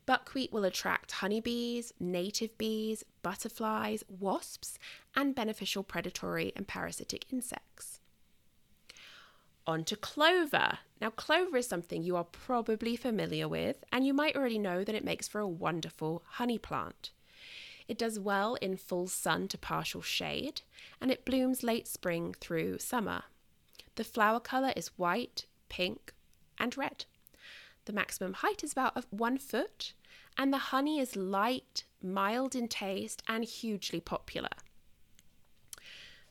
Buckwheat 0.04 0.52
will 0.52 0.64
attract 0.64 1.12
honeybees, 1.12 1.92
native 2.00 2.58
bees, 2.58 3.04
butterflies, 3.22 4.02
wasps, 4.08 4.78
and 5.14 5.36
beneficial 5.36 5.84
predatory 5.84 6.52
and 6.56 6.66
parasitic 6.66 7.26
insects. 7.32 8.00
On 9.66 9.84
to 9.84 9.94
clover. 9.94 10.78
Now, 11.00 11.10
clover 11.10 11.58
is 11.58 11.68
something 11.68 12.02
you 12.02 12.16
are 12.16 12.24
probably 12.24 12.96
familiar 12.96 13.46
with, 13.46 13.84
and 13.92 14.04
you 14.04 14.12
might 14.12 14.34
already 14.34 14.58
know 14.58 14.82
that 14.82 14.96
it 14.96 15.04
makes 15.04 15.28
for 15.28 15.38
a 15.40 15.46
wonderful 15.46 16.24
honey 16.26 16.58
plant. 16.58 17.12
It 17.90 17.98
does 17.98 18.20
well 18.20 18.54
in 18.54 18.76
full 18.76 19.08
sun 19.08 19.48
to 19.48 19.58
partial 19.58 20.00
shade, 20.00 20.62
and 21.00 21.10
it 21.10 21.24
blooms 21.24 21.64
late 21.64 21.88
spring 21.88 22.36
through 22.38 22.78
summer. 22.78 23.24
The 23.96 24.04
flower 24.04 24.38
colour 24.38 24.72
is 24.76 24.96
white, 24.96 25.46
pink, 25.68 26.14
and 26.56 26.78
red. 26.78 27.06
The 27.86 27.92
maximum 27.92 28.34
height 28.34 28.62
is 28.62 28.70
about 28.70 29.12
one 29.12 29.38
foot, 29.38 29.92
and 30.38 30.52
the 30.52 30.70
honey 30.70 31.00
is 31.00 31.16
light, 31.16 31.82
mild 32.00 32.54
in 32.54 32.68
taste, 32.68 33.24
and 33.26 33.42
hugely 33.42 33.98
popular. 33.98 34.50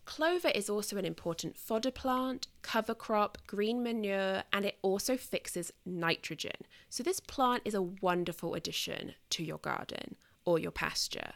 Clover 0.06 0.48
is 0.56 0.70
also 0.70 0.96
an 0.96 1.04
important 1.04 1.58
fodder 1.58 1.92
plant, 1.92 2.48
cover 2.62 2.96
crop, 2.96 3.38
green 3.48 3.84
manure, 3.84 4.44
and 4.54 4.64
it 4.64 4.78
also 4.82 5.18
fixes 5.18 5.74
nitrogen. 5.86 6.56
So, 6.90 7.04
this 7.04 7.20
plant 7.20 7.64
is 7.66 7.74
a 7.74 7.82
wonderful 7.82 8.54
addition 8.56 9.16
to 9.32 9.44
your 9.44 9.58
garden 9.58 10.16
or 10.46 10.58
your 10.58 10.72
pasture. 10.72 11.34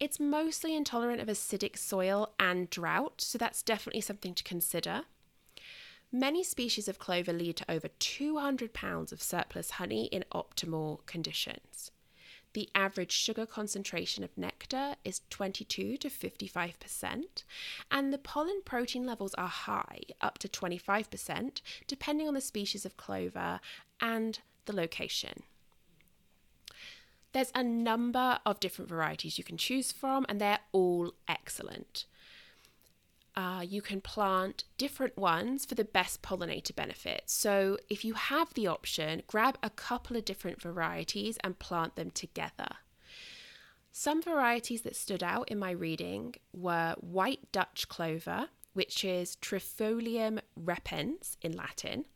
It's 0.00 0.18
mostly 0.18 0.76
intolerant 0.76 1.20
of 1.20 1.28
acidic 1.28 1.78
soil 1.78 2.32
and 2.38 2.68
drought, 2.68 3.20
so 3.20 3.38
that's 3.38 3.62
definitely 3.62 4.00
something 4.00 4.34
to 4.34 4.44
consider. 4.44 5.02
Many 6.10 6.44
species 6.44 6.88
of 6.88 6.98
clover 6.98 7.32
lead 7.32 7.56
to 7.56 7.70
over 7.70 7.88
200 7.98 8.72
pounds 8.72 9.12
of 9.12 9.22
surplus 9.22 9.72
honey 9.72 10.06
in 10.06 10.24
optimal 10.32 11.04
conditions. 11.06 11.90
The 12.52 12.68
average 12.72 13.10
sugar 13.10 13.46
concentration 13.46 14.22
of 14.22 14.38
nectar 14.38 14.94
is 15.04 15.22
22 15.30 15.96
to 15.96 16.08
55%, 16.08 17.42
and 17.90 18.12
the 18.12 18.18
pollen 18.18 18.62
protein 18.64 19.04
levels 19.04 19.34
are 19.34 19.48
high, 19.48 20.02
up 20.20 20.38
to 20.38 20.48
25%, 20.48 21.60
depending 21.88 22.28
on 22.28 22.34
the 22.34 22.40
species 22.40 22.86
of 22.86 22.96
clover 22.96 23.58
and 24.00 24.38
the 24.66 24.72
location. 24.72 25.42
There's 27.34 27.52
a 27.54 27.62
number 27.62 28.38
of 28.46 28.60
different 28.60 28.88
varieties 28.88 29.36
you 29.36 29.44
can 29.44 29.58
choose 29.58 29.92
from, 29.92 30.24
and 30.28 30.40
they're 30.40 30.60
all 30.72 31.12
excellent 31.28 32.06
uh, 33.36 33.64
you 33.66 33.82
can 33.82 34.00
plant 34.00 34.64
different 34.78 35.16
ones 35.16 35.64
for 35.64 35.74
the 35.74 35.84
best 35.84 36.22
pollinator 36.22 36.74
benefit. 36.74 37.22
So, 37.26 37.78
if 37.88 38.04
you 38.04 38.14
have 38.14 38.54
the 38.54 38.66
option, 38.66 39.22
grab 39.26 39.58
a 39.62 39.70
couple 39.70 40.16
of 40.16 40.24
different 40.24 40.60
varieties 40.60 41.38
and 41.42 41.58
plant 41.58 41.96
them 41.96 42.10
together. 42.10 42.68
Some 43.90 44.22
varieties 44.22 44.82
that 44.82 44.96
stood 44.96 45.22
out 45.22 45.50
in 45.50 45.58
my 45.58 45.70
reading 45.70 46.34
were 46.52 46.94
white 47.00 47.50
Dutch 47.52 47.88
clover, 47.88 48.48
which 48.72 49.04
is 49.04 49.36
Trifolium 49.36 50.40
repens 50.56 51.36
in 51.42 51.52
Latin. 51.52 52.06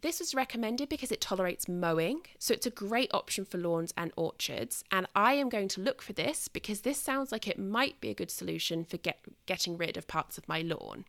This 0.00 0.20
was 0.20 0.34
recommended 0.34 0.88
because 0.88 1.10
it 1.10 1.20
tolerates 1.20 1.68
mowing, 1.68 2.20
so 2.38 2.54
it's 2.54 2.66
a 2.66 2.70
great 2.70 3.10
option 3.12 3.44
for 3.44 3.58
lawns 3.58 3.92
and 3.96 4.12
orchards. 4.16 4.84
And 4.92 5.08
I 5.16 5.32
am 5.32 5.48
going 5.48 5.66
to 5.68 5.80
look 5.80 6.02
for 6.02 6.12
this 6.12 6.46
because 6.46 6.82
this 6.82 7.00
sounds 7.00 7.32
like 7.32 7.48
it 7.48 7.58
might 7.58 8.00
be 8.00 8.10
a 8.10 8.14
good 8.14 8.30
solution 8.30 8.84
for 8.84 8.96
get, 8.96 9.18
getting 9.46 9.76
rid 9.76 9.96
of 9.96 10.06
parts 10.06 10.38
of 10.38 10.48
my 10.48 10.60
lawn. 10.60 11.04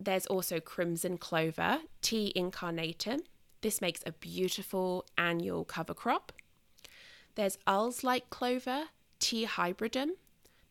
There's 0.00 0.26
also 0.26 0.58
crimson 0.58 1.16
clover, 1.16 1.78
T. 2.00 2.32
incarnatum. 2.34 3.20
This 3.60 3.80
makes 3.80 4.02
a 4.04 4.10
beautiful 4.10 5.06
annual 5.16 5.64
cover 5.64 5.94
crop. 5.94 6.32
There's 7.36 7.56
Alsike 7.68 8.30
clover, 8.30 8.86
T. 9.20 9.46
hybridum. 9.46 10.16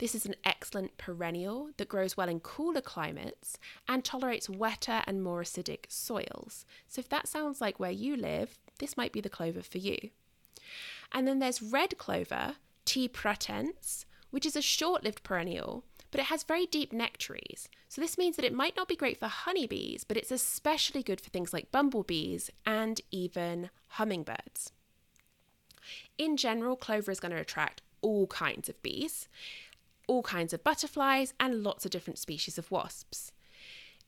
This 0.02 0.16
is 0.16 0.26
an 0.26 0.34
excellent 0.43 0.97
perennial 0.97 1.70
that 1.78 1.88
grows 1.88 2.18
well 2.18 2.28
in 2.28 2.39
cooler 2.39 2.82
climates 2.82 3.60
and 3.88 4.04
tolerates 4.04 4.49
wetter 4.49 5.04
and 5.06 5.22
more 5.22 5.43
acidic 5.43 5.86
soils. 5.89 6.66
So, 6.88 7.02
if 7.02 7.10
that 7.10 7.28
sounds 7.28 7.62
like 7.62 7.80
where 7.80 7.91
you 7.91 8.16
live, 8.18 8.58
this 8.80 8.97
might 8.97 9.14
be 9.14 9.22
the 9.22 9.30
clover 9.30 9.62
for 9.62 9.78
you. 9.78 10.10
And 11.12 11.28
then 11.28 11.38
there's 11.38 11.62
red 11.62 11.99
clover, 11.99 12.56
T. 12.84 13.08
pratense, 13.08 14.06
which 14.32 14.43
is 14.43 14.56
a 14.56 14.62
short 14.64 15.04
lived 15.04 15.22
perennial, 15.22 15.84
but 16.10 16.20
it 16.20 16.26
has 16.26 16.41
very 16.41 16.66
deep 16.66 16.91
nectaries. 16.91 17.70
So, 17.88 18.02
this 18.02 18.18
means 18.18 18.38
that 18.38 18.45
it 18.45 18.56
might 18.56 18.76
not 18.76 18.88
be 18.88 18.95
great 18.95 19.20
for 19.20 19.28
honeybees, 19.28 20.04
but 20.04 20.18
it's 20.18 20.32
especially 20.32 21.04
good 21.04 21.22
for 21.22 21.30
things 21.30 21.54
like 21.54 21.72
bumblebees 21.72 22.49
and 22.66 22.99
even 23.12 23.70
hummingbirds. 23.89 24.72
In 26.18 26.38
general, 26.38 26.76
clover 26.76 27.12
is 27.12 27.20
going 27.20 27.34
to 27.34 27.39
attract 27.39 27.84
all 28.02 28.26
kinds 28.26 28.68
of 28.68 28.82
bees 28.82 29.28
all 30.08 30.24
kinds 30.24 30.54
of 30.54 30.64
butterflies, 30.64 31.34
and 31.39 31.64
lots 31.64 31.86
of 31.86 31.91
different 31.91 32.20
species 32.20 32.58
of 32.58 32.72
wasps. 32.72 33.32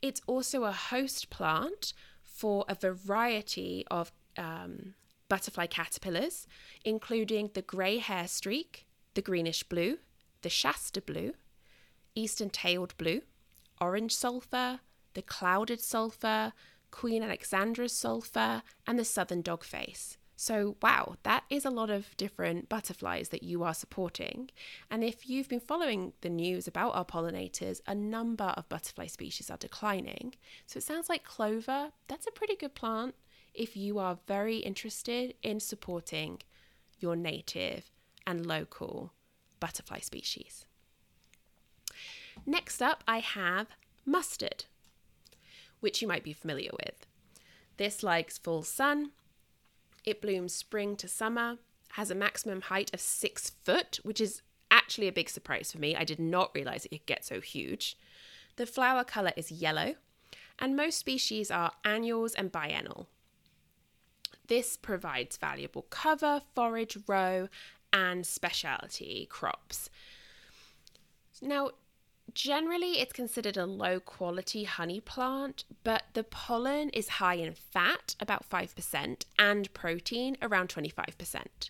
It's 0.02 0.22
also 0.28 0.64
a 0.64 0.72
host 0.72 1.30
plant 1.30 1.94
for 2.22 2.66
a 2.68 2.76
variety 2.76 3.86
of 3.89 4.12
um, 4.38 4.96
butterfly 5.30 5.68
caterpillars, 5.68 6.48
including 6.84 7.52
the 7.54 7.62
grey 7.62 8.00
hair 8.00 8.28
streak, 8.28 8.86
the 9.14 9.22
greenish 9.22 9.64
blue, 9.64 9.98
the 10.41 10.50
Shasta 10.50 11.02
blue, 11.02 11.34
eastern 12.16 12.50
tailed 12.50 12.96
blue, 12.98 13.22
orange 13.80 14.14
sulphur, 14.14 14.80
the 15.14 15.22
clouded 15.22 15.80
sulphur, 15.80 16.54
Queen 16.91 17.24
Alexandra's 17.24 17.94
sulphur, 17.94 18.62
and 18.86 19.00
the 19.00 19.06
southern 19.06 19.41
dogface. 19.41 20.18
So, 20.44 20.76
wow, 20.82 21.16
that 21.24 21.46
is 21.50 21.64
a 21.64 21.70
lot 21.70 21.89
of 21.89 22.18
different 22.18 22.68
butterflies 22.68 23.30
that 23.30 23.44
you 23.44 23.64
are 23.64 23.74
supporting. 23.74 24.50
And 24.91 25.02
if 25.02 25.30
you've 25.30 25.48
been 25.48 25.62
following 25.62 26.12
the 26.20 26.30
news 26.30 26.68
about 26.68 26.96
our 26.96 27.06
pollinators, 27.06 27.80
a 27.88 27.96
number 27.96 28.54
of 28.58 28.68
butterfly 28.68 29.08
species 29.08 29.50
are 29.50 29.56
declining. 29.56 30.34
So, 30.66 30.80
it 30.80 30.84
sounds 30.84 31.08
like 31.08 31.24
clover, 31.24 31.94
that's 32.10 32.28
a 32.28 32.32
pretty 32.32 32.58
good 32.58 32.76
plant 32.76 33.16
if 33.54 33.78
you 33.78 34.00
are 34.00 34.20
very 34.28 34.58
interested 34.58 35.36
in 35.44 35.62
supporting 35.62 36.41
your 37.00 37.16
native 37.16 37.89
and 38.28 38.46
local 38.46 39.14
butterfly 39.62 40.00
species. 40.00 40.66
Next 42.46 42.82
up, 42.82 43.02
I 43.08 43.20
have 43.20 43.68
mustard, 44.06 44.66
which 45.80 46.02
you 46.02 46.08
might 46.10 46.26
be 46.26 46.34
familiar 46.34 46.72
with. 46.74 47.08
This 47.78 48.04
likes 48.04 48.38
full 48.38 48.64
sun 48.64 49.12
it 50.06 50.22
blooms 50.22 50.54
spring 50.54 50.95
to 50.97 51.08
summer, 51.08 51.58
has 51.93 52.10
a 52.10 52.16
maximum 52.16 52.62
height 52.62 52.93
of 52.93 52.99
six 52.99 53.51
foot, 53.64 53.99
which 54.04 54.20
is 54.20 54.41
actually 54.72 55.08
a 55.08 55.14
big 55.14 55.30
surprise 55.30 55.72
for 55.72 55.80
me. 55.80 55.95
I 55.95 56.04
did 56.04 56.20
not 56.20 56.51
realize 56.56 56.86
it 56.86 56.89
could 56.89 57.06
get 57.06 57.26
so 57.26 57.39
huge. 57.39 57.97
The 58.56 58.66
flower 58.66 59.04
colour 59.04 59.32
is 59.36 59.51
yellow, 59.51 59.95
and 60.60 60.76
most 60.76 60.97
species 60.97 61.51
are 61.51 61.72
annuals 61.86 62.34
and 62.34 62.51
biennial. 62.51 63.08
This 64.47 64.76
provides 64.78 65.38
valuable 65.38 65.84
cover, 65.89 66.41
forage, 66.54 66.97
row, 67.08 67.47
and 67.91 68.26
specialty 68.26 69.28
crops. 69.30 69.89
Now, 71.41 71.72
Generally, 72.34 72.99
it's 72.99 73.13
considered 73.13 73.57
a 73.57 73.65
low 73.65 73.99
quality 73.99 74.63
honey 74.63 74.99
plant, 74.99 75.65
but 75.84 76.03
the 76.13 76.24
pollen 76.24 76.89
is 76.89 77.09
high 77.09 77.36
in 77.36 77.53
fat, 77.53 78.15
about 78.19 78.49
5%, 78.49 79.26
and 79.38 79.74
protein, 79.74 80.38
around 80.41 80.69
25%. 80.69 81.69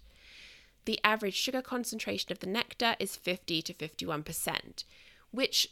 The 0.85 0.99
average 1.03 1.35
sugar 1.35 1.61
concentration 1.61 2.31
of 2.31 2.39
the 2.39 2.47
nectar 2.47 2.95
is 2.99 3.15
50 3.15 3.61
to 3.61 3.73
51%, 3.73 4.83
which 5.31 5.69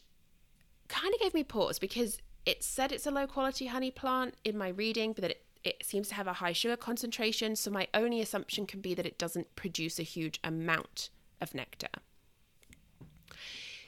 kind 0.88 1.14
of 1.14 1.22
gave 1.22 1.34
me 1.34 1.44
pause 1.44 1.80
because 1.80 2.20
it 2.46 2.64
said 2.64 2.92
it's 2.92 3.06
a 3.06 3.12
low 3.12 3.28
quality 3.28 3.68
honey 3.68 3.92
plant 3.92 4.36
in 4.44 4.58
my 4.58 4.70
reading, 4.70 5.14
but 5.14 5.22
that 5.22 5.32
it, 5.32 5.46
it 5.64 5.86
seems 5.86 6.10
to 6.10 6.16
have 6.16 6.28
a 6.28 6.34
high 6.34 6.54
sugar 6.54 6.76
concentration. 6.76 7.56
So, 7.56 7.72
my 7.72 7.88
only 7.94 8.20
assumption 8.20 8.66
can 8.66 8.82
be 8.82 8.94
that 8.96 9.06
it 9.06 9.18
doesn't 9.18 9.56
produce 9.56 10.00
a 10.00 10.04
huge 10.04 10.40
amount 10.44 11.10
of 11.40 11.54
nectar. 11.54 11.88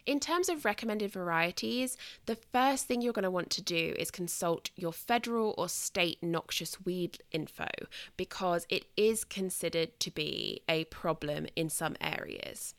In 0.06 0.20
terms 0.20 0.50
of 0.50 0.66
recommended 0.66 1.12
varieties, 1.12 1.96
the 2.26 2.36
first 2.36 2.88
thing 2.88 3.02
you're 3.02 3.14
going 3.14 3.24
to 3.24 3.32
want 3.32 3.50
to 3.52 3.62
do 3.62 3.96
is 3.98 4.12
consult 4.12 4.70
your 4.76 4.92
federal 4.92 5.56
or 5.58 5.70
state 5.70 6.22
noxious 6.22 6.84
weed 6.84 7.24
info 7.32 7.70
because 8.18 8.66
it 8.68 8.86
is 8.98 9.24
considered 9.24 9.98
to 10.02 10.12
be 10.12 10.62
a 10.68 10.84
problem 10.86 11.48
in 11.56 11.70
some 11.70 11.96
areas. 12.02 12.76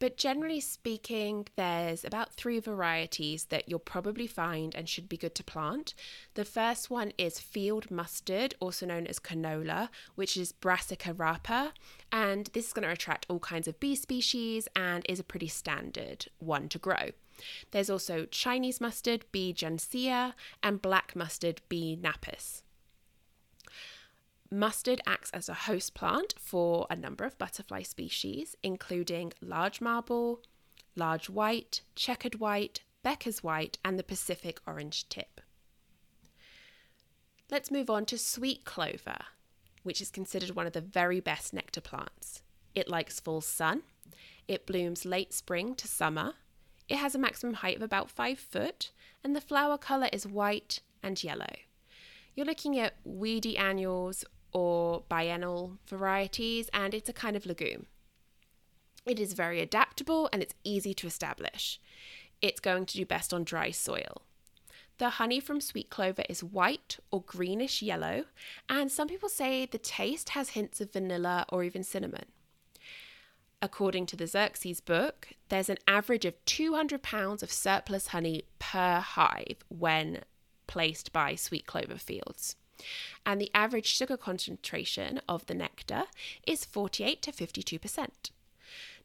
But 0.00 0.16
generally 0.16 0.60
speaking, 0.60 1.48
there's 1.56 2.04
about 2.04 2.32
three 2.32 2.60
varieties 2.60 3.46
that 3.46 3.68
you'll 3.68 3.80
probably 3.80 4.28
find 4.28 4.74
and 4.74 4.88
should 4.88 5.08
be 5.08 5.16
good 5.16 5.34
to 5.34 5.44
plant. 5.44 5.94
The 6.34 6.44
first 6.44 6.88
one 6.88 7.12
is 7.18 7.40
field 7.40 7.90
mustard, 7.90 8.54
also 8.60 8.86
known 8.86 9.08
as 9.08 9.18
canola, 9.18 9.88
which 10.14 10.36
is 10.36 10.52
Brassica 10.52 11.14
rapa, 11.14 11.72
and 12.12 12.48
this 12.52 12.68
is 12.68 12.72
going 12.72 12.86
to 12.86 12.92
attract 12.92 13.26
all 13.28 13.40
kinds 13.40 13.66
of 13.66 13.80
bee 13.80 13.96
species 13.96 14.68
and 14.76 15.04
is 15.08 15.18
a 15.18 15.24
pretty 15.24 15.48
standard 15.48 16.26
one 16.38 16.68
to 16.68 16.78
grow. 16.78 17.10
There's 17.72 17.90
also 17.90 18.26
Chinese 18.26 18.80
mustard, 18.80 19.24
B. 19.32 19.52
juncea, 19.52 20.34
and 20.62 20.82
black 20.82 21.16
mustard, 21.16 21.60
B. 21.68 21.96
napus. 22.00 22.62
Mustard 24.50 25.02
acts 25.06 25.30
as 25.32 25.50
a 25.50 25.54
host 25.54 25.92
plant 25.92 26.34
for 26.38 26.86
a 26.88 26.96
number 26.96 27.24
of 27.24 27.36
butterfly 27.36 27.82
species, 27.82 28.56
including 28.62 29.34
large 29.42 29.80
marble, 29.82 30.40
large 30.96 31.28
white, 31.28 31.82
checkered 31.94 32.36
white, 32.36 32.80
Becker's 33.02 33.42
white, 33.42 33.78
and 33.84 33.98
the 33.98 34.02
Pacific 34.02 34.58
orange 34.66 35.06
tip. 35.10 35.42
Let's 37.50 37.70
move 37.70 37.90
on 37.90 38.06
to 38.06 38.16
sweet 38.16 38.64
clover, 38.64 39.18
which 39.82 40.00
is 40.00 40.10
considered 40.10 40.56
one 40.56 40.66
of 40.66 40.72
the 40.72 40.80
very 40.80 41.20
best 41.20 41.52
nectar 41.52 41.82
plants. 41.82 42.42
It 42.74 42.88
likes 42.88 43.20
full 43.20 43.42
sun. 43.42 43.82
It 44.46 44.66
blooms 44.66 45.04
late 45.04 45.34
spring 45.34 45.74
to 45.74 45.86
summer. 45.86 46.34
It 46.88 46.96
has 46.96 47.14
a 47.14 47.18
maximum 47.18 47.54
height 47.54 47.76
of 47.76 47.82
about 47.82 48.10
five 48.10 48.38
foot, 48.38 48.92
and 49.22 49.36
the 49.36 49.42
flower 49.42 49.76
colour 49.76 50.08
is 50.10 50.26
white 50.26 50.80
and 51.02 51.22
yellow. 51.22 51.54
You're 52.34 52.46
looking 52.46 52.78
at 52.78 52.94
weedy 53.04 53.58
annuals 53.58 54.24
or 54.52 55.02
biennial 55.08 55.78
varieties, 55.86 56.68
and 56.72 56.94
it's 56.94 57.08
a 57.08 57.12
kind 57.12 57.36
of 57.36 57.46
legume. 57.46 57.86
It 59.06 59.18
is 59.18 59.32
very 59.32 59.60
adaptable 59.60 60.28
and 60.32 60.42
it's 60.42 60.54
easy 60.64 60.92
to 60.94 61.06
establish. 61.06 61.80
It's 62.42 62.60
going 62.60 62.86
to 62.86 62.96
do 62.96 63.06
best 63.06 63.32
on 63.32 63.44
dry 63.44 63.70
soil. 63.70 64.22
The 64.98 65.10
honey 65.10 65.40
from 65.40 65.60
sweet 65.60 65.90
clover 65.90 66.24
is 66.28 66.42
white 66.42 66.98
or 67.10 67.22
greenish 67.22 67.82
yellow, 67.82 68.24
and 68.68 68.90
some 68.90 69.06
people 69.06 69.28
say 69.28 69.64
the 69.64 69.78
taste 69.78 70.30
has 70.30 70.50
hints 70.50 70.80
of 70.80 70.92
vanilla 70.92 71.46
or 71.50 71.62
even 71.62 71.84
cinnamon. 71.84 72.26
According 73.62 74.06
to 74.06 74.16
the 74.16 74.24
Xerces 74.24 74.84
book, 74.84 75.28
there's 75.48 75.68
an 75.68 75.78
average 75.86 76.24
of 76.24 76.44
200 76.44 77.02
pounds 77.02 77.42
of 77.42 77.50
surplus 77.50 78.08
honey 78.08 78.44
per 78.58 79.00
hive 79.00 79.64
when 79.68 80.22
placed 80.66 81.12
by 81.12 81.34
sweet 81.34 81.66
clover 81.66 81.96
fields. 81.96 82.56
And 83.24 83.40
the 83.40 83.50
average 83.54 83.86
sugar 83.86 84.16
concentration 84.16 85.20
of 85.28 85.46
the 85.46 85.54
nectar 85.54 86.04
is 86.46 86.64
48 86.64 87.22
to 87.22 87.32
52%. 87.32 88.08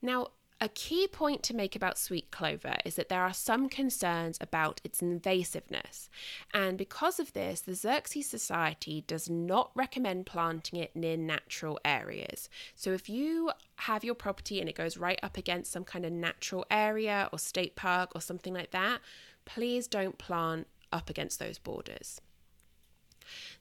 Now, 0.02 0.28
a 0.64 0.70
key 0.70 1.08
point 1.08 1.44
to 1.44 1.56
make 1.56 1.76
about 1.76 1.98
sweet 1.98 2.32
clover 2.32 2.76
is 2.86 2.96
that 2.96 3.10
there 3.10 3.24
are 3.24 3.34
some 3.34 3.68
concerns 3.68 4.38
about 4.40 4.80
its 4.86 5.02
invasiveness, 5.02 6.08
and 6.54 6.78
because 6.78 7.20
of 7.20 7.34
this, 7.34 7.60
the 7.60 7.74
Xerces 7.74 8.24
Society 8.24 9.04
does 9.06 9.30
not 9.30 9.72
recommend 9.76 10.26
planting 10.26 10.80
it 10.80 10.96
near 10.96 11.18
natural 11.18 11.80
areas. 11.84 12.50
So, 12.78 12.94
if 12.94 13.10
you 13.10 13.52
have 13.76 14.06
your 14.06 14.16
property 14.16 14.62
and 14.62 14.70
it 14.70 14.76
goes 14.76 14.96
right 14.96 15.20
up 15.22 15.38
against 15.38 15.72
some 15.72 15.84
kind 15.84 16.06
of 16.06 16.14
natural 16.14 16.66
area 16.72 17.28
or 17.34 17.40
state 17.40 17.76
park 17.76 18.12
or 18.16 18.22
something 18.22 18.54
like 18.54 18.72
that, 18.72 19.02
please 19.44 19.88
don't 19.88 20.18
plant 20.18 20.68
up 20.94 21.10
against 21.10 21.40
those 21.40 21.58
borders. 21.58 22.22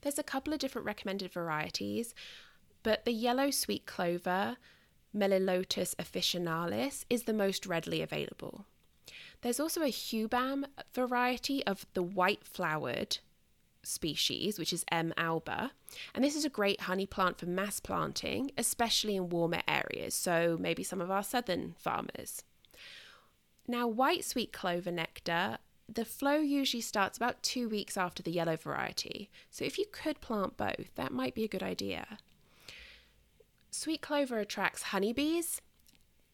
There's 0.01 0.19
a 0.19 0.23
couple 0.23 0.53
of 0.53 0.59
different 0.59 0.87
recommended 0.87 1.33
varieties, 1.33 2.15
but 2.83 3.05
the 3.05 3.13
yellow 3.13 3.51
sweet 3.51 3.87
clover 3.87 4.57
Melilotus 5.15 5.95
officinalis 5.97 7.05
is 7.11 7.25
the 7.25 7.35
most 7.35 7.67
readily 7.67 8.01
available. 8.03 8.65
There's 9.43 9.61
also 9.61 9.83
a 9.83 9.87
Hubam 9.87 10.65
variety 10.95 11.65
of 11.67 11.87
the 11.95 12.03
white 12.03 12.45
flowered 12.45 13.19
species, 13.83 14.59
which 14.59 14.73
is 14.73 14.85
M. 14.91 15.13
alba, 15.17 15.73
and 16.15 16.25
this 16.25 16.37
is 16.37 16.45
a 16.45 16.51
great 16.51 16.83
honey 16.83 17.07
plant 17.07 17.39
for 17.39 17.47
mass 17.47 17.81
planting, 17.81 18.53
especially 18.57 19.17
in 19.17 19.29
warmer 19.29 19.63
areas, 19.67 20.15
so 20.15 20.57
maybe 20.59 20.83
some 20.83 21.01
of 21.01 21.11
our 21.11 21.25
southern 21.25 21.75
farmers. 21.79 22.45
Now, 23.67 23.87
white 23.87 24.25
sweet 24.25 24.53
clover 24.53 24.93
nectar, 24.93 25.59
the 25.95 26.05
flow 26.05 26.37
usually 26.37 26.81
starts 26.81 27.17
about 27.17 27.43
two 27.43 27.69
weeks 27.69 27.97
after 27.97 28.23
the 28.23 28.31
yellow 28.31 28.57
variety, 28.57 29.31
so 29.51 29.65
if 29.65 29.79
you 29.79 29.85
could 29.93 30.21
plant 30.21 30.57
both, 30.57 30.95
that 30.95 31.13
might 31.13 31.35
be 31.35 31.45
a 31.45 31.49
good 31.49 31.63
idea. 31.63 32.19
Sweet 33.71 34.01
clover 34.01 34.39
attracts 34.39 34.85
honeybees, 34.85 35.61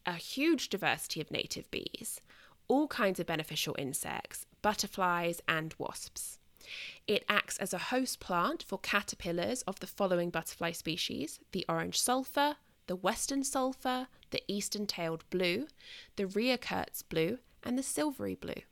a 0.07 0.15
huge 0.15 0.69
diversity 0.69 1.21
of 1.21 1.31
native 1.31 1.71
bees, 1.71 2.21
all 2.69 2.87
kinds 2.87 3.19
of 3.19 3.27
beneficial 3.27 3.75
insects, 3.79 4.47
butterflies, 4.63 5.41
and 5.49 5.75
wasps. 5.79 6.39
It 7.07 7.25
acts 7.29 7.59
as 7.59 7.73
a 7.73 7.79
host 7.79 8.21
plant 8.21 8.63
for 8.63 8.79
caterpillars 8.79 9.63
of 9.63 9.81
the 9.81 9.87
following 9.87 10.31
butterfly 10.31 10.73
species 10.73 11.41
the 11.53 11.65
orange 11.69 12.01
sulphur, 12.01 12.57
the 12.87 12.97
western 12.97 13.43
sulphur, 13.43 14.09
the 14.31 14.43
eastern 14.47 14.87
tailed 14.87 15.25
blue, 15.31 15.67
the 16.17 16.27
Reakirt's 16.27 17.03
blue, 17.03 17.39
and 17.63 17.79
the 17.79 17.83
silvery 17.83 18.35
blue. 18.35 18.63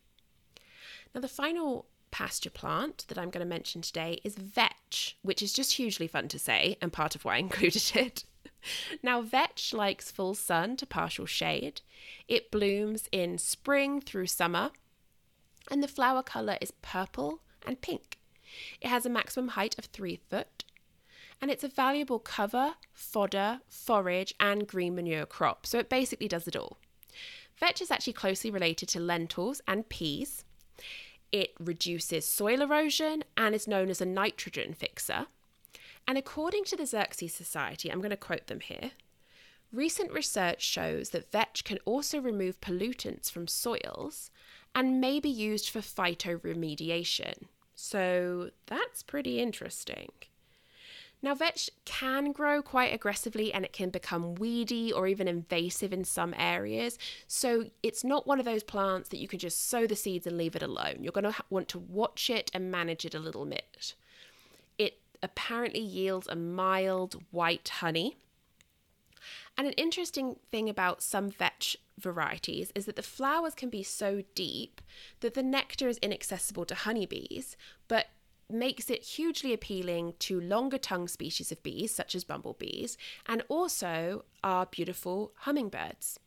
Now, 1.16 1.22
the 1.22 1.28
final 1.28 1.86
pasture 2.10 2.50
plant 2.50 3.06
that 3.08 3.16
I'm 3.16 3.30
going 3.30 3.40
to 3.40 3.48
mention 3.48 3.80
today 3.80 4.20
is 4.22 4.34
vetch, 4.34 5.16
which 5.22 5.40
is 5.40 5.54
just 5.54 5.72
hugely 5.72 6.06
fun 6.06 6.28
to 6.28 6.38
say 6.38 6.76
and 6.82 6.92
part 6.92 7.14
of 7.14 7.24
why 7.24 7.36
I 7.36 7.38
included 7.48 7.96
it. 7.96 8.24
Now, 9.02 9.22
vetch 9.22 9.72
likes 9.72 10.10
full 10.10 10.34
sun 10.34 10.76
to 10.76 10.84
partial 10.84 11.24
shade. 11.24 11.80
It 12.28 12.50
blooms 12.50 13.08
in 13.12 13.38
spring 13.38 14.02
through 14.02 14.26
summer, 14.26 14.72
and 15.70 15.82
the 15.82 15.88
flower 15.88 16.22
colour 16.22 16.58
is 16.60 16.70
purple 16.82 17.40
and 17.66 17.80
pink. 17.80 18.18
It 18.82 18.88
has 18.88 19.06
a 19.06 19.10
maximum 19.10 19.48
height 19.48 19.74
of 19.78 19.86
three 19.86 20.20
foot, 20.28 20.64
and 21.40 21.50
it's 21.50 21.64
a 21.64 21.68
valuable 21.68 22.18
cover, 22.18 22.74
fodder, 22.92 23.60
forage, 23.70 24.34
and 24.38 24.68
green 24.68 24.94
manure 24.94 25.24
crop, 25.24 25.64
so 25.64 25.78
it 25.78 25.88
basically 25.88 26.28
does 26.28 26.46
it 26.46 26.56
all. 26.56 26.76
Vetch 27.58 27.80
is 27.80 27.90
actually 27.90 28.12
closely 28.12 28.50
related 28.50 28.90
to 28.90 29.00
lentils 29.00 29.62
and 29.66 29.88
peas. 29.88 30.44
It 31.32 31.54
reduces 31.58 32.24
soil 32.26 32.62
erosion 32.62 33.24
and 33.36 33.54
is 33.54 33.68
known 33.68 33.90
as 33.90 34.00
a 34.00 34.06
nitrogen 34.06 34.74
fixer. 34.74 35.26
And 36.08 36.16
according 36.16 36.64
to 36.64 36.76
the 36.76 36.84
Xerces 36.84 37.30
Society, 37.30 37.90
I'm 37.90 37.98
going 38.00 38.10
to 38.10 38.16
quote 38.16 38.46
them 38.46 38.60
here 38.60 38.92
recent 39.72 40.12
research 40.12 40.62
shows 40.62 41.10
that 41.10 41.30
vetch 41.30 41.64
can 41.64 41.78
also 41.84 42.20
remove 42.20 42.60
pollutants 42.60 43.30
from 43.30 43.46
soils 43.46 44.30
and 44.74 45.00
may 45.00 45.20
be 45.20 45.28
used 45.28 45.68
for 45.68 45.80
phytoremediation. 45.80 47.44
So 47.74 48.50
that's 48.66 49.02
pretty 49.02 49.40
interesting. 49.40 50.10
Now, 51.22 51.34
vetch 51.34 51.70
can 51.84 52.32
grow 52.32 52.62
quite 52.62 52.92
aggressively 52.92 53.52
and 53.52 53.64
it 53.64 53.72
can 53.72 53.90
become 53.90 54.34
weedy 54.34 54.92
or 54.92 55.06
even 55.06 55.26
invasive 55.26 55.92
in 55.92 56.04
some 56.04 56.34
areas. 56.36 56.98
So, 57.26 57.70
it's 57.82 58.04
not 58.04 58.26
one 58.26 58.38
of 58.38 58.44
those 58.44 58.62
plants 58.62 59.08
that 59.08 59.18
you 59.18 59.26
can 59.26 59.38
just 59.38 59.68
sow 59.68 59.86
the 59.86 59.96
seeds 59.96 60.26
and 60.26 60.36
leave 60.36 60.54
it 60.54 60.62
alone. 60.62 60.98
You're 61.00 61.12
going 61.12 61.32
to 61.32 61.34
want 61.50 61.68
to 61.68 61.78
watch 61.78 62.30
it 62.30 62.50
and 62.54 62.70
manage 62.70 63.04
it 63.04 63.14
a 63.14 63.18
little 63.18 63.46
bit 63.46 63.94
It 64.78 64.98
apparently 65.22 65.80
yields 65.80 66.28
a 66.28 66.36
mild 66.36 67.22
white 67.30 67.68
honey. 67.68 68.16
And 69.56 69.66
an 69.66 69.72
interesting 69.74 70.36
thing 70.50 70.68
about 70.68 71.02
some 71.02 71.30
vetch 71.30 71.76
varieties 71.98 72.72
is 72.74 72.84
that 72.84 72.96
the 72.96 73.02
flowers 73.02 73.54
can 73.54 73.70
be 73.70 73.82
so 73.82 74.22
deep 74.34 74.82
that 75.20 75.34
the 75.34 75.42
nectar 75.42 75.88
is 75.88 75.98
inaccessible 75.98 76.66
to 76.66 76.74
honeybees, 76.74 77.56
but 77.88 78.08
makes 78.50 78.90
it 78.90 79.02
hugely 79.02 79.52
appealing 79.52 80.14
to 80.20 80.40
longer 80.40 80.78
tongue 80.78 81.08
species 81.08 81.50
of 81.50 81.62
bees, 81.62 81.94
such 81.94 82.14
as 82.14 82.24
bumblebees, 82.24 82.96
and 83.26 83.42
also 83.48 84.24
our 84.44 84.66
beautiful 84.66 85.32
hummingbirds. 85.40 86.18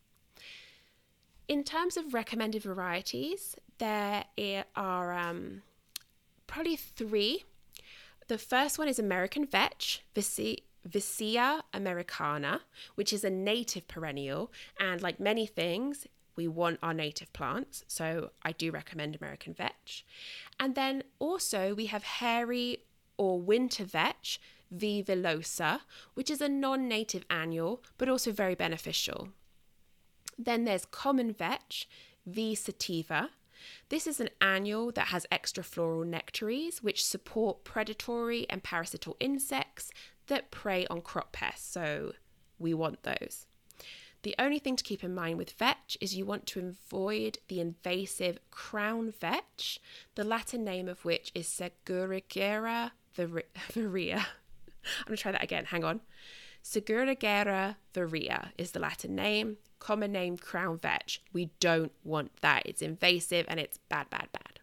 In 1.48 1.64
terms 1.64 1.98
of 1.98 2.14
recommended 2.14 2.64
varieties, 2.64 3.56
there 3.80 4.26
are 4.76 5.14
um, 5.14 5.64
probably 6.48 6.76
three 6.76 7.44
the 8.30 8.38
first 8.38 8.78
one 8.78 8.88
is 8.88 9.00
American 9.00 9.44
vetch, 9.44 10.04
Vicia 10.86 11.64
americana, 11.74 12.62
which 12.94 13.12
is 13.12 13.24
a 13.24 13.30
native 13.30 13.88
perennial. 13.88 14.52
And 14.80 15.02
like 15.02 15.20
many 15.20 15.48
things, 15.48 16.06
we 16.40 16.48
want 16.48 16.80
our 16.82 16.94
native 16.94 17.34
plants. 17.34 17.84
So 17.88 18.32
I 18.44 18.54
do 18.54 18.72
recommend 18.72 19.14
American 19.14 19.54
vetch. 19.54 20.06
And 20.58 20.74
then 20.74 21.04
also 21.20 21.76
we 21.76 21.88
have 21.88 22.04
hairy 22.04 22.86
or 23.18 23.42
winter 23.42 23.84
vetch, 23.84 24.40
V. 24.72 25.04
villosa, 25.04 25.82
which 26.14 26.32
is 26.32 26.40
a 26.40 26.48
non 26.48 26.88
native 26.88 27.26
annual, 27.30 27.84
but 27.98 28.08
also 28.08 28.32
very 28.32 28.56
beneficial. 28.56 29.28
Then 30.38 30.64
there's 30.64 30.86
common 30.86 31.34
vetch, 31.34 31.90
V. 32.26 32.56
sativa, 32.56 33.32
this 33.90 34.08
is 34.08 34.22
an 34.22 34.30
annual 34.40 34.94
that 34.94 35.08
has 35.08 35.26
extra 35.30 35.66
floral 35.66 36.06
nectaries, 36.06 36.82
which 36.82 37.04
support 37.06 37.66
predatory 37.66 38.50
and 38.50 38.64
parasital 38.64 39.18
insects 39.20 39.92
that 40.28 40.50
prey 40.50 40.88
on 40.88 41.02
crop 41.02 41.34
pests. 41.34 41.70
So 41.70 42.14
we 42.58 42.74
want 42.74 43.04
those. 43.04 43.48
The 44.24 44.36
only 44.38 44.60
thing 44.60 44.76
to 44.76 44.84
keep 44.84 45.04
in 45.04 45.16
mind 45.16 45.38
with 45.38 45.52
vetch 45.52 45.98
is 46.02 46.16
you 46.16 46.26
want 46.26 46.46
to 46.48 46.60
avoid 46.60 47.38
the 47.48 47.62
invasive 47.62 48.40
crown 48.52 49.12
vetch, 49.12 49.80
the 50.16 50.26
Latin 50.26 50.64
name 50.64 50.90
of 50.90 51.06
which 51.06 51.32
is 51.34 51.48
Segurigera 51.48 52.92
virea. 53.18 54.18
I'm 55.00 55.06
going 55.06 55.16
to 55.16 55.18
try 55.18 55.32
that 55.32 55.44
again. 55.44 55.66
Hang 55.66 55.84
on. 55.84 56.02
Segurigera 56.64 57.78
virea 57.94 58.50
is 58.58 58.72
the 58.72 58.80
Latin 58.80 59.16
name 59.16 59.58
common 59.80 60.12
name 60.12 60.38
crown 60.38 60.78
vetch. 60.78 61.22
We 61.34 61.52
don't 61.60 61.92
want 62.04 62.32
that. 62.42 62.64
It's 62.66 62.82
invasive 62.82 63.46
and 63.48 63.60
it's 63.60 63.78
bad, 63.90 64.10
bad, 64.10 64.28
bad. 64.32 64.59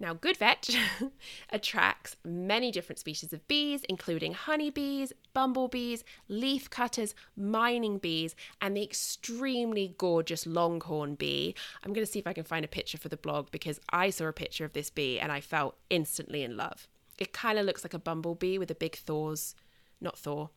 Now, 0.00 0.14
good 0.14 0.36
vetch 0.36 0.76
attracts 1.50 2.16
many 2.24 2.72
different 2.72 2.98
species 2.98 3.32
of 3.32 3.46
bees, 3.46 3.84
including 3.88 4.34
honeybees, 4.34 5.12
bumblebees, 5.32 6.04
leaf 6.28 6.68
cutters, 6.68 7.14
mining 7.36 7.98
bees, 7.98 8.34
and 8.60 8.76
the 8.76 8.82
extremely 8.82 9.94
gorgeous 9.96 10.46
longhorn 10.46 11.14
bee. 11.14 11.54
I'm 11.82 11.92
going 11.92 12.04
to 12.04 12.10
see 12.10 12.18
if 12.18 12.26
I 12.26 12.32
can 12.32 12.44
find 12.44 12.64
a 12.64 12.68
picture 12.68 12.98
for 12.98 13.08
the 13.08 13.16
blog 13.16 13.50
because 13.50 13.80
I 13.90 14.10
saw 14.10 14.26
a 14.26 14.32
picture 14.32 14.64
of 14.64 14.72
this 14.72 14.90
bee 14.90 15.20
and 15.20 15.30
I 15.30 15.40
felt 15.40 15.76
instantly 15.90 16.42
in 16.42 16.56
love. 16.56 16.88
It 17.18 17.32
kind 17.32 17.58
of 17.58 17.64
looks 17.64 17.84
like 17.84 17.94
a 17.94 17.98
bumblebee 17.98 18.58
with 18.58 18.70
a 18.70 18.74
big 18.74 18.96
Thor's, 18.96 19.54
not 20.00 20.18
Thor, 20.18 20.50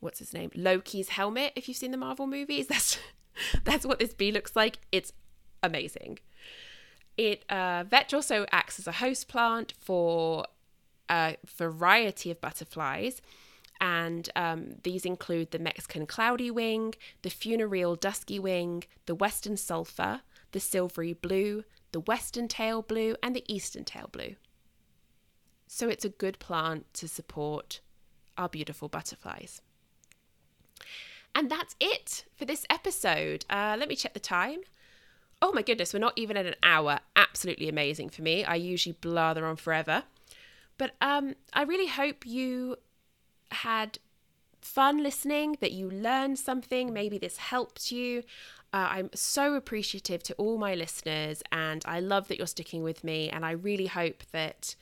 what's 0.00 0.18
his 0.18 0.32
name? 0.32 0.50
Loki's 0.54 1.10
helmet. 1.10 1.52
If 1.56 1.68
you've 1.68 1.76
seen 1.76 1.90
the 1.90 1.96
Marvel 1.96 2.26
movies, 2.26 2.66
that's 2.68 2.98
that's 3.64 3.86
what 3.86 3.98
this 3.98 4.14
bee 4.14 4.32
looks 4.32 4.56
like. 4.56 4.78
It's 4.92 5.12
amazing. 5.62 6.18
It 7.18 7.44
uh, 7.50 7.82
vetch 7.82 8.14
also 8.14 8.46
acts 8.52 8.78
as 8.78 8.86
a 8.86 8.92
host 8.92 9.26
plant 9.26 9.74
for 9.78 10.46
a 11.10 11.36
variety 11.44 12.30
of 12.30 12.40
butterflies, 12.40 13.20
and 13.80 14.30
um, 14.36 14.76
these 14.84 15.04
include 15.04 15.50
the 15.50 15.58
Mexican 15.58 16.06
cloudy 16.06 16.50
wing, 16.50 16.94
the 17.22 17.30
funereal 17.30 17.96
dusky 17.96 18.38
wing, 18.38 18.84
the 19.06 19.16
western 19.16 19.56
sulphur, 19.56 20.20
the 20.52 20.60
silvery 20.60 21.12
blue, 21.12 21.64
the 21.90 22.00
western 22.00 22.46
tail 22.46 22.82
blue, 22.82 23.16
and 23.20 23.34
the 23.34 23.44
eastern 23.52 23.84
tail 23.84 24.08
blue. 24.12 24.36
So 25.66 25.88
it's 25.88 26.04
a 26.04 26.08
good 26.08 26.38
plant 26.38 26.86
to 26.94 27.08
support 27.08 27.80
our 28.36 28.48
beautiful 28.48 28.88
butterflies. 28.88 29.60
And 31.34 31.50
that's 31.50 31.74
it 31.80 32.24
for 32.36 32.44
this 32.44 32.64
episode. 32.70 33.44
Uh, 33.50 33.76
let 33.78 33.88
me 33.88 33.96
check 33.96 34.14
the 34.14 34.20
time. 34.20 34.60
Oh 35.40 35.52
my 35.52 35.62
goodness, 35.62 35.92
we're 35.92 36.00
not 36.00 36.14
even 36.16 36.36
at 36.36 36.46
an 36.46 36.56
hour. 36.62 37.00
Absolutely 37.14 37.68
amazing 37.68 38.08
for 38.10 38.22
me. 38.22 38.44
I 38.44 38.56
usually 38.56 38.96
blather 39.00 39.46
on 39.46 39.56
forever. 39.56 40.04
But 40.78 40.92
um, 41.00 41.34
I 41.52 41.62
really 41.62 41.86
hope 41.86 42.26
you 42.26 42.76
had 43.50 43.98
fun 44.60 45.02
listening, 45.02 45.56
that 45.60 45.72
you 45.72 45.88
learned 45.90 46.38
something. 46.38 46.92
Maybe 46.92 47.18
this 47.18 47.36
helped 47.36 47.90
you. 47.92 48.22
Uh, 48.72 48.88
I'm 48.90 49.10
so 49.14 49.54
appreciative 49.54 50.22
to 50.24 50.34
all 50.34 50.58
my 50.58 50.74
listeners, 50.74 51.42
and 51.50 51.82
I 51.86 52.00
love 52.00 52.28
that 52.28 52.38
you're 52.38 52.46
sticking 52.46 52.82
with 52.82 53.02
me. 53.02 53.30
And 53.30 53.44
I 53.44 53.52
really 53.52 53.86
hope 53.86 54.22
that, 54.32 54.74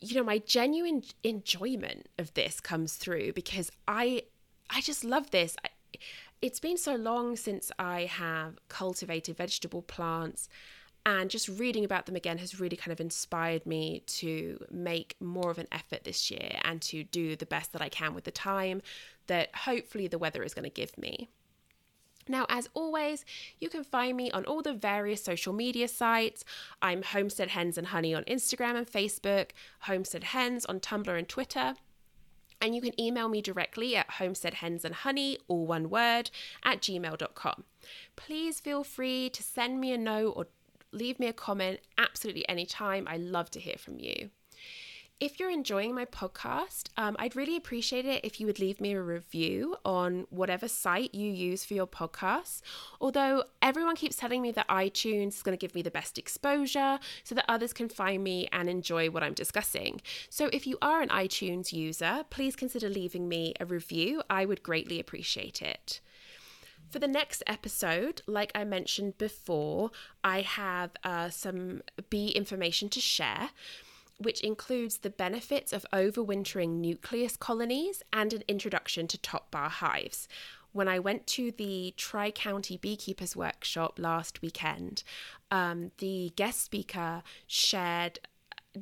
you 0.00 0.16
know, 0.16 0.24
my 0.24 0.38
genuine 0.38 1.04
enjoyment 1.22 2.08
of 2.18 2.34
this 2.34 2.60
comes 2.60 2.94
through 2.94 3.34
because 3.34 3.70
I, 3.86 4.22
I 4.68 4.80
just 4.80 5.04
love 5.04 5.30
this. 5.30 5.56
I, 5.64 5.68
it's 6.42 6.60
been 6.60 6.76
so 6.76 6.96
long 6.96 7.36
since 7.36 7.70
I 7.78 8.02
have 8.02 8.58
cultivated 8.68 9.36
vegetable 9.36 9.82
plants, 9.82 10.48
and 11.06 11.30
just 11.30 11.48
reading 11.48 11.84
about 11.84 12.06
them 12.06 12.16
again 12.16 12.38
has 12.38 12.60
really 12.60 12.76
kind 12.76 12.92
of 12.92 13.00
inspired 13.00 13.64
me 13.64 14.02
to 14.06 14.64
make 14.70 15.16
more 15.20 15.50
of 15.50 15.58
an 15.58 15.66
effort 15.72 16.04
this 16.04 16.30
year 16.30 16.58
and 16.62 16.82
to 16.82 17.04
do 17.04 17.34
the 17.34 17.46
best 17.46 17.72
that 17.72 17.82
I 17.82 17.88
can 17.88 18.14
with 18.14 18.24
the 18.24 18.30
time 18.30 18.82
that 19.26 19.54
hopefully 19.54 20.06
the 20.06 20.18
weather 20.18 20.42
is 20.42 20.54
going 20.54 20.64
to 20.64 20.70
give 20.70 20.96
me. 20.98 21.28
Now, 22.28 22.46
as 22.48 22.68
always, 22.74 23.24
you 23.58 23.68
can 23.68 23.82
find 23.82 24.16
me 24.16 24.30
on 24.30 24.44
all 24.44 24.62
the 24.62 24.74
various 24.74 25.24
social 25.24 25.52
media 25.52 25.88
sites. 25.88 26.44
I'm 26.80 27.02
Homestead 27.02 27.48
Hens 27.48 27.76
and 27.76 27.88
Honey 27.88 28.14
on 28.14 28.22
Instagram 28.24 28.76
and 28.76 28.86
Facebook, 28.86 29.50
Homestead 29.80 30.24
Hens 30.24 30.64
on 30.66 30.78
Tumblr 30.78 31.18
and 31.18 31.28
Twitter. 31.28 31.74
And 32.62 32.76
you 32.76 32.80
can 32.80 32.98
email 32.98 33.28
me 33.28 33.42
directly 33.42 33.96
at 33.96 34.08
homesteadhensandhoney, 34.08 35.38
all 35.48 35.66
one 35.66 35.90
word, 35.90 36.30
at 36.64 36.80
gmail.com. 36.80 37.64
Please 38.14 38.60
feel 38.60 38.84
free 38.84 39.28
to 39.30 39.42
send 39.42 39.80
me 39.80 39.92
a 39.92 39.98
note 39.98 40.34
or 40.36 40.46
leave 40.92 41.18
me 41.18 41.26
a 41.26 41.32
comment 41.32 41.80
absolutely 41.98 42.48
anytime. 42.48 43.08
I 43.08 43.16
love 43.16 43.50
to 43.50 43.60
hear 43.60 43.76
from 43.76 43.98
you. 43.98 44.30
If 45.22 45.38
you're 45.38 45.50
enjoying 45.50 45.94
my 45.94 46.04
podcast, 46.04 46.88
um, 46.96 47.14
I'd 47.16 47.36
really 47.36 47.56
appreciate 47.56 48.04
it 48.04 48.24
if 48.24 48.40
you 48.40 48.46
would 48.48 48.58
leave 48.58 48.80
me 48.80 48.90
a 48.90 49.00
review 49.00 49.76
on 49.84 50.26
whatever 50.30 50.66
site 50.66 51.14
you 51.14 51.30
use 51.30 51.64
for 51.64 51.74
your 51.74 51.86
podcasts. 51.86 52.60
Although 53.00 53.44
everyone 53.62 53.94
keeps 53.94 54.16
telling 54.16 54.42
me 54.42 54.50
that 54.50 54.66
iTunes 54.66 55.28
is 55.28 55.42
going 55.44 55.56
to 55.56 55.64
give 55.64 55.76
me 55.76 55.82
the 55.82 55.92
best 55.92 56.18
exposure 56.18 56.98
so 57.22 57.36
that 57.36 57.44
others 57.48 57.72
can 57.72 57.88
find 57.88 58.24
me 58.24 58.48
and 58.50 58.68
enjoy 58.68 59.10
what 59.10 59.22
I'm 59.22 59.32
discussing. 59.32 60.00
So 60.28 60.50
if 60.52 60.66
you 60.66 60.76
are 60.82 61.02
an 61.02 61.10
iTunes 61.10 61.72
user, 61.72 62.24
please 62.28 62.56
consider 62.56 62.88
leaving 62.88 63.28
me 63.28 63.54
a 63.60 63.64
review. 63.64 64.24
I 64.28 64.44
would 64.44 64.64
greatly 64.64 64.98
appreciate 64.98 65.62
it. 65.62 66.00
For 66.90 66.98
the 66.98 67.06
next 67.06 67.44
episode, 67.46 68.22
like 68.26 68.50
I 68.56 68.64
mentioned 68.64 69.18
before, 69.18 69.92
I 70.24 70.40
have 70.40 70.90
uh, 71.04 71.30
some 71.30 71.82
bee 72.10 72.30
information 72.30 72.88
to 72.88 73.00
share 73.00 73.50
which 74.18 74.40
includes 74.40 74.98
the 74.98 75.10
benefits 75.10 75.72
of 75.72 75.86
overwintering 75.92 76.80
nucleus 76.80 77.36
colonies 77.36 78.02
and 78.12 78.32
an 78.32 78.44
introduction 78.48 79.06
to 79.08 79.18
top 79.18 79.50
bar 79.50 79.68
hives. 79.68 80.28
When 80.72 80.88
I 80.88 80.98
went 80.98 81.26
to 81.28 81.50
the 81.50 81.92
Tri 81.96 82.30
County 82.30 82.76
Beekeepers 82.78 83.36
Workshop 83.36 83.98
last 83.98 84.40
weekend, 84.40 85.02
um, 85.50 85.90
the 85.98 86.32
guest 86.34 86.62
speaker 86.62 87.22
shared 87.46 88.18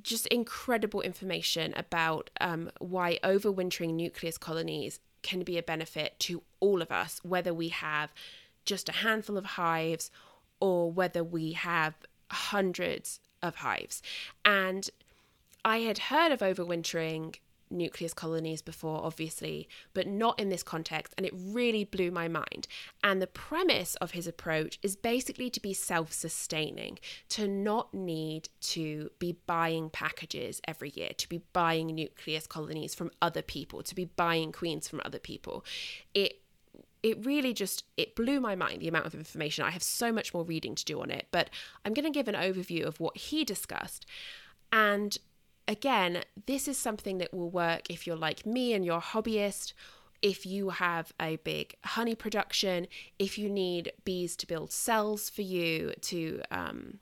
just 0.03 0.27
incredible 0.29 1.01
information 1.01 1.75
about 1.77 2.31
um, 2.41 2.71
why 2.79 3.19
overwintering 3.25 3.95
nucleus 3.95 4.39
colonies 4.39 5.01
can 5.23 5.43
be 5.43 5.59
a 5.59 5.63
benefit 5.63 6.19
to 6.21 6.43
all 6.61 6.81
of 6.81 6.93
us, 6.93 7.21
whether 7.25 7.53
we 7.53 7.69
have 7.69 8.13
just 8.65 8.89
a 8.89 8.93
handful 8.93 9.37
of 9.37 9.45
hives 9.45 10.11
or 10.61 10.93
whether 10.93 11.25
we 11.25 11.53
have 11.53 11.95
hundreds 12.31 13.21
of 13.43 13.57
hives. 13.57 14.03
And 14.45 14.89
I 15.65 15.79
had 15.79 15.99
heard 15.99 16.33
of 16.33 16.41
overwintering 16.41 17.37
nucleus 17.71 18.13
colonies 18.13 18.63
before, 18.63 19.01
obviously, 19.05 19.69
but 19.95 20.07
not 20.07 20.39
in 20.41 20.49
this 20.49 20.63
context, 20.63 21.15
and 21.17 21.25
it 21.25 21.33
really 21.37 21.85
blew 21.85 22.11
my 22.11 22.29
mind. 22.29 22.67
And 23.05 23.23
the 23.23 23.27
premise 23.27 23.95
of 23.97 24.11
his 24.11 24.27
approach 24.27 24.79
is 24.83 24.97
basically 24.97 25.51
to 25.51 25.61
be 25.61 25.73
self 25.73 26.13
sustaining, 26.13 26.99
to 27.31 27.47
not 27.47 27.95
need 27.95 28.49
to 28.63 29.11
be 29.19 29.39
buying 29.47 29.91
packages 29.91 30.61
every 30.67 30.91
year, 30.95 31.11
to 31.17 31.29
be 31.29 31.43
buying 31.53 31.89
nucleus 31.89 32.47
colonies 32.47 32.95
from 32.95 33.11
other 33.23 33.43
people, 33.43 33.83
to 33.83 33.95
be 33.95 34.05
buying 34.05 34.53
queens 34.53 34.89
from 34.89 35.01
other 35.05 35.19
people. 35.19 35.65
It 36.15 36.43
it 37.03 37.25
really 37.25 37.55
just 37.55 37.85
it 37.97 38.15
blew 38.15 38.41
my 38.41 38.55
mind 38.55 38.83
the 38.83 38.89
amount 38.89 39.07
of 39.07 39.15
information 39.15 39.65
i 39.65 39.71
have 39.71 39.83
so 39.83 40.13
much 40.13 40.35
more 40.35 40.45
reading 40.45 40.75
to 40.75 40.85
do 40.85 41.01
on 41.01 41.11
it 41.11 41.27
but 41.31 41.49
i'm 41.83 41.95
going 41.95 42.05
to 42.05 42.11
give 42.11 42.29
an 42.29 42.35
overview 42.35 42.85
of 42.85 43.01
what 43.01 43.17
he 43.17 43.43
discussed 43.43 44.05
and 44.71 45.17
again, 45.71 46.25
this 46.47 46.67
is 46.67 46.77
something 46.77 47.19
that 47.19 47.33
will 47.33 47.49
work 47.49 47.83
if 47.89 48.05
you're 48.05 48.17
like 48.17 48.45
me 48.45 48.75
and 48.75 48.85
you're 48.85 48.99
a 48.99 49.01
hobbyist, 49.01 49.73
if 50.21 50.45
you 50.45 50.71
have 50.71 51.13
a 51.21 51.37
big 51.37 51.77
honey 51.85 52.17
production, 52.17 52.89
if 53.21 53.39
you 53.39 53.49
need 53.49 53.93
bees 54.05 54.35
to 54.37 54.49
build 54.49 54.73
cells 54.73 55.31
for 55.31 55.43
you, 55.43 55.93
to 56.01 56.43
um, 56.51 56.99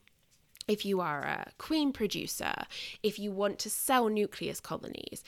if 0.69 0.85
you 0.85 1.01
are 1.01 1.23
a 1.23 1.51
queen 1.57 1.93
producer, 1.93 2.53
if 3.03 3.19
you 3.19 3.33
want 3.33 3.59
to 3.61 3.71
sell 3.71 4.09
nucleus 4.09 4.61
colonies, 4.61 5.25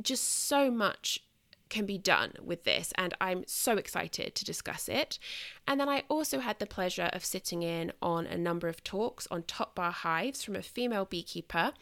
just 0.00 0.22
so 0.46 0.70
much 0.70 1.20
can 1.68 1.86
be 1.86 1.98
done 1.98 2.34
with 2.40 2.62
this, 2.62 2.92
and 2.96 3.12
I'm 3.20 3.42
so 3.46 3.76
excited 3.76 4.36
to 4.36 4.44
discuss 4.44 4.88
it. 4.88 5.18
And 5.66 5.80
then 5.80 5.88
I 5.88 6.04
also 6.08 6.38
had 6.38 6.60
the 6.60 6.66
pleasure 6.66 7.10
of 7.12 7.24
sitting 7.24 7.64
in 7.64 7.92
on 8.00 8.26
a 8.26 8.38
number 8.38 8.68
of 8.68 8.84
talks 8.84 9.26
on 9.32 9.42
top 9.42 9.74
bar 9.74 9.90
hives 9.90 10.44
from 10.44 10.54
a 10.54 10.62
female 10.62 11.04
beekeeper 11.04 11.72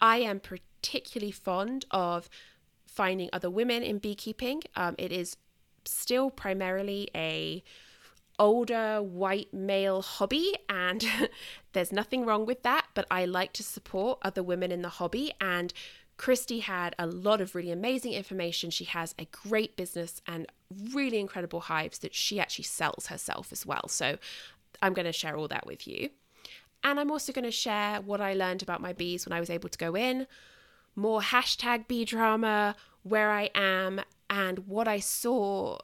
I 0.00 0.18
am 0.18 0.40
particularly 0.40 1.32
fond 1.32 1.86
of 1.90 2.28
finding 2.86 3.28
other 3.32 3.50
women 3.50 3.82
in 3.82 3.98
beekeeping. 3.98 4.62
Um, 4.74 4.94
it 4.98 5.12
is 5.12 5.36
still 5.84 6.30
primarily 6.30 7.08
a 7.14 7.62
older 8.38 9.02
white 9.02 9.52
male 9.52 10.02
hobby 10.02 10.54
and 10.68 11.04
there's 11.72 11.90
nothing 11.90 12.26
wrong 12.26 12.44
with 12.44 12.62
that 12.64 12.84
but 12.92 13.06
i 13.10 13.24
like 13.24 13.50
to 13.54 13.62
support 13.62 14.18
other 14.20 14.42
women 14.42 14.70
in 14.70 14.82
the 14.82 14.90
hobby. 14.90 15.32
And 15.40 15.72
christy 16.18 16.60
had 16.60 16.94
a 16.98 17.06
lot 17.06 17.40
of 17.40 17.54
really 17.54 17.70
amazing 17.70 18.12
information. 18.12 18.70
She 18.70 18.84
has 18.84 19.14
a 19.18 19.26
great 19.26 19.76
business 19.76 20.20
and 20.26 20.46
really 20.92 21.18
incredible 21.18 21.60
hives 21.60 21.98
that 21.98 22.14
she 22.14 22.40
actually 22.40 22.64
sells 22.64 23.06
herself 23.06 23.52
as 23.52 23.64
well. 23.64 23.88
So 23.88 24.18
i'm 24.82 24.92
going 24.92 25.06
to 25.06 25.12
share 25.12 25.36
all 25.36 25.48
that 25.48 25.66
with 25.66 25.86
you 25.86 26.10
and 26.82 27.00
I'm 27.00 27.10
also 27.10 27.32
going 27.32 27.44
to 27.44 27.50
share 27.50 28.00
what 28.00 28.20
I 28.20 28.34
learned 28.34 28.62
about 28.62 28.80
my 28.80 28.92
bees 28.92 29.26
when 29.26 29.32
I 29.32 29.40
was 29.40 29.50
able 29.50 29.68
to 29.68 29.78
go 29.78 29.96
in, 29.96 30.26
more 30.94 31.20
hashtag 31.20 31.88
bee 31.88 32.04
drama, 32.04 32.76
where 33.02 33.30
I 33.30 33.50
am, 33.54 34.00
and 34.30 34.60
what 34.60 34.88
I 34.88 34.98
saw 35.00 35.78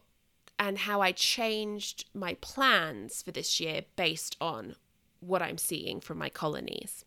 and 0.59 0.79
how 0.79 1.01
I 1.01 1.13
changed 1.13 2.09
my 2.15 2.35
plans 2.35 3.23
for 3.23 3.33
this 3.33 3.59
year 3.61 3.83
based 3.97 4.37
on 4.41 4.77
what 5.21 5.43
I'm 5.43 5.59
seeing 5.59 6.01
from 6.01 6.19
my 6.19 6.29
colonies. 6.29 7.05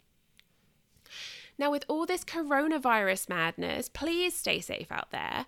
Now, 1.58 1.72
with 1.72 1.86
all 1.88 2.06
this 2.06 2.26
coronavirus 2.26 3.30
madness, 3.30 3.88
please 3.88 4.36
stay 4.36 4.60
safe 4.60 4.92
out 4.92 5.12
there 5.12 5.46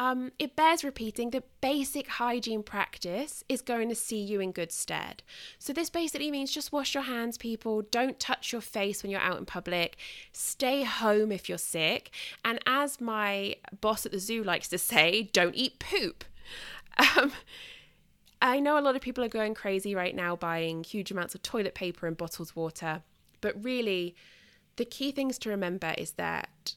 um, 0.00 0.32
it 0.38 0.56
bears 0.56 0.82
repeating 0.82 1.28
that 1.30 1.44
basic 1.60 2.08
hygiene 2.08 2.62
practice 2.62 3.44
is 3.50 3.60
going 3.60 3.90
to 3.90 3.94
see 3.94 4.18
you 4.18 4.40
in 4.40 4.50
good 4.50 4.72
stead. 4.72 5.22
So, 5.58 5.74
this 5.74 5.90
basically 5.90 6.30
means 6.30 6.50
just 6.50 6.72
wash 6.72 6.94
your 6.94 7.02
hands, 7.02 7.36
people. 7.36 7.82
Don't 7.82 8.18
touch 8.18 8.50
your 8.50 8.62
face 8.62 9.02
when 9.02 9.12
you're 9.12 9.20
out 9.20 9.36
in 9.36 9.44
public. 9.44 9.98
Stay 10.32 10.84
home 10.84 11.30
if 11.30 11.50
you're 11.50 11.58
sick. 11.58 12.10
And 12.42 12.60
as 12.66 12.98
my 12.98 13.56
boss 13.82 14.06
at 14.06 14.12
the 14.12 14.18
zoo 14.18 14.42
likes 14.42 14.68
to 14.68 14.78
say, 14.78 15.28
don't 15.34 15.54
eat 15.54 15.78
poop. 15.78 16.24
Um, 17.16 17.32
I 18.40 18.58
know 18.58 18.78
a 18.78 18.80
lot 18.80 18.96
of 18.96 19.02
people 19.02 19.22
are 19.22 19.28
going 19.28 19.52
crazy 19.52 19.94
right 19.94 20.14
now 20.14 20.34
buying 20.34 20.82
huge 20.82 21.10
amounts 21.10 21.34
of 21.34 21.42
toilet 21.42 21.74
paper 21.74 22.06
and 22.06 22.16
bottled 22.16 22.56
water, 22.56 23.02
but 23.42 23.62
really, 23.62 24.16
the 24.76 24.86
key 24.86 25.12
things 25.12 25.38
to 25.40 25.50
remember 25.50 25.94
is 25.98 26.12
that 26.12 26.74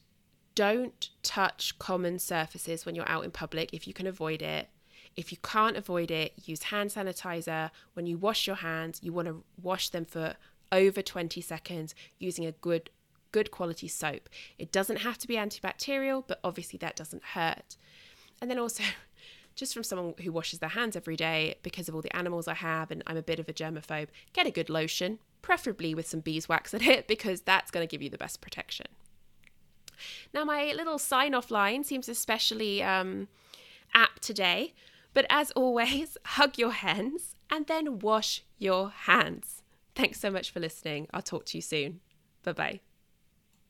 don't 0.54 1.10
touch 1.22 1.78
common 1.78 2.18
surfaces 2.18 2.86
when 2.86 2.94
you're 2.94 3.08
out 3.08 3.24
in 3.24 3.30
public 3.30 3.70
if 3.72 3.86
you 3.86 3.94
can 3.94 4.06
avoid 4.06 4.42
it. 4.42 4.68
If 5.16 5.30
you 5.30 5.38
can't 5.42 5.76
avoid 5.76 6.10
it, 6.10 6.32
use 6.44 6.64
hand 6.64 6.90
sanitizer. 6.90 7.70
When 7.94 8.06
you 8.06 8.18
wash 8.18 8.46
your 8.46 8.56
hands, 8.56 9.00
you 9.02 9.12
want 9.12 9.28
to 9.28 9.44
wash 9.60 9.88
them 9.90 10.04
for 10.04 10.34
over 10.72 11.02
20 11.02 11.40
seconds 11.40 11.94
using 12.18 12.44
a 12.46 12.52
good 12.52 12.90
good 13.32 13.50
quality 13.50 13.88
soap. 13.88 14.28
It 14.58 14.70
doesn't 14.70 14.98
have 14.98 15.18
to 15.18 15.26
be 15.26 15.34
antibacterial, 15.34 16.22
but 16.24 16.38
obviously 16.44 16.78
that 16.78 16.94
doesn't 16.94 17.24
hurt. 17.32 17.76
And 18.40 18.48
then 18.48 18.60
also 18.60 18.84
just 19.56 19.74
from 19.74 19.82
someone 19.82 20.14
who 20.22 20.30
washes 20.30 20.60
their 20.60 20.68
hands 20.68 20.94
every 20.94 21.16
day 21.16 21.56
because 21.64 21.88
of 21.88 21.96
all 21.96 22.00
the 22.00 22.14
animals 22.16 22.46
I 22.46 22.54
have 22.54 22.92
and 22.92 23.02
I'm 23.08 23.16
a 23.16 23.22
bit 23.22 23.40
of 23.40 23.48
a 23.48 23.52
germaphobe, 23.52 24.06
get 24.32 24.46
a 24.46 24.52
good 24.52 24.70
lotion, 24.70 25.18
preferably 25.42 25.96
with 25.96 26.06
some 26.06 26.20
beeswax 26.20 26.72
in 26.72 26.82
it 26.82 27.08
because 27.08 27.40
that's 27.40 27.72
going 27.72 27.86
to 27.86 27.90
give 27.90 28.02
you 28.02 28.10
the 28.10 28.18
best 28.18 28.40
protection. 28.40 28.86
Now, 30.32 30.44
my 30.44 30.72
little 30.72 30.98
sign 30.98 31.34
off 31.34 31.50
line 31.50 31.84
seems 31.84 32.08
especially 32.08 32.82
um, 32.82 33.28
apt 33.94 34.22
today, 34.22 34.74
but 35.12 35.26
as 35.30 35.50
always, 35.52 36.16
hug 36.24 36.58
your 36.58 36.72
hens 36.72 37.34
and 37.50 37.66
then 37.66 37.98
wash 37.98 38.42
your 38.58 38.90
hands. 38.90 39.62
Thanks 39.94 40.20
so 40.20 40.30
much 40.30 40.50
for 40.50 40.60
listening. 40.60 41.08
I'll 41.12 41.22
talk 41.22 41.46
to 41.46 41.58
you 41.58 41.62
soon. 41.62 42.00
Bye 42.42 42.52
bye. 42.52 42.93